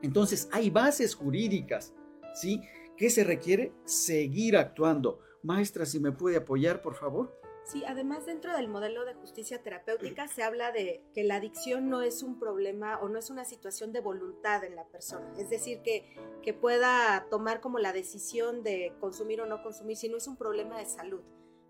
Entonces, 0.00 0.48
hay 0.50 0.70
bases 0.70 1.14
jurídicas, 1.14 1.92
¿sí? 2.32 2.62
¿Qué 2.96 3.10
se 3.10 3.24
requiere? 3.24 3.74
Seguir 3.84 4.56
actuando. 4.56 5.20
Maestra, 5.42 5.84
si 5.84 6.00
me 6.00 6.12
puede 6.12 6.38
apoyar, 6.38 6.80
por 6.80 6.94
favor. 6.94 7.38
Sí, 7.66 7.84
además 7.86 8.24
dentro 8.24 8.56
del 8.56 8.68
modelo 8.68 9.04
de 9.04 9.12
justicia 9.12 9.62
terapéutica 9.62 10.26
se 10.26 10.42
habla 10.42 10.72
de 10.72 11.04
que 11.12 11.24
la 11.24 11.36
adicción 11.36 11.90
no 11.90 12.00
es 12.00 12.22
un 12.22 12.38
problema 12.38 12.98
o 13.00 13.10
no 13.10 13.18
es 13.18 13.28
una 13.28 13.44
situación 13.44 13.92
de 13.92 14.00
voluntad 14.00 14.64
en 14.64 14.76
la 14.76 14.86
persona. 14.86 15.30
Es 15.36 15.50
decir, 15.50 15.82
que, 15.82 16.16
que 16.42 16.54
pueda 16.54 17.26
tomar 17.28 17.60
como 17.60 17.78
la 17.80 17.92
decisión 17.92 18.62
de 18.62 18.94
consumir 18.98 19.42
o 19.42 19.46
no 19.46 19.62
consumir, 19.62 19.98
sino 19.98 20.16
es 20.16 20.26
un 20.26 20.38
problema 20.38 20.78
de 20.78 20.86
salud 20.86 21.20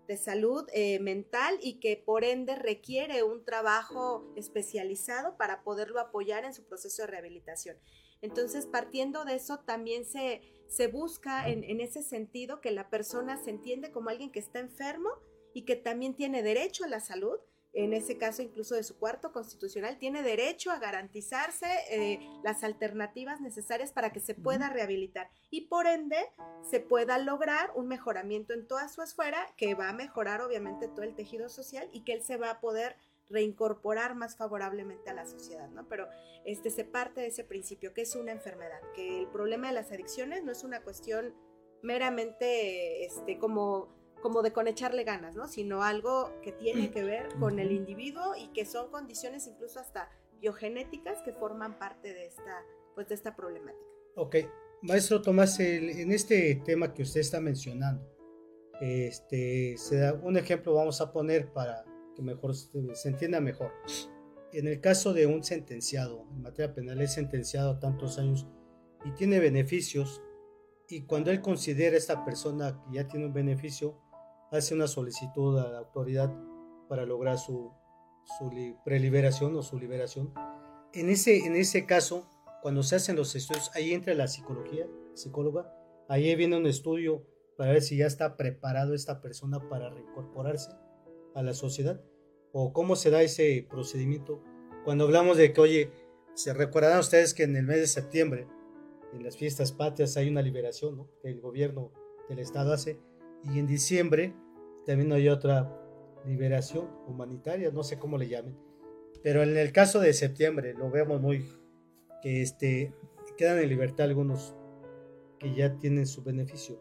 de 0.07 0.17
salud 0.17 0.67
eh, 0.73 0.99
mental 0.99 1.57
y 1.61 1.79
que 1.79 1.97
por 1.97 2.23
ende 2.23 2.55
requiere 2.55 3.23
un 3.23 3.43
trabajo 3.43 4.31
especializado 4.35 5.37
para 5.37 5.63
poderlo 5.63 5.99
apoyar 5.99 6.45
en 6.45 6.53
su 6.53 6.63
proceso 6.63 7.03
de 7.03 7.07
rehabilitación. 7.07 7.77
Entonces, 8.21 8.65
partiendo 8.65 9.25
de 9.25 9.35
eso, 9.35 9.59
también 9.59 10.05
se, 10.05 10.41
se 10.67 10.87
busca 10.87 11.47
en, 11.49 11.63
en 11.63 11.81
ese 11.81 12.01
sentido 12.01 12.61
que 12.61 12.71
la 12.71 12.89
persona 12.89 13.37
se 13.37 13.49
entiende 13.49 13.91
como 13.91 14.09
alguien 14.09 14.31
que 14.31 14.39
está 14.39 14.59
enfermo 14.59 15.09
y 15.53 15.63
que 15.63 15.75
también 15.75 16.15
tiene 16.15 16.43
derecho 16.43 16.85
a 16.85 16.87
la 16.87 16.99
salud, 16.99 17.39
en 17.75 17.93
ese 17.93 18.17
caso 18.17 18.41
incluso 18.41 18.73
de 18.73 18.83
su 18.83 18.97
cuarto 18.97 19.33
constitucional, 19.33 19.99
tiene 19.99 20.23
derecho 20.23 20.71
a 20.71 20.79
garantizarse 20.79 21.67
eh, 21.91 22.19
las 22.41 22.63
alternativas 22.63 23.41
necesarias 23.41 23.91
para 23.91 24.11
que 24.11 24.21
se 24.21 24.33
pueda 24.33 24.69
rehabilitar 24.69 25.29
y 25.51 25.67
por 25.67 25.85
ende 25.85 26.17
se 26.69 26.79
pueda 26.79 27.17
lograr 27.17 27.71
un 27.75 27.87
mejoramiento 27.87 28.53
en 28.53 28.65
toda 28.65 28.87
su 28.87 29.01
esfera 29.01 29.53
que 29.57 29.75
va 29.75 29.89
a 29.89 29.93
mejorar 29.93 30.41
obviamente 30.41 30.87
todo 30.87 31.03
el 31.03 31.15
tejido 31.15 31.49
social 31.49 31.89
y 31.91 32.05
que 32.05 32.13
él 32.13 32.23
se 32.23 32.37
va 32.37 32.49
a 32.49 32.59
poder 32.61 32.95
reincorporar 33.29 34.15
más 34.15 34.37
favorablemente 34.37 35.09
a 35.09 35.13
la 35.13 35.25
sociedad, 35.25 35.67
¿no? 35.69 35.87
Pero 35.89 36.07
este 36.45 36.69
se 36.69 36.85
parte 36.85 37.21
de 37.21 37.27
ese 37.27 37.43
principio 37.43 37.93
que 37.93 38.01
es 38.01 38.15
una 38.15 38.31
enfermedad, 38.31 38.79
que 38.93 39.21
el 39.21 39.27
problema 39.27 39.67
de 39.67 39.73
las 39.73 39.91
adicciones 39.91 40.43
no 40.43 40.51
es 40.51 40.63
una 40.63 40.81
cuestión 40.81 41.33
meramente 41.81 43.03
este 43.05 43.37
como 43.37 43.94
como 44.21 44.41
de 44.41 44.51
con 44.51 44.67
echarle 44.67 45.03
ganas, 45.03 45.35
¿no? 45.35 45.47
Sino 45.47 45.83
algo 45.83 46.31
que 46.41 46.51
tiene 46.51 46.91
que 46.91 47.03
ver 47.03 47.29
con 47.39 47.59
el 47.59 47.71
individuo 47.71 48.35
y 48.35 48.47
que 48.49 48.65
son 48.65 48.89
condiciones 48.89 49.47
incluso 49.47 49.79
hasta 49.79 50.09
biogenéticas 50.39 51.21
que 51.21 51.33
forman 51.33 51.77
parte 51.79 52.13
de 52.13 52.25
esta, 52.25 52.63
pues, 52.93 53.07
de 53.07 53.15
esta 53.15 53.35
problemática. 53.35 53.85
Ok, 54.15 54.35
maestro 54.81 55.21
Tomás, 55.21 55.59
en 55.59 56.11
este 56.11 56.61
tema 56.65 56.93
que 56.93 57.03
usted 57.03 57.21
está 57.21 57.39
mencionando, 57.39 58.07
este, 58.81 59.77
se 59.77 59.97
da 59.97 60.13
un 60.13 60.37
ejemplo 60.37 60.73
vamos 60.73 60.99
a 61.01 61.11
poner 61.11 61.51
para 61.53 61.85
que 62.15 62.21
mejor 62.21 62.55
se 62.55 63.09
entienda 63.09 63.39
mejor. 63.39 63.71
En 64.53 64.67
el 64.67 64.79
caso 64.79 65.13
de 65.13 65.27
un 65.27 65.43
sentenciado, 65.43 66.25
en 66.31 66.41
materia 66.41 66.73
penal 66.73 67.01
es 67.01 67.13
sentenciado 67.13 67.71
a 67.71 67.79
tantos 67.79 68.17
años 68.17 68.47
y 69.03 69.11
tiene 69.11 69.39
beneficios, 69.39 70.21
y 70.87 71.01
cuando 71.01 71.31
él 71.31 71.41
considera 71.41 71.95
a 71.95 71.97
esta 71.97 72.23
persona 72.23 72.81
que 72.85 72.95
ya 72.95 73.07
tiene 73.07 73.25
un 73.25 73.33
beneficio, 73.33 73.99
hace 74.51 74.73
una 74.73 74.87
solicitud 74.87 75.57
a 75.59 75.69
la 75.69 75.79
autoridad 75.79 76.33
para 76.87 77.05
lograr 77.05 77.37
su, 77.37 77.71
preliberación 78.83 79.55
o 79.55 79.61
su 79.61 79.77
liberación. 79.77 80.33
En 80.93 81.09
ese, 81.09 81.45
en 81.45 81.55
ese 81.55 81.85
caso, 81.85 82.29
cuando 82.61 82.83
se 82.83 82.95
hacen 82.95 83.15
los 83.15 83.35
estudios, 83.35 83.69
ahí 83.75 83.93
entra 83.93 84.13
la 84.13 84.27
psicología, 84.27 84.87
psicóloga, 85.13 85.71
ahí 86.09 86.35
viene 86.35 86.57
un 86.57 86.65
estudio 86.65 87.23
para 87.57 87.71
ver 87.71 87.81
si 87.81 87.97
ya 87.97 88.07
está 88.07 88.37
preparado 88.37 88.93
esta 88.93 89.21
persona 89.21 89.69
para 89.69 89.89
reincorporarse 89.89 90.71
a 91.35 91.43
la 91.43 91.53
sociedad 91.53 92.01
o 92.51 92.73
cómo 92.73 92.95
se 92.95 93.09
da 93.09 93.21
ese 93.21 93.67
procedimiento. 93.69 94.41
Cuando 94.83 95.03
hablamos 95.03 95.37
de 95.37 95.51
que, 95.51 95.61
oye, 95.61 95.91
se 96.33 96.53
recordarán 96.53 96.99
ustedes 96.99 97.33
que 97.33 97.43
en 97.43 97.55
el 97.55 97.63
mes 97.63 97.77
de 97.77 97.87
septiembre, 97.87 98.47
en 99.13 99.23
las 99.23 99.37
fiestas 99.37 99.71
patrias, 99.71 100.17
hay 100.17 100.29
una 100.29 100.41
liberación 100.41 100.97
¿no? 100.97 101.09
que 101.21 101.29
el 101.29 101.41
gobierno 101.41 101.91
del 102.29 102.39
Estado 102.39 102.73
hace, 102.73 102.99
y 103.53 103.59
en 103.59 103.67
diciembre 103.67 104.33
también 104.85 105.11
hay 105.11 105.29
otra 105.29 105.71
liberación 106.25 106.89
humanitaria, 107.07 107.71
no 107.71 107.83
sé 107.83 107.99
cómo 107.99 108.17
le 108.17 108.27
llamen, 108.27 108.57
pero 109.23 109.43
en 109.43 109.57
el 109.57 109.71
caso 109.71 109.99
de 109.99 110.13
septiembre 110.13 110.73
lo 110.73 110.89
vemos 110.89 111.21
muy 111.21 111.45
que 112.21 112.41
este, 112.41 112.93
quedan 113.37 113.59
en 113.59 113.69
libertad 113.69 114.07
algunos 114.07 114.55
que 115.39 115.53
ya 115.53 115.77
tienen 115.77 116.07
su 116.07 116.23
beneficio. 116.23 116.79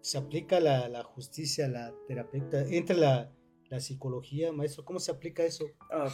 Se 0.00 0.16
aplica 0.16 0.60
la, 0.60 0.88
la 0.88 1.02
justicia, 1.02 1.68
la 1.68 1.92
terapeuta, 2.06 2.62
entra 2.62 2.96
la, 2.96 3.32
la, 3.68 3.80
psicología, 3.80 4.52
maestro, 4.52 4.84
¿cómo 4.84 4.98
se 4.98 5.10
aplica 5.10 5.44
eso? 5.44 5.66
Ah, 5.90 6.08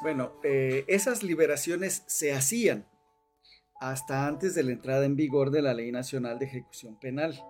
bueno, 0.00 0.32
eh, 0.42 0.84
esas 0.88 1.22
liberaciones 1.22 2.04
se 2.06 2.32
hacían 2.32 2.88
hasta 3.80 4.26
antes 4.26 4.54
de 4.54 4.62
la 4.62 4.72
entrada 4.72 5.04
en 5.04 5.16
vigor 5.16 5.50
de 5.50 5.62
la 5.62 5.74
Ley 5.74 5.92
Nacional 5.92 6.38
de 6.38 6.46
Ejecución 6.46 6.98
Penal, 6.98 7.42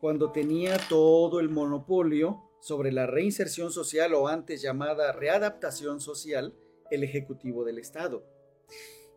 cuando 0.00 0.32
tenía 0.32 0.76
todo 0.88 1.40
el 1.40 1.48
monopolio 1.48 2.42
sobre 2.60 2.92
la 2.92 3.06
reinserción 3.06 3.72
social 3.72 4.14
o 4.14 4.28
antes 4.28 4.62
llamada 4.62 5.12
readaptación 5.12 6.00
social 6.00 6.54
el 6.90 7.04
Ejecutivo 7.04 7.64
del 7.64 7.78
Estado. 7.78 8.24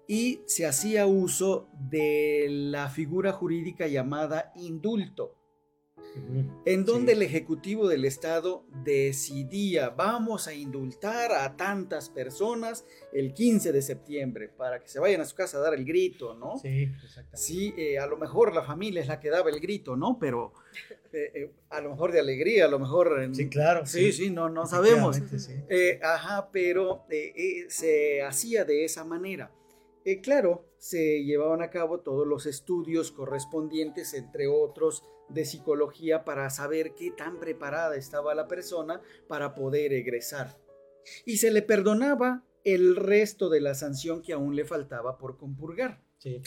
Y 0.07 0.41
se 0.47 0.65
hacía 0.65 1.07
uso 1.07 1.69
de 1.73 2.47
la 2.49 2.89
figura 2.89 3.31
jurídica 3.31 3.87
llamada 3.87 4.51
indulto, 4.55 5.35
en 6.65 6.85
donde 6.85 7.13
el 7.13 7.21
Ejecutivo 7.21 7.87
del 7.87 8.05
Estado 8.05 8.63
decidía, 8.83 9.89
vamos 9.89 10.47
a 10.47 10.53
indultar 10.53 11.31
a 11.31 11.55
tantas 11.57 12.09
personas 12.09 12.85
el 13.11 13.33
15 13.33 13.71
de 13.71 13.81
septiembre 13.81 14.49
para 14.49 14.79
que 14.79 14.87
se 14.87 14.99
vayan 14.99 15.21
a 15.21 15.25
su 15.25 15.35
casa 15.35 15.57
a 15.57 15.61
dar 15.61 15.73
el 15.73 15.85
grito, 15.85 16.35
¿no? 16.35 16.57
Sí, 16.57 16.91
exactamente. 17.03 17.37
Sí, 17.37 17.73
eh, 17.77 17.97
a 17.97 18.05
lo 18.05 18.17
mejor 18.17 18.53
la 18.53 18.63
familia 18.63 19.01
es 19.01 19.07
la 19.07 19.19
que 19.19 19.29
daba 19.29 19.49
el 19.49 19.59
grito, 19.59 19.95
¿no? 19.95 20.17
Pero 20.19 20.53
eh, 21.11 21.31
eh, 21.33 21.51
a 21.69 21.81
lo 21.81 21.89
mejor 21.89 22.11
de 22.11 22.19
alegría, 22.19 22.65
a 22.65 22.69
lo 22.69 22.79
mejor... 22.79 23.29
sí, 23.33 23.49
claro. 23.49 23.85
Sí, 23.85 24.11
sí, 24.11 24.29
no, 24.29 24.49
no 24.49 24.65
sabemos. 24.65 25.19
ajá, 26.01 26.49
pero 26.51 27.05
se 27.69 28.21
hacía 28.21 28.65
de 28.65 28.85
esa 28.85 29.03
manera. 29.03 29.51
claro, 30.21 30.67
se 30.77 31.23
llevaban 31.23 31.61
a 31.61 31.69
cabo 31.69 32.01
todos 32.01 32.27
los 32.27 32.45
estudios 32.45 33.11
correspondientes, 33.11 34.13
entre 34.13 34.47
otros, 34.47 35.03
de 35.29 35.45
psicología 35.45 36.25
para 36.25 36.49
saber 36.49 36.93
qué 36.95 37.11
tan 37.11 37.39
preparada 37.39 37.95
estaba 37.95 38.35
la 38.35 38.47
persona 38.47 39.01
para 39.27 39.55
poder 39.55 39.93
egresar. 39.93 40.57
Y 41.25 41.37
se 41.37 41.51
le 41.51 41.61
perdonaba 41.61 42.43
el 42.63 42.95
resto 42.95 43.49
de 43.49 43.61
la 43.61 43.73
sanción 43.73 44.21
que 44.21 44.33
aún 44.33 44.55
le 44.55 44.65
faltaba 44.65 45.17
por 45.17 45.37
compurgar. 45.37 46.01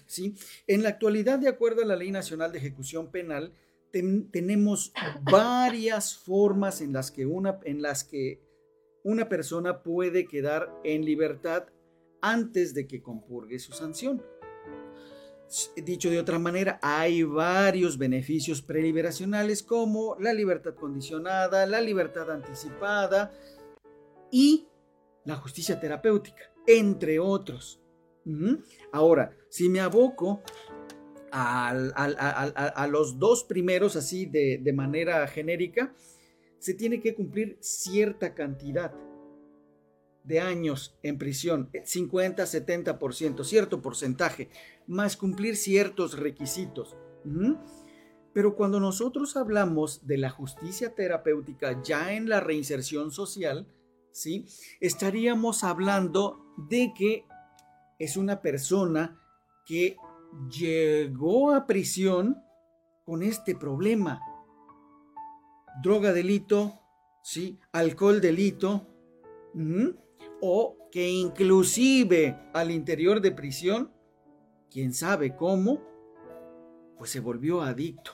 Sí. 0.07 0.35
En 0.66 0.83
la 0.83 0.89
actualidad, 0.89 1.39
de 1.39 1.49
acuerdo 1.49 1.83
a 1.83 1.87
la 1.87 1.97
Ley 1.97 2.11
Nacional 2.11 2.51
de 2.51 2.59
Ejecución 2.59 3.11
Penal, 3.11 3.53
tenemos 3.93 4.93
varias 5.22 6.16
formas 6.16 6.81
en 6.81 6.93
las, 6.93 7.11
que 7.11 7.27
una, 7.27 7.61
en 7.64 7.83
las 7.83 8.05
que 8.05 8.41
una 9.05 9.29
persona 9.29 9.83
puede 9.83 10.27
quedar 10.27 10.72
en 10.85 11.05
libertad 11.05 11.66
antes 12.22 12.74
de 12.74 12.87
que 12.87 13.03
compurgue 13.03 13.59
su 13.59 13.72
sanción. 13.72 14.22
Dicho 15.76 16.11
de 16.11 16.18
otra 16.18 16.38
manera, 16.38 16.80
hay 16.82 17.22
varios 17.22 17.99
beneficios 17.99 18.62
preliberacionales 18.62 19.62
como 19.62 20.16
la 20.18 20.32
libertad 20.32 20.74
condicionada, 20.74 21.66
la 21.66 21.80
libertad 21.80 22.30
anticipada 22.30 23.32
y 24.30 24.66
la 25.24 25.36
justicia 25.36 25.78
terapéutica, 25.78 26.53
entre 26.66 27.20
otros. 27.20 27.80
Ahora, 28.90 29.36
si 29.49 29.68
me 29.68 29.78
aboco 29.78 30.42
a, 31.30 32.88
los 32.90 33.18
dos 33.18 33.44
primeros 33.44 33.94
así 33.94 34.26
de, 34.26 34.59
de 34.61 34.72
manera 34.72 35.26
genérica, 35.28 35.94
se 36.59 36.74
tiene 36.74 37.01
que 37.01 37.14
cumplir 37.14 37.57
cierta 37.61 38.34
cantidad 38.34 38.92
de 40.27 40.41
años 40.41 40.97
en 41.03 41.18
prisión, 41.18 41.70
50, 41.85 42.43
70%, 42.43 43.45
cierto 43.45 43.81
porcentaje, 43.81 44.51
más 44.87 45.16
cumplir 45.16 45.57
ciertos 45.57 46.18
requisitos. 46.18 46.97
Pero 48.33 48.55
cuando 48.55 48.81
nosotros 48.81 49.37
hablamos 49.37 50.07
de 50.07 50.18
la 50.18 50.31
justicia 50.31 50.95
terapéutica 50.95 51.81
ya 51.83 52.12
en 52.12 52.29
la 52.29 52.41
reinserción 52.41 53.11
social, 53.11 53.66
¿sí? 54.11 54.47
estaríamos 54.81 55.64
hablando 55.64 56.45
de 56.68 56.93
que 56.95 57.24
es 57.99 58.16
una 58.16 58.43
persona 58.43 59.18
que 59.64 59.97
llegó 60.51 61.53
a 61.53 61.66
prisión 61.66 62.43
con 63.05 63.22
este 63.22 63.55
problema. 63.55 64.20
Droga 65.83 66.12
delito, 66.12 66.81
¿sí? 67.22 67.59
alcohol 67.72 68.20
delito, 68.20 68.87
o 70.41 70.76
que 70.91 71.09
inclusive 71.09 72.39
al 72.53 72.70
interior 72.70 73.20
de 73.20 73.32
prisión, 73.32 73.91
quién 74.70 74.93
sabe 74.93 75.37
cómo, 75.37 75.82
pues 76.99 77.11
se 77.11 77.20
volvió 77.20 77.62
adicto. 77.62 78.12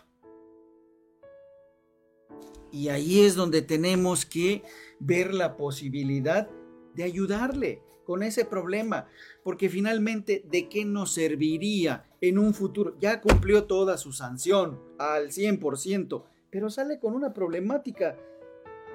Y 2.70 2.88
ahí 2.88 3.20
es 3.20 3.34
donde 3.34 3.62
tenemos 3.62 4.24
que 4.24 4.62
ver 4.98 5.34
la 5.34 5.56
posibilidad 5.56 6.48
de 6.94 7.02
ayudarle 7.02 7.82
con 8.04 8.22
ese 8.22 8.44
problema, 8.44 9.06
porque 9.44 9.68
finalmente, 9.68 10.44
¿de 10.50 10.68
qué 10.68 10.84
nos 10.84 11.12
serviría 11.12 12.04
en 12.20 12.38
un 12.38 12.54
futuro? 12.54 12.96
Ya 12.98 13.20
cumplió 13.20 13.64
toda 13.64 13.96
su 13.96 14.12
sanción 14.12 14.80
al 14.98 15.28
100%, 15.28 16.24
pero 16.50 16.70
sale 16.70 16.98
con 16.98 17.14
una 17.14 17.32
problemática 17.32 18.18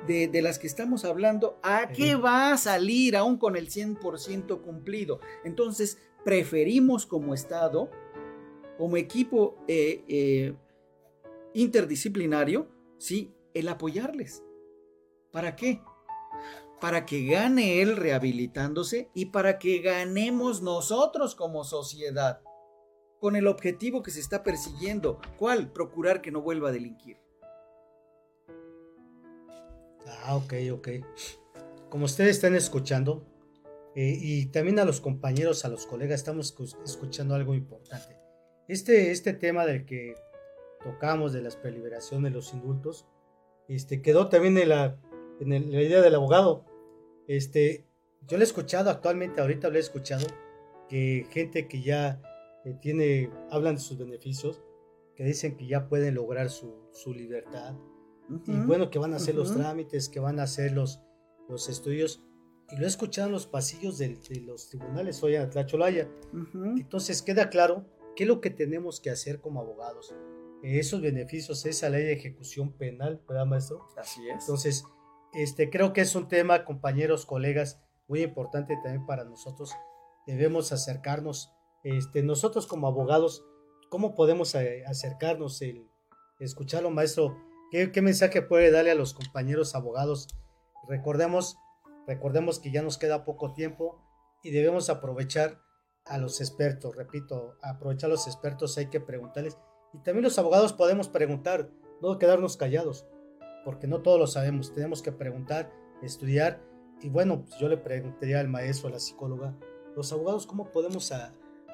de, 0.06 0.42
las 0.42 0.60
que 0.60 0.68
estamos 0.68 1.06
hablando, 1.06 1.60
¿a 1.64 1.90
qué 1.90 2.16
va 2.16 2.52
a 2.52 2.58
salir 2.58 3.16
aún 3.18 3.38
con 3.38 3.56
el 3.56 3.70
100% 3.70 4.62
cumplido? 4.62 5.20
Entonces, 5.44 5.98
preferimos 6.24 7.06
como 7.06 7.34
Estado, 7.34 7.90
como 8.78 8.98
equipo 8.98 9.58
eh, 9.68 10.04
eh, 10.08 10.54
interdisciplinario, 11.54 12.68
¿sí? 12.98 13.34
el 13.54 13.68
apoyarles. 13.70 14.44
¿Para 15.32 15.56
qué? 15.56 15.82
Para 16.80 17.06
que 17.06 17.26
gane 17.26 17.82
él 17.82 17.98
rehabilitándose 17.98 19.10
y 19.14 19.28
para 19.28 19.58
que 19.58 19.80
ganemos 19.80 20.62
nosotros 20.62 21.36
como 21.36 21.64
sociedad 21.64 22.42
con 23.20 23.36
el 23.36 23.48
objetivo 23.48 24.04
que 24.04 24.12
se 24.12 24.20
está 24.20 24.44
persiguiendo. 24.44 25.20
¿Cuál? 25.38 25.72
Procurar 25.72 26.22
que 26.22 26.32
no 26.32 26.42
vuelva 26.42 26.70
a 26.70 26.72
delinquir. 26.72 27.18
Ah, 30.08 30.36
ok, 30.36 30.54
ok. 30.74 30.88
Como 31.90 32.06
ustedes 32.06 32.32
están 32.32 32.56
escuchando, 32.56 33.26
eh, 33.96 34.18
y 34.22 34.46
también 34.48 34.80
a 34.80 34.86
los 34.86 35.02
compañeros, 35.02 35.66
a 35.66 35.70
los 35.70 35.88
colegas, 35.88 36.20
estamos 36.20 36.56
escuchando 36.86 37.36
algo 37.36 37.56
importante. 37.56 38.16
Este, 38.68 39.12
este 39.12 39.34
tema 39.34 39.66
del 39.66 39.86
que 39.86 40.14
tocamos 40.84 41.34
de 41.34 41.42
las 41.42 41.56
preliberaciones, 41.56 42.34
los 42.34 42.54
indultos, 42.54 43.08
este, 43.68 44.02
quedó 44.02 44.30
también 44.30 44.58
en 44.58 44.70
la, 44.70 45.00
la 45.40 45.82
idea 45.82 46.02
del 46.02 46.16
abogado. 46.16 46.66
Este, 47.28 47.88
yo 48.28 48.38
lo 48.38 48.44
he 48.44 48.46
escuchado 48.46 48.90
actualmente, 48.90 49.42
ahorita 49.42 49.70
lo 49.70 49.78
he 49.78 49.82
escuchado, 49.82 50.28
que 50.88 51.26
gente 51.32 51.68
que 51.68 51.82
ya 51.82 52.22
eh, 52.66 52.76
tiene, 52.82 53.32
hablan 53.50 53.76
de 53.76 53.82
sus 53.82 53.98
beneficios, 53.98 54.62
que 55.16 55.24
dicen 55.24 55.58
que 55.58 55.66
ya 55.66 55.88
pueden 55.88 56.16
lograr 56.16 56.50
su, 56.50 56.90
su 56.92 57.14
libertad, 57.14 57.74
y 58.46 58.60
bueno, 58.60 58.90
que 58.90 59.00
van 59.00 59.14
a 59.14 59.18
hacer 59.18 59.36
los 59.36 59.54
trámites, 59.56 60.10
que 60.10 60.20
van 60.20 60.40
a 60.40 60.44
hacer 60.44 60.74
los, 60.74 61.02
los 61.48 61.70
estudios. 61.70 62.24
Y 62.70 62.78
lo 62.78 62.84
he 62.84 62.88
escuchado 62.88 63.28
en 63.28 63.34
los 63.34 63.48
pasillos 63.48 63.98
de, 63.98 64.20
los 64.46 64.70
tribunales 64.70 65.24
hoy 65.24 65.36
en 65.36 65.50
Tlacholaya. 65.50 66.10
Entonces 66.78 67.22
queda 67.22 67.50
claro 67.50 67.86
qué 68.16 68.24
es 68.24 68.28
lo 68.28 68.42
que 68.42 68.50
tenemos 68.50 69.00
que 69.00 69.10
hacer 69.10 69.40
como 69.40 69.62
abogados. 69.62 70.14
Esos 70.64 71.02
beneficios, 71.02 71.66
esa 71.66 71.90
ley 71.90 72.04
de 72.04 72.14
ejecución 72.14 72.74
penal, 72.74 73.22
¿verdad, 73.28 73.46
maestro? 73.46 73.88
Así 73.96 74.28
es. 74.28 74.42
Entonces, 74.42 74.84
este, 75.34 75.70
creo 75.70 75.94
que 75.94 76.02
es 76.02 76.16
un 76.16 76.28
tema, 76.28 76.66
compañeros, 76.66 77.26
colegas, 77.26 77.80
muy 78.08 78.22
importante 78.24 78.76
también 78.84 79.06
para 79.06 79.24
nosotros. 79.24 79.72
Debemos 80.26 80.72
acercarnos, 80.74 81.54
este, 81.84 82.24
nosotros 82.24 82.68
como 82.68 82.88
abogados, 82.88 83.46
¿cómo 83.90 84.16
podemos 84.16 84.54
eh, 84.56 84.84
acercarnos? 84.86 85.62
El, 85.62 85.88
escucharlo, 86.40 86.92
maestro, 86.92 87.38
¿Qué, 87.70 88.02
mensaje 88.02 88.42
puede 88.42 88.72
darle 88.72 88.92
a 88.92 88.96
los 88.96 89.14
compañeros 89.14 89.76
abogados? 89.76 90.30
Recordemos, 90.88 91.58
recordemos 92.08 92.60
que 92.60 92.72
ya 92.72 92.82
nos 92.82 92.98
queda 92.98 93.26
poco 93.26 93.52
tiempo 93.54 94.02
y 94.42 94.52
debemos 94.52 94.90
aprovechar 94.90 95.60
a 96.06 96.18
los 96.18 96.40
expertos, 96.40 96.96
repito, 96.96 97.58
aprovechar 97.62 98.10
a 98.10 98.14
los 98.14 98.26
expertos, 98.26 98.78
hay 98.78 98.88
que 98.88 99.02
preguntarles. 99.02 99.58
Y 99.94 99.98
también 100.00 100.24
los 100.24 100.40
abogados 100.40 100.72
podemos 100.72 101.10
preguntar, 101.10 101.70
no 102.02 102.18
quedarnos 102.18 102.56
callados, 102.56 103.06
porque 103.66 103.88
no 103.88 104.02
todos 104.02 104.18
lo 104.18 104.28
sabemos, 104.28 104.74
tenemos 104.74 105.02
que 105.02 105.12
preguntar, 105.12 105.70
estudiar. 106.02 106.64
Y 107.02 107.10
bueno, 107.10 107.42
pues 107.42 107.60
yo 107.60 107.68
le 107.68 107.76
preguntaría 107.76 108.40
al 108.40 108.48
maestro, 108.48 108.88
a 108.88 108.92
la 108.94 109.00
psicóloga, 109.00 109.58
los 109.94 110.14
abogados, 110.14 110.48
¿cómo 110.48 110.72
podemos 110.72 111.12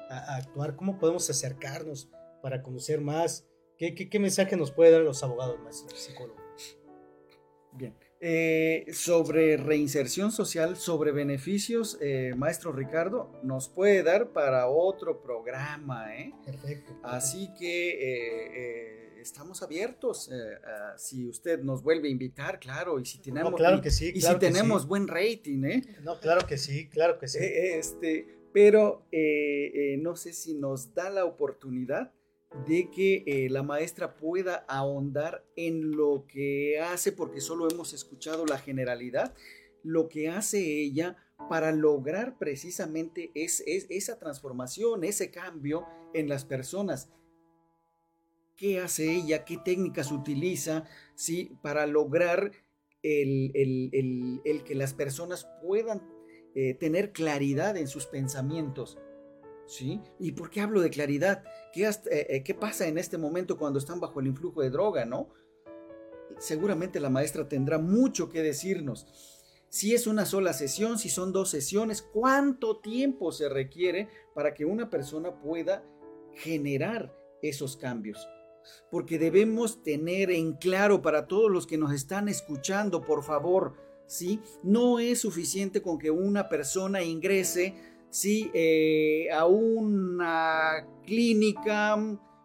actuar? 0.08 0.74
¿Cómo 0.74 0.98
podemos 0.98 1.30
acercarnos 1.30 2.10
para 2.42 2.64
conocer 2.64 3.00
más? 3.00 3.46
¿Qué, 3.76 4.18
mensaje 4.20 4.56
nos 4.56 4.70
puede 4.70 4.92
dar 4.92 5.02
los 5.02 5.22
abogados, 5.22 5.60
maestro 5.60 5.96
psicólogo? 5.96 6.40
Bien. 7.72 7.94
Eh, 8.20 8.86
sobre 8.92 9.56
reinserción 9.56 10.30
social, 10.30 10.76
sobre 10.76 11.12
beneficios, 11.12 11.98
eh, 12.00 12.32
maestro 12.36 12.72
Ricardo, 12.72 13.30
nos 13.42 13.68
puede 13.68 14.02
dar 14.02 14.32
para 14.32 14.68
otro 14.68 15.20
programa. 15.20 16.16
¿eh? 16.16 16.32
Perfecto, 16.46 16.98
Así 17.02 17.52
que 17.58 19.12
estamos 19.20 19.62
abiertos. 19.62 20.30
si 20.96 21.26
usted 21.26 21.60
nos 21.60 21.82
vuelve 21.82 22.08
a 22.08 22.12
invitar, 22.12 22.60
claro, 22.60 23.00
y 23.00 23.04
si 23.04 23.18
tenemos, 23.18 23.54
claro 23.54 23.82
que 23.82 23.90
sí, 23.90 24.12
y 24.14 24.20
si 24.20 24.34
tenemos 24.38 24.86
buen 24.86 25.08
rating. 25.08 25.64
¿eh? 25.64 25.82
No, 26.02 26.20
claro 26.20 26.46
que 26.46 26.56
sí, 26.56 26.88
claro 26.88 27.18
que 27.18 27.26
sí. 27.26 27.38
este, 27.42 28.38
pero 28.52 29.06
no 29.98 30.16
sé 30.16 30.32
si 30.32 30.54
nos 30.54 30.94
da 30.94 31.10
la 31.10 31.24
oportunidad 31.24 32.12
de 32.66 32.90
que 32.90 33.24
eh, 33.26 33.50
la 33.50 33.62
maestra 33.62 34.16
pueda 34.16 34.64
ahondar 34.68 35.44
en 35.56 35.90
lo 35.92 36.26
que 36.26 36.80
hace, 36.80 37.12
porque 37.12 37.40
solo 37.40 37.68
hemos 37.70 37.92
escuchado 37.92 38.46
la 38.46 38.58
generalidad, 38.58 39.34
lo 39.82 40.08
que 40.08 40.28
hace 40.28 40.80
ella 40.80 41.16
para 41.50 41.72
lograr 41.72 42.38
precisamente 42.38 43.30
es, 43.34 43.62
esa 43.66 44.18
transformación, 44.18 45.04
ese 45.04 45.30
cambio 45.30 45.86
en 46.14 46.28
las 46.28 46.44
personas. 46.44 47.10
¿Qué 48.56 48.78
hace 48.78 49.12
ella? 49.12 49.44
¿Qué 49.44 49.58
técnicas 49.58 50.12
utiliza 50.12 50.84
¿sí? 51.16 51.58
para 51.60 51.86
lograr 51.86 52.52
el, 53.02 54.62
que 54.64 54.74
las 54.74 54.94
personas 54.94 55.46
puedan 55.60 56.02
eh, 56.54 56.74
tener 56.74 57.12
claridad 57.12 57.76
en 57.76 57.88
sus 57.88 58.06
pensamientos? 58.06 58.98
¿Sí? 59.66 60.00
¿Y 60.18 60.32
por 60.32 60.50
qué 60.50 60.60
hablo 60.60 60.80
de 60.80 60.90
claridad? 60.90 61.42
¿Qué, 61.72 61.86
eh, 61.86 62.00
eh, 62.10 62.42
¿Qué, 62.42 62.54
pasa 62.54 62.86
en 62.86 62.98
este 62.98 63.18
momento 63.18 63.56
cuando 63.56 63.78
están 63.78 64.00
bajo 64.00 64.20
el 64.20 64.26
influjo 64.26 64.60
de 64.60 64.70
droga, 64.70 65.04
no? 65.04 65.28
Seguramente 66.38 67.00
la 67.00 67.10
maestra 67.10 67.48
tendrá 67.48 67.78
mucho 67.78 68.28
que 68.28 68.42
decirnos. 68.42 69.06
Si 69.68 69.94
es 69.94 70.06
una 70.06 70.24
sola 70.24 70.52
sesión, 70.52 70.98
si 70.98 71.08
son 71.08 71.32
dos 71.32 71.50
sesiones, 71.50 72.02
cuánto 72.02 72.78
tiempo 72.78 73.32
se 73.32 73.48
requiere 73.48 74.08
para 74.34 74.54
que 74.54 74.64
una 74.64 74.88
persona 74.90 75.40
pueda 75.40 75.84
generar 76.34 77.12
esos 77.42 77.76
cambios. 77.76 78.28
Porque 78.90 79.18
debemos 79.18 79.82
tener 79.82 80.30
en 80.30 80.52
claro 80.52 81.02
para 81.02 81.26
todos 81.26 81.50
los 81.50 81.66
que 81.66 81.76
nos 81.76 81.92
están 81.92 82.28
escuchando, 82.28 83.02
por 83.02 83.24
favor, 83.24 83.74
¿sí? 84.06 84.40
No 84.62 84.98
es 84.98 85.20
suficiente 85.20 85.82
con 85.82 85.98
que 85.98 86.10
una 86.10 86.48
persona 86.48 87.02
ingrese 87.02 87.74
¿sí? 88.14 88.48
Eh, 88.54 89.28
a 89.32 89.44
una 89.44 90.86
clínica 91.04 91.96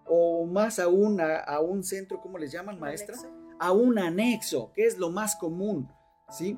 o 0.07 0.45
más 0.47 0.79
aún 0.79 1.21
a, 1.21 1.59
un 1.59 1.83
centro, 1.83 2.19
¿cómo 2.19 2.39
les 2.39 2.51
llaman, 2.51 2.79
maestra? 2.79 3.15
A 3.59 3.71
un 3.71 3.99
anexo, 3.99 4.71
que 4.73 4.87
es 4.87 4.97
lo 4.97 5.11
más 5.11 5.35
común, 5.35 5.87
¿sí? 6.31 6.57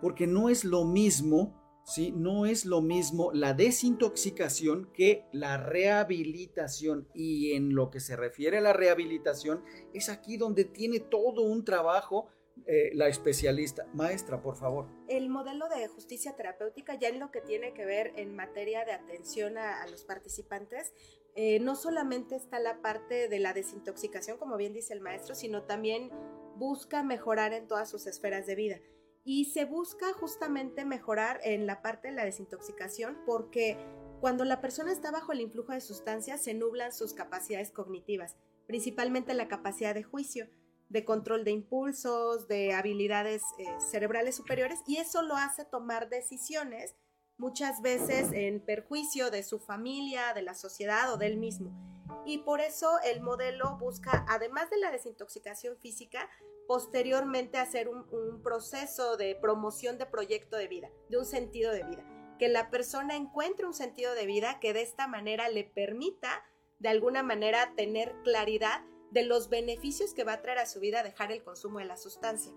Porque 0.00 0.28
no 0.28 0.48
es 0.48 0.64
lo 0.64 0.84
mismo, 0.84 1.60
¿sí? 1.84 2.12
No 2.12 2.46
es 2.46 2.64
lo 2.64 2.82
mismo 2.82 3.32
la 3.32 3.52
desintoxicación 3.52 4.92
que 4.94 5.26
la 5.32 5.56
rehabilitación. 5.56 7.08
Y 7.14 7.54
en 7.54 7.74
lo 7.74 7.90
que 7.90 7.98
se 7.98 8.14
refiere 8.14 8.58
a 8.58 8.60
la 8.60 8.72
rehabilitación, 8.72 9.64
es 9.92 10.08
aquí 10.08 10.36
donde 10.36 10.64
tiene 10.64 11.00
todo 11.00 11.42
un 11.42 11.64
trabajo 11.64 12.28
eh, 12.66 12.90
la 12.94 13.08
especialista. 13.08 13.86
Maestra, 13.92 14.40
por 14.40 14.56
favor. 14.56 14.86
El 15.08 15.28
modelo 15.28 15.68
de 15.68 15.86
justicia 15.88 16.34
terapéutica, 16.34 16.98
ya 16.98 17.08
en 17.08 17.20
lo 17.20 17.30
que 17.30 17.40
tiene 17.40 17.74
que 17.74 17.84
ver 17.84 18.12
en 18.16 18.34
materia 18.34 18.84
de 18.84 18.92
atención 18.92 19.58
a, 19.58 19.86
los 19.88 20.04
participantes, 20.04 20.94
eh, 21.34 21.58
no 21.60 21.74
solamente 21.74 22.36
está 22.36 22.58
la 22.60 22.80
parte 22.80 23.28
de 23.28 23.38
la 23.38 23.52
desintoxicación, 23.52 24.38
como 24.38 24.56
bien 24.56 24.72
dice 24.72 24.94
el 24.94 25.00
maestro, 25.00 25.34
sino 25.34 25.64
también 25.64 26.10
busca 26.56 27.02
mejorar 27.02 27.52
en 27.52 27.66
todas 27.66 27.90
sus 27.90 28.06
esferas 28.06 28.46
de 28.46 28.54
vida. 28.54 28.80
Y 29.24 29.46
se 29.46 29.64
busca 29.64 30.12
justamente 30.12 30.84
mejorar 30.84 31.40
en 31.42 31.66
la 31.66 31.82
parte 31.82 32.08
de 32.08 32.14
la 32.14 32.24
desintoxicación 32.24 33.18
porque 33.26 33.76
cuando 34.20 34.44
la 34.44 34.60
persona 34.60 34.92
está 34.92 35.10
bajo 35.10 35.32
el 35.32 35.40
influjo 35.40 35.72
de 35.72 35.80
sustancias 35.80 36.42
se 36.42 36.54
nublan 36.54 36.92
sus 36.92 37.14
capacidades 37.14 37.70
cognitivas, 37.70 38.36
principalmente 38.66 39.34
la 39.34 39.48
capacidad 39.48 39.94
de 39.94 40.02
juicio 40.02 40.46
de 40.88 41.04
control 41.04 41.44
de 41.44 41.50
impulsos, 41.50 42.48
de 42.48 42.72
habilidades 42.72 43.42
eh, 43.58 43.66
cerebrales 43.78 44.36
superiores, 44.36 44.80
y 44.86 44.98
eso 44.98 45.22
lo 45.22 45.36
hace 45.36 45.64
tomar 45.64 46.08
decisiones 46.08 46.94
muchas 47.36 47.82
veces 47.82 48.30
en 48.32 48.60
perjuicio 48.60 49.30
de 49.30 49.42
su 49.42 49.58
familia, 49.58 50.32
de 50.34 50.42
la 50.42 50.54
sociedad 50.54 51.12
o 51.12 51.16
del 51.16 51.36
mismo. 51.36 51.72
Y 52.26 52.38
por 52.38 52.60
eso 52.60 52.98
el 53.04 53.20
modelo 53.20 53.76
busca, 53.78 54.24
además 54.28 54.70
de 54.70 54.78
la 54.78 54.90
desintoxicación 54.90 55.76
física, 55.78 56.28
posteriormente 56.66 57.58
hacer 57.58 57.88
un, 57.88 58.06
un 58.10 58.42
proceso 58.42 59.16
de 59.16 59.34
promoción 59.34 59.98
de 59.98 60.06
proyecto 60.06 60.56
de 60.56 60.68
vida, 60.68 60.90
de 61.08 61.18
un 61.18 61.26
sentido 61.26 61.72
de 61.72 61.82
vida, 61.82 62.04
que 62.38 62.48
la 62.48 62.70
persona 62.70 63.16
encuentre 63.16 63.66
un 63.66 63.74
sentido 63.74 64.14
de 64.14 64.26
vida 64.26 64.60
que 64.60 64.72
de 64.72 64.82
esta 64.82 65.06
manera 65.06 65.48
le 65.48 65.64
permita 65.64 66.44
de 66.78 66.88
alguna 66.88 67.22
manera 67.22 67.72
tener 67.76 68.14
claridad 68.22 68.82
de 69.14 69.22
los 69.22 69.48
beneficios 69.48 70.12
que 70.12 70.24
va 70.24 70.34
a 70.34 70.42
traer 70.42 70.58
a 70.58 70.66
su 70.66 70.80
vida 70.80 71.04
dejar 71.04 71.30
el 71.30 71.44
consumo 71.44 71.78
de 71.78 71.84
la 71.84 71.96
sustancia. 71.96 72.52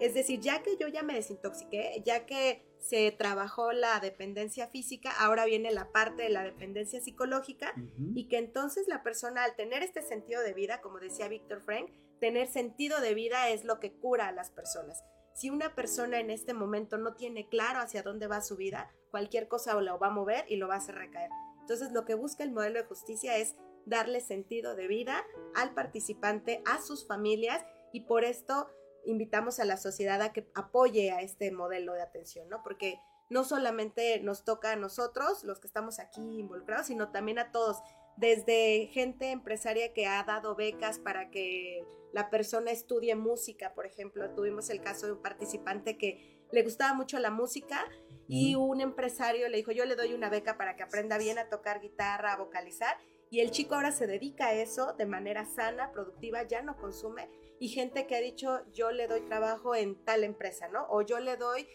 Es 0.00 0.12
decir, 0.12 0.40
ya 0.40 0.62
que 0.62 0.76
yo 0.76 0.88
ya 0.88 1.02
me 1.02 1.14
desintoxiqué, 1.14 2.02
ya 2.04 2.26
que 2.26 2.64
se 2.78 3.12
trabajó 3.12 3.72
la 3.72 4.00
dependencia 4.00 4.66
física, 4.66 5.12
ahora 5.18 5.44
viene 5.44 5.70
la 5.70 5.92
parte 5.92 6.22
de 6.22 6.30
la 6.30 6.42
dependencia 6.42 7.00
psicológica 7.00 7.74
y 8.14 8.26
que 8.26 8.38
entonces 8.38 8.88
la 8.88 9.02
persona 9.02 9.44
al 9.44 9.54
tener 9.54 9.82
este 9.82 10.02
sentido 10.02 10.42
de 10.42 10.52
vida, 10.52 10.80
como 10.80 10.98
decía 10.98 11.28
Víctor 11.28 11.60
Frank, 11.60 11.90
tener 12.18 12.48
sentido 12.48 13.00
de 13.00 13.14
vida 13.14 13.50
es 13.50 13.64
lo 13.64 13.78
que 13.78 13.92
cura 13.92 14.28
a 14.28 14.32
las 14.32 14.50
personas. 14.50 15.04
Si 15.34 15.48
una 15.48 15.74
persona 15.74 16.18
en 16.18 16.30
este 16.30 16.54
momento 16.54 16.98
no 16.98 17.14
tiene 17.14 17.48
claro 17.48 17.78
hacia 17.78 18.02
dónde 18.02 18.26
va 18.26 18.40
su 18.40 18.56
vida, 18.56 18.90
cualquier 19.10 19.46
cosa 19.46 19.80
lo 19.80 19.98
va 19.98 20.08
a 20.08 20.10
mover 20.10 20.44
y 20.48 20.56
lo 20.56 20.66
va 20.66 20.74
a 20.74 20.78
hacer 20.78 20.96
recaer. 20.96 21.30
Entonces 21.60 21.92
lo 21.92 22.04
que 22.04 22.14
busca 22.14 22.42
el 22.42 22.50
modelo 22.52 22.80
de 22.80 22.86
justicia 22.86 23.36
es 23.36 23.54
darle 23.86 24.20
sentido 24.20 24.74
de 24.74 24.86
vida 24.86 25.24
al 25.54 25.74
participante, 25.74 26.62
a 26.66 26.80
sus 26.80 27.06
familias 27.06 27.64
y 27.92 28.02
por 28.02 28.24
esto 28.24 28.68
invitamos 29.04 29.60
a 29.60 29.64
la 29.64 29.76
sociedad 29.76 30.20
a 30.22 30.32
que 30.32 30.48
apoye 30.54 31.10
a 31.10 31.22
este 31.22 31.50
modelo 31.50 31.94
de 31.94 32.02
atención, 32.02 32.48
¿no? 32.48 32.62
Porque 32.62 33.00
no 33.30 33.44
solamente 33.44 34.20
nos 34.20 34.44
toca 34.44 34.72
a 34.72 34.76
nosotros, 34.76 35.44
los 35.44 35.60
que 35.60 35.68
estamos 35.68 35.98
aquí 35.98 36.40
involucrados, 36.40 36.88
sino 36.88 37.10
también 37.10 37.38
a 37.38 37.52
todos, 37.52 37.78
desde 38.16 38.88
gente 38.92 39.30
empresaria 39.30 39.92
que 39.92 40.06
ha 40.06 40.22
dado 40.24 40.54
becas 40.54 40.98
para 40.98 41.30
que 41.30 41.86
la 42.12 42.28
persona 42.28 42.72
estudie 42.72 43.14
música, 43.14 43.72
por 43.74 43.86
ejemplo, 43.86 44.28
tuvimos 44.34 44.68
el 44.68 44.80
caso 44.80 45.06
de 45.06 45.12
un 45.12 45.22
participante 45.22 45.96
que 45.96 46.44
le 46.50 46.62
gustaba 46.62 46.92
mucho 46.92 47.18
la 47.20 47.30
música 47.30 47.88
y 48.28 48.56
un 48.56 48.80
empresario 48.80 49.48
le 49.48 49.56
dijo, 49.56 49.70
yo 49.70 49.84
le 49.84 49.94
doy 49.94 50.12
una 50.12 50.28
beca 50.28 50.58
para 50.58 50.76
que 50.76 50.82
aprenda 50.82 51.18
bien 51.18 51.38
a 51.38 51.48
tocar 51.48 51.80
guitarra, 51.80 52.32
a 52.32 52.36
vocalizar, 52.36 52.96
y 53.30 53.40
el 53.40 53.52
chico 53.52 53.76
ahora 53.76 53.92
se 53.92 54.08
dedica 54.08 54.48
a 54.48 54.54
eso 54.54 54.94
de 54.98 55.06
manera 55.06 55.46
sana, 55.46 55.92
productiva, 55.92 56.42
ya 56.42 56.62
no 56.62 56.76
consume. 56.76 57.30
Y 57.60 57.68
gente 57.68 58.08
que 58.08 58.16
ha 58.16 58.20
dicho, 58.20 58.60
yo 58.72 58.90
le 58.90 59.06
doy 59.06 59.20
trabajo 59.20 59.76
en 59.76 60.04
tal 60.04 60.24
empresa, 60.24 60.68
¿no? 60.68 60.86
O 60.90 61.02
yo 61.02 61.20
le 61.20 61.36
doy 61.36 61.68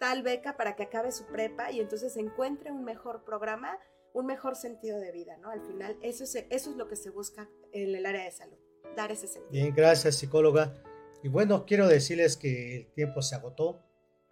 tal 0.00 0.22
beca 0.22 0.56
para 0.56 0.74
que 0.74 0.84
acabe 0.84 1.12
su 1.12 1.26
prepa 1.26 1.70
y 1.70 1.80
entonces 1.80 2.16
encuentre 2.16 2.72
un 2.72 2.82
mejor 2.82 3.24
programa, 3.24 3.78
un 4.14 4.24
mejor 4.24 4.56
sentido 4.56 4.98
de 4.98 5.12
vida, 5.12 5.36
¿no? 5.36 5.50
Al 5.50 5.60
final, 5.60 5.98
eso 6.00 6.24
es, 6.24 6.34
eso 6.34 6.70
es 6.70 6.76
lo 6.76 6.88
que 6.88 6.96
se 6.96 7.10
busca 7.10 7.48
en 7.72 7.94
el 7.94 8.06
área 8.06 8.24
de 8.24 8.30
salud, 8.32 8.56
dar 8.96 9.12
ese 9.12 9.26
sentido. 9.26 9.52
Bien, 9.52 9.74
gracias, 9.74 10.16
psicóloga. 10.16 10.82
Y 11.22 11.28
bueno, 11.28 11.66
quiero 11.66 11.88
decirles 11.88 12.38
que 12.38 12.76
el 12.76 12.92
tiempo 12.94 13.20
se 13.20 13.34
agotó, 13.34 13.82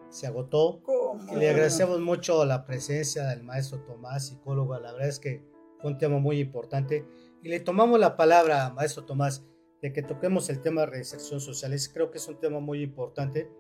se 0.09 0.27
agotó. 0.27 0.83
Y 1.31 1.37
le 1.37 1.51
agradecemos 1.51 2.01
mucho 2.01 2.45
la 2.47 2.65
presencia 2.65 3.27
del 3.27 3.43
maestro 3.43 3.81
Tomás, 3.85 4.29
psicólogo. 4.29 4.79
La 4.79 4.93
verdad 4.93 5.09
es 5.09 5.21
que 5.21 5.50
un 5.83 5.99
tema 5.99 6.19
muy 6.19 6.41
importante. 6.41 7.07
Y 7.43 7.49
le 7.49 7.61
tomamos 7.61 7.99
la 7.99 8.17
palabra, 8.17 8.71
maestro 8.71 9.05
Tomás, 9.05 9.45
de 9.83 9.93
que 9.93 10.03
toquemos 10.03 10.51
el 10.51 10.61
tema 10.61 10.83
de 10.83 10.89
reinserción 10.89 11.41
social. 11.41 11.75
creo 11.93 12.11
que 12.11 12.19
es 12.19 12.29
un 12.29 12.39
tema 12.39 12.61
muy 12.61 12.83
importante 12.83 13.51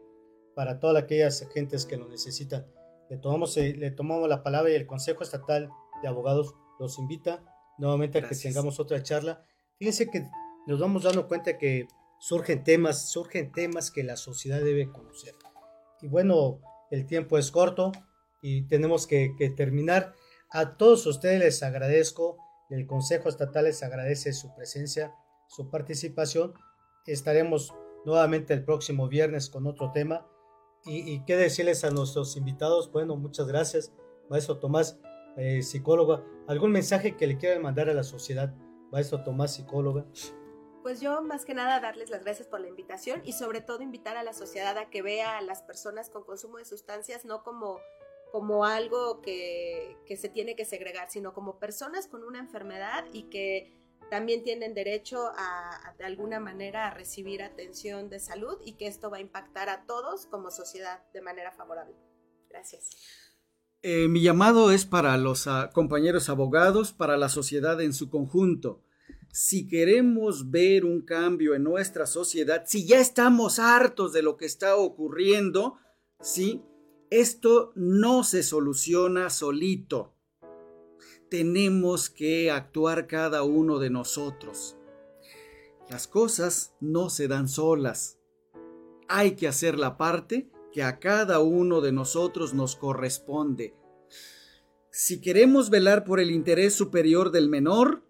para 0.54 0.78
todas 0.78 1.02
aquellas 1.02 1.46
gentes 1.52 1.86
que 1.86 1.96
lo 1.96 2.08
necesitan. 2.08 2.66
Le 3.08 3.16
tomamos, 3.16 3.56
eh, 3.56 3.74
le 3.76 3.90
tomamos 3.90 4.28
la 4.28 4.42
palabra 4.42 4.70
y 4.70 4.74
el 4.74 4.86
Consejo 4.86 5.22
Estatal 5.22 5.70
de 6.02 6.08
Abogados 6.08 6.54
los 6.78 6.98
invita 6.98 7.42
nuevamente 7.78 8.18
a 8.18 8.28
que 8.28 8.36
tengamos 8.36 8.78
otra 8.78 9.02
charla. 9.02 9.44
Fíjense 9.78 10.10
que 10.10 10.26
nos 10.66 10.78
vamos 10.78 11.02
dando 11.02 11.26
cuenta 11.26 11.58
que 11.58 11.88
surgen 12.18 12.62
temas, 12.62 13.10
surgen 13.10 13.50
temas 13.52 13.90
que 13.90 14.04
la 14.04 14.16
sociedad 14.16 14.60
debe 14.60 14.90
conocer. 14.90 15.34
Y 16.02 16.08
bueno, 16.08 16.60
el 16.90 17.06
tiempo 17.06 17.38
es 17.38 17.50
corto 17.50 17.92
y 18.42 18.62
tenemos 18.62 19.06
que, 19.06 19.34
que 19.38 19.50
terminar. 19.50 20.14
A 20.52 20.76
todos 20.76 21.06
ustedes 21.06 21.38
les 21.38 21.62
agradezco, 21.62 22.36
el 22.70 22.84
Consejo 22.88 23.28
Estatal 23.28 23.66
les 23.66 23.84
agradece 23.84 24.32
su 24.32 24.52
presencia, 24.52 25.14
su 25.46 25.70
participación. 25.70 26.54
Estaremos 27.06 27.72
nuevamente 28.04 28.52
el 28.52 28.64
próximo 28.64 29.06
viernes 29.06 29.48
con 29.48 29.68
otro 29.68 29.92
tema. 29.92 30.26
Y, 30.84 31.24
qué 31.24 31.36
decirles 31.36 31.84
a 31.84 31.90
nuestros 31.90 32.36
invitados. 32.36 32.90
Bueno, 32.90 33.14
muchas 33.14 33.46
gracias, 33.46 33.92
maestro 34.28 34.58
Tomás, 34.58 34.98
eh, 35.36 35.62
psicóloga. 35.62 36.24
¿Algún 36.48 36.72
mensaje 36.72 37.16
que 37.16 37.28
le 37.28 37.36
quieran 37.36 37.62
mandar 37.62 37.88
a 37.88 37.94
la 37.94 38.02
sociedad, 38.02 38.52
maestro 38.90 39.22
Tomás, 39.22 39.54
psicóloga? 39.54 40.04
Pues 40.82 41.00
yo 41.00 41.22
más 41.22 41.44
que 41.44 41.54
nada 41.54 41.78
darles 41.78 42.10
las 42.10 42.24
gracias 42.24 42.48
por 42.48 42.60
la 42.60 42.68
invitación 42.68 43.20
y 43.24 43.34
sobre 43.34 43.60
todo 43.60 43.82
invitar 43.82 44.16
a 44.16 44.24
la 44.24 44.32
sociedad 44.32 44.76
a 44.78 44.90
que 44.90 45.02
vea 45.02 45.36
a 45.36 45.42
las 45.42 45.62
personas 45.62 46.10
con 46.10 46.24
consumo 46.24 46.56
de 46.56 46.64
sustancias 46.64 47.24
no 47.24 47.44
como 47.44 47.78
como 48.32 48.64
algo 48.64 49.20
que, 49.20 49.96
se 50.16 50.28
tiene 50.28 50.56
que 50.56 50.64
segregar, 50.64 51.10
sino 51.10 51.32
como 51.32 51.58
personas 51.58 52.06
con 52.06 52.24
una 52.24 52.38
enfermedad 52.38 53.04
y 53.12 53.24
que 53.24 53.76
también 54.10 54.42
tienen 54.42 54.74
derecho 54.74 55.30
a, 55.36 55.94
de 55.98 56.04
alguna 56.04 56.40
manera 56.40 56.88
a 56.88 56.90
recibir 56.90 57.42
atención 57.42 58.10
de 58.10 58.18
salud 58.18 58.58
y 58.64 58.72
que 58.72 58.88
esto 58.88 59.10
va 59.10 59.18
a 59.18 59.20
impactar 59.20 59.68
a 59.68 59.86
todos 59.86 60.26
como 60.26 60.50
sociedad 60.50 61.04
de 61.12 61.22
manera 61.22 61.52
favorable. 61.52 61.94
Gracias. 62.48 62.90
Eh, 63.82 64.08
mi 64.08 64.20
llamado 64.20 64.72
es 64.72 64.84
para 64.84 65.16
los 65.16 65.46
ah, 65.46 65.70
compañeros 65.72 66.28
abogados, 66.28 66.92
para 66.92 67.16
la 67.16 67.28
sociedad 67.28 67.80
en 67.80 67.94
su 67.94 68.10
conjunto. 68.10 68.82
Si 69.32 69.68
queremos 69.68 70.50
ver 70.50 70.84
un 70.84 71.02
cambio 71.02 71.54
en 71.54 71.62
nuestra 71.62 72.06
sociedad, 72.06 72.64
si 72.66 72.86
ya 72.86 72.98
estamos 72.98 73.60
hartos 73.60 74.12
de 74.12 74.22
lo 74.22 74.36
que 74.36 74.44
está 74.44 74.76
ocurriendo, 74.76 75.76
sí, 76.20 76.62
esto 77.10 77.72
no 77.74 78.22
se 78.22 78.44
soluciona 78.44 79.30
solito. 79.30 80.14
Tenemos 81.28 82.08
que 82.08 82.50
actuar 82.50 83.08
cada 83.08 83.42
uno 83.42 83.80
de 83.80 83.90
nosotros. 83.90 84.76
Las 85.88 86.06
cosas 86.06 86.74
no 86.80 87.10
se 87.10 87.26
dan 87.26 87.48
solas. 87.48 88.18
Hay 89.08 89.32
que 89.32 89.48
hacer 89.48 89.76
la 89.76 89.96
parte 89.96 90.50
que 90.72 90.84
a 90.84 91.00
cada 91.00 91.40
uno 91.40 91.80
de 91.80 91.90
nosotros 91.90 92.54
nos 92.54 92.76
corresponde. 92.76 93.74
Si 94.92 95.20
queremos 95.20 95.68
velar 95.68 96.04
por 96.04 96.20
el 96.20 96.30
interés 96.30 96.74
superior 96.74 97.32
del 97.32 97.48
menor, 97.48 98.04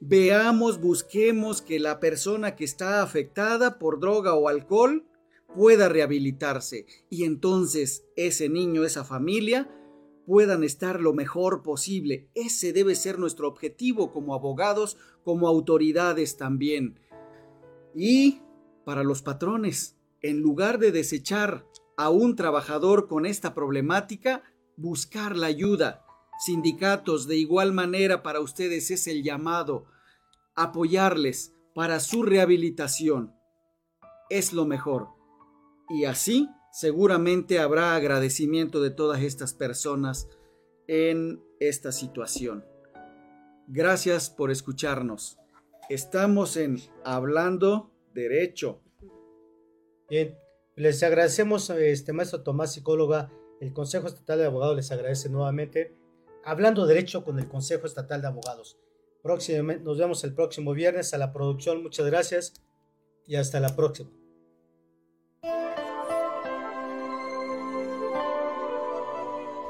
veamos, 0.00 0.80
busquemos 0.80 1.62
que 1.62 1.80
la 1.80 1.98
persona 1.98 2.54
que 2.54 2.64
está 2.64 3.02
afectada 3.02 3.78
por 3.78 3.98
droga 3.98 4.34
o 4.34 4.48
alcohol 4.48 5.04
pueda 5.54 5.88
rehabilitarse 5.88 6.86
y 7.10 7.24
entonces 7.24 8.04
ese 8.16 8.48
niño, 8.48 8.84
esa 8.84 9.04
familia, 9.04 9.70
puedan 10.26 10.64
estar 10.64 11.00
lo 11.00 11.12
mejor 11.12 11.62
posible. 11.62 12.28
Ese 12.34 12.72
debe 12.72 12.94
ser 12.94 13.18
nuestro 13.18 13.48
objetivo 13.48 14.12
como 14.12 14.34
abogados, 14.34 14.96
como 15.22 15.48
autoridades 15.48 16.36
también. 16.36 16.98
Y 17.94 18.40
para 18.84 19.02
los 19.02 19.22
patrones, 19.22 19.96
en 20.22 20.40
lugar 20.40 20.78
de 20.78 20.92
desechar 20.92 21.66
a 21.96 22.10
un 22.10 22.36
trabajador 22.36 23.06
con 23.06 23.26
esta 23.26 23.54
problemática, 23.54 24.42
buscar 24.76 25.36
la 25.36 25.46
ayuda. 25.46 26.04
Sindicatos, 26.44 27.28
de 27.28 27.36
igual 27.36 27.72
manera 27.72 28.22
para 28.22 28.40
ustedes 28.40 28.90
es 28.90 29.06
el 29.06 29.22
llamado, 29.22 29.86
apoyarles 30.56 31.54
para 31.74 32.00
su 32.00 32.22
rehabilitación. 32.22 33.34
Es 34.30 34.52
lo 34.52 34.66
mejor. 34.66 35.23
Y 35.88 36.04
así 36.04 36.48
seguramente 36.72 37.58
habrá 37.58 37.94
agradecimiento 37.94 38.82
de 38.82 38.90
todas 38.90 39.22
estas 39.22 39.54
personas 39.54 40.28
en 40.86 41.42
esta 41.60 41.92
situación. 41.92 42.64
Gracias 43.66 44.28
por 44.30 44.50
escucharnos. 44.50 45.38
Estamos 45.88 46.56
en 46.56 46.80
Hablando 47.04 47.92
Derecho. 48.12 48.80
Bien, 50.08 50.36
les 50.76 51.02
agradecemos, 51.02 51.70
este 51.70 52.12
maestro 52.12 52.42
Tomás, 52.42 52.72
psicóloga. 52.72 53.30
El 53.60 53.72
Consejo 53.72 54.08
Estatal 54.08 54.38
de 54.38 54.46
Abogados 54.46 54.76
les 54.76 54.90
agradece 54.90 55.28
nuevamente. 55.28 55.96
Hablando 56.44 56.86
Derecho 56.86 57.24
con 57.24 57.38
el 57.38 57.48
Consejo 57.48 57.86
Estatal 57.86 58.20
de 58.20 58.28
Abogados. 58.28 58.78
Próximamente, 59.22 59.84
nos 59.84 59.98
vemos 59.98 60.22
el 60.24 60.34
próximo 60.34 60.72
viernes 60.72 61.14
a 61.14 61.18
la 61.18 61.32
producción. 61.32 61.82
Muchas 61.82 62.04
gracias 62.06 62.54
y 63.26 63.36
hasta 63.36 63.60
la 63.60 63.74
próxima. 63.74 64.10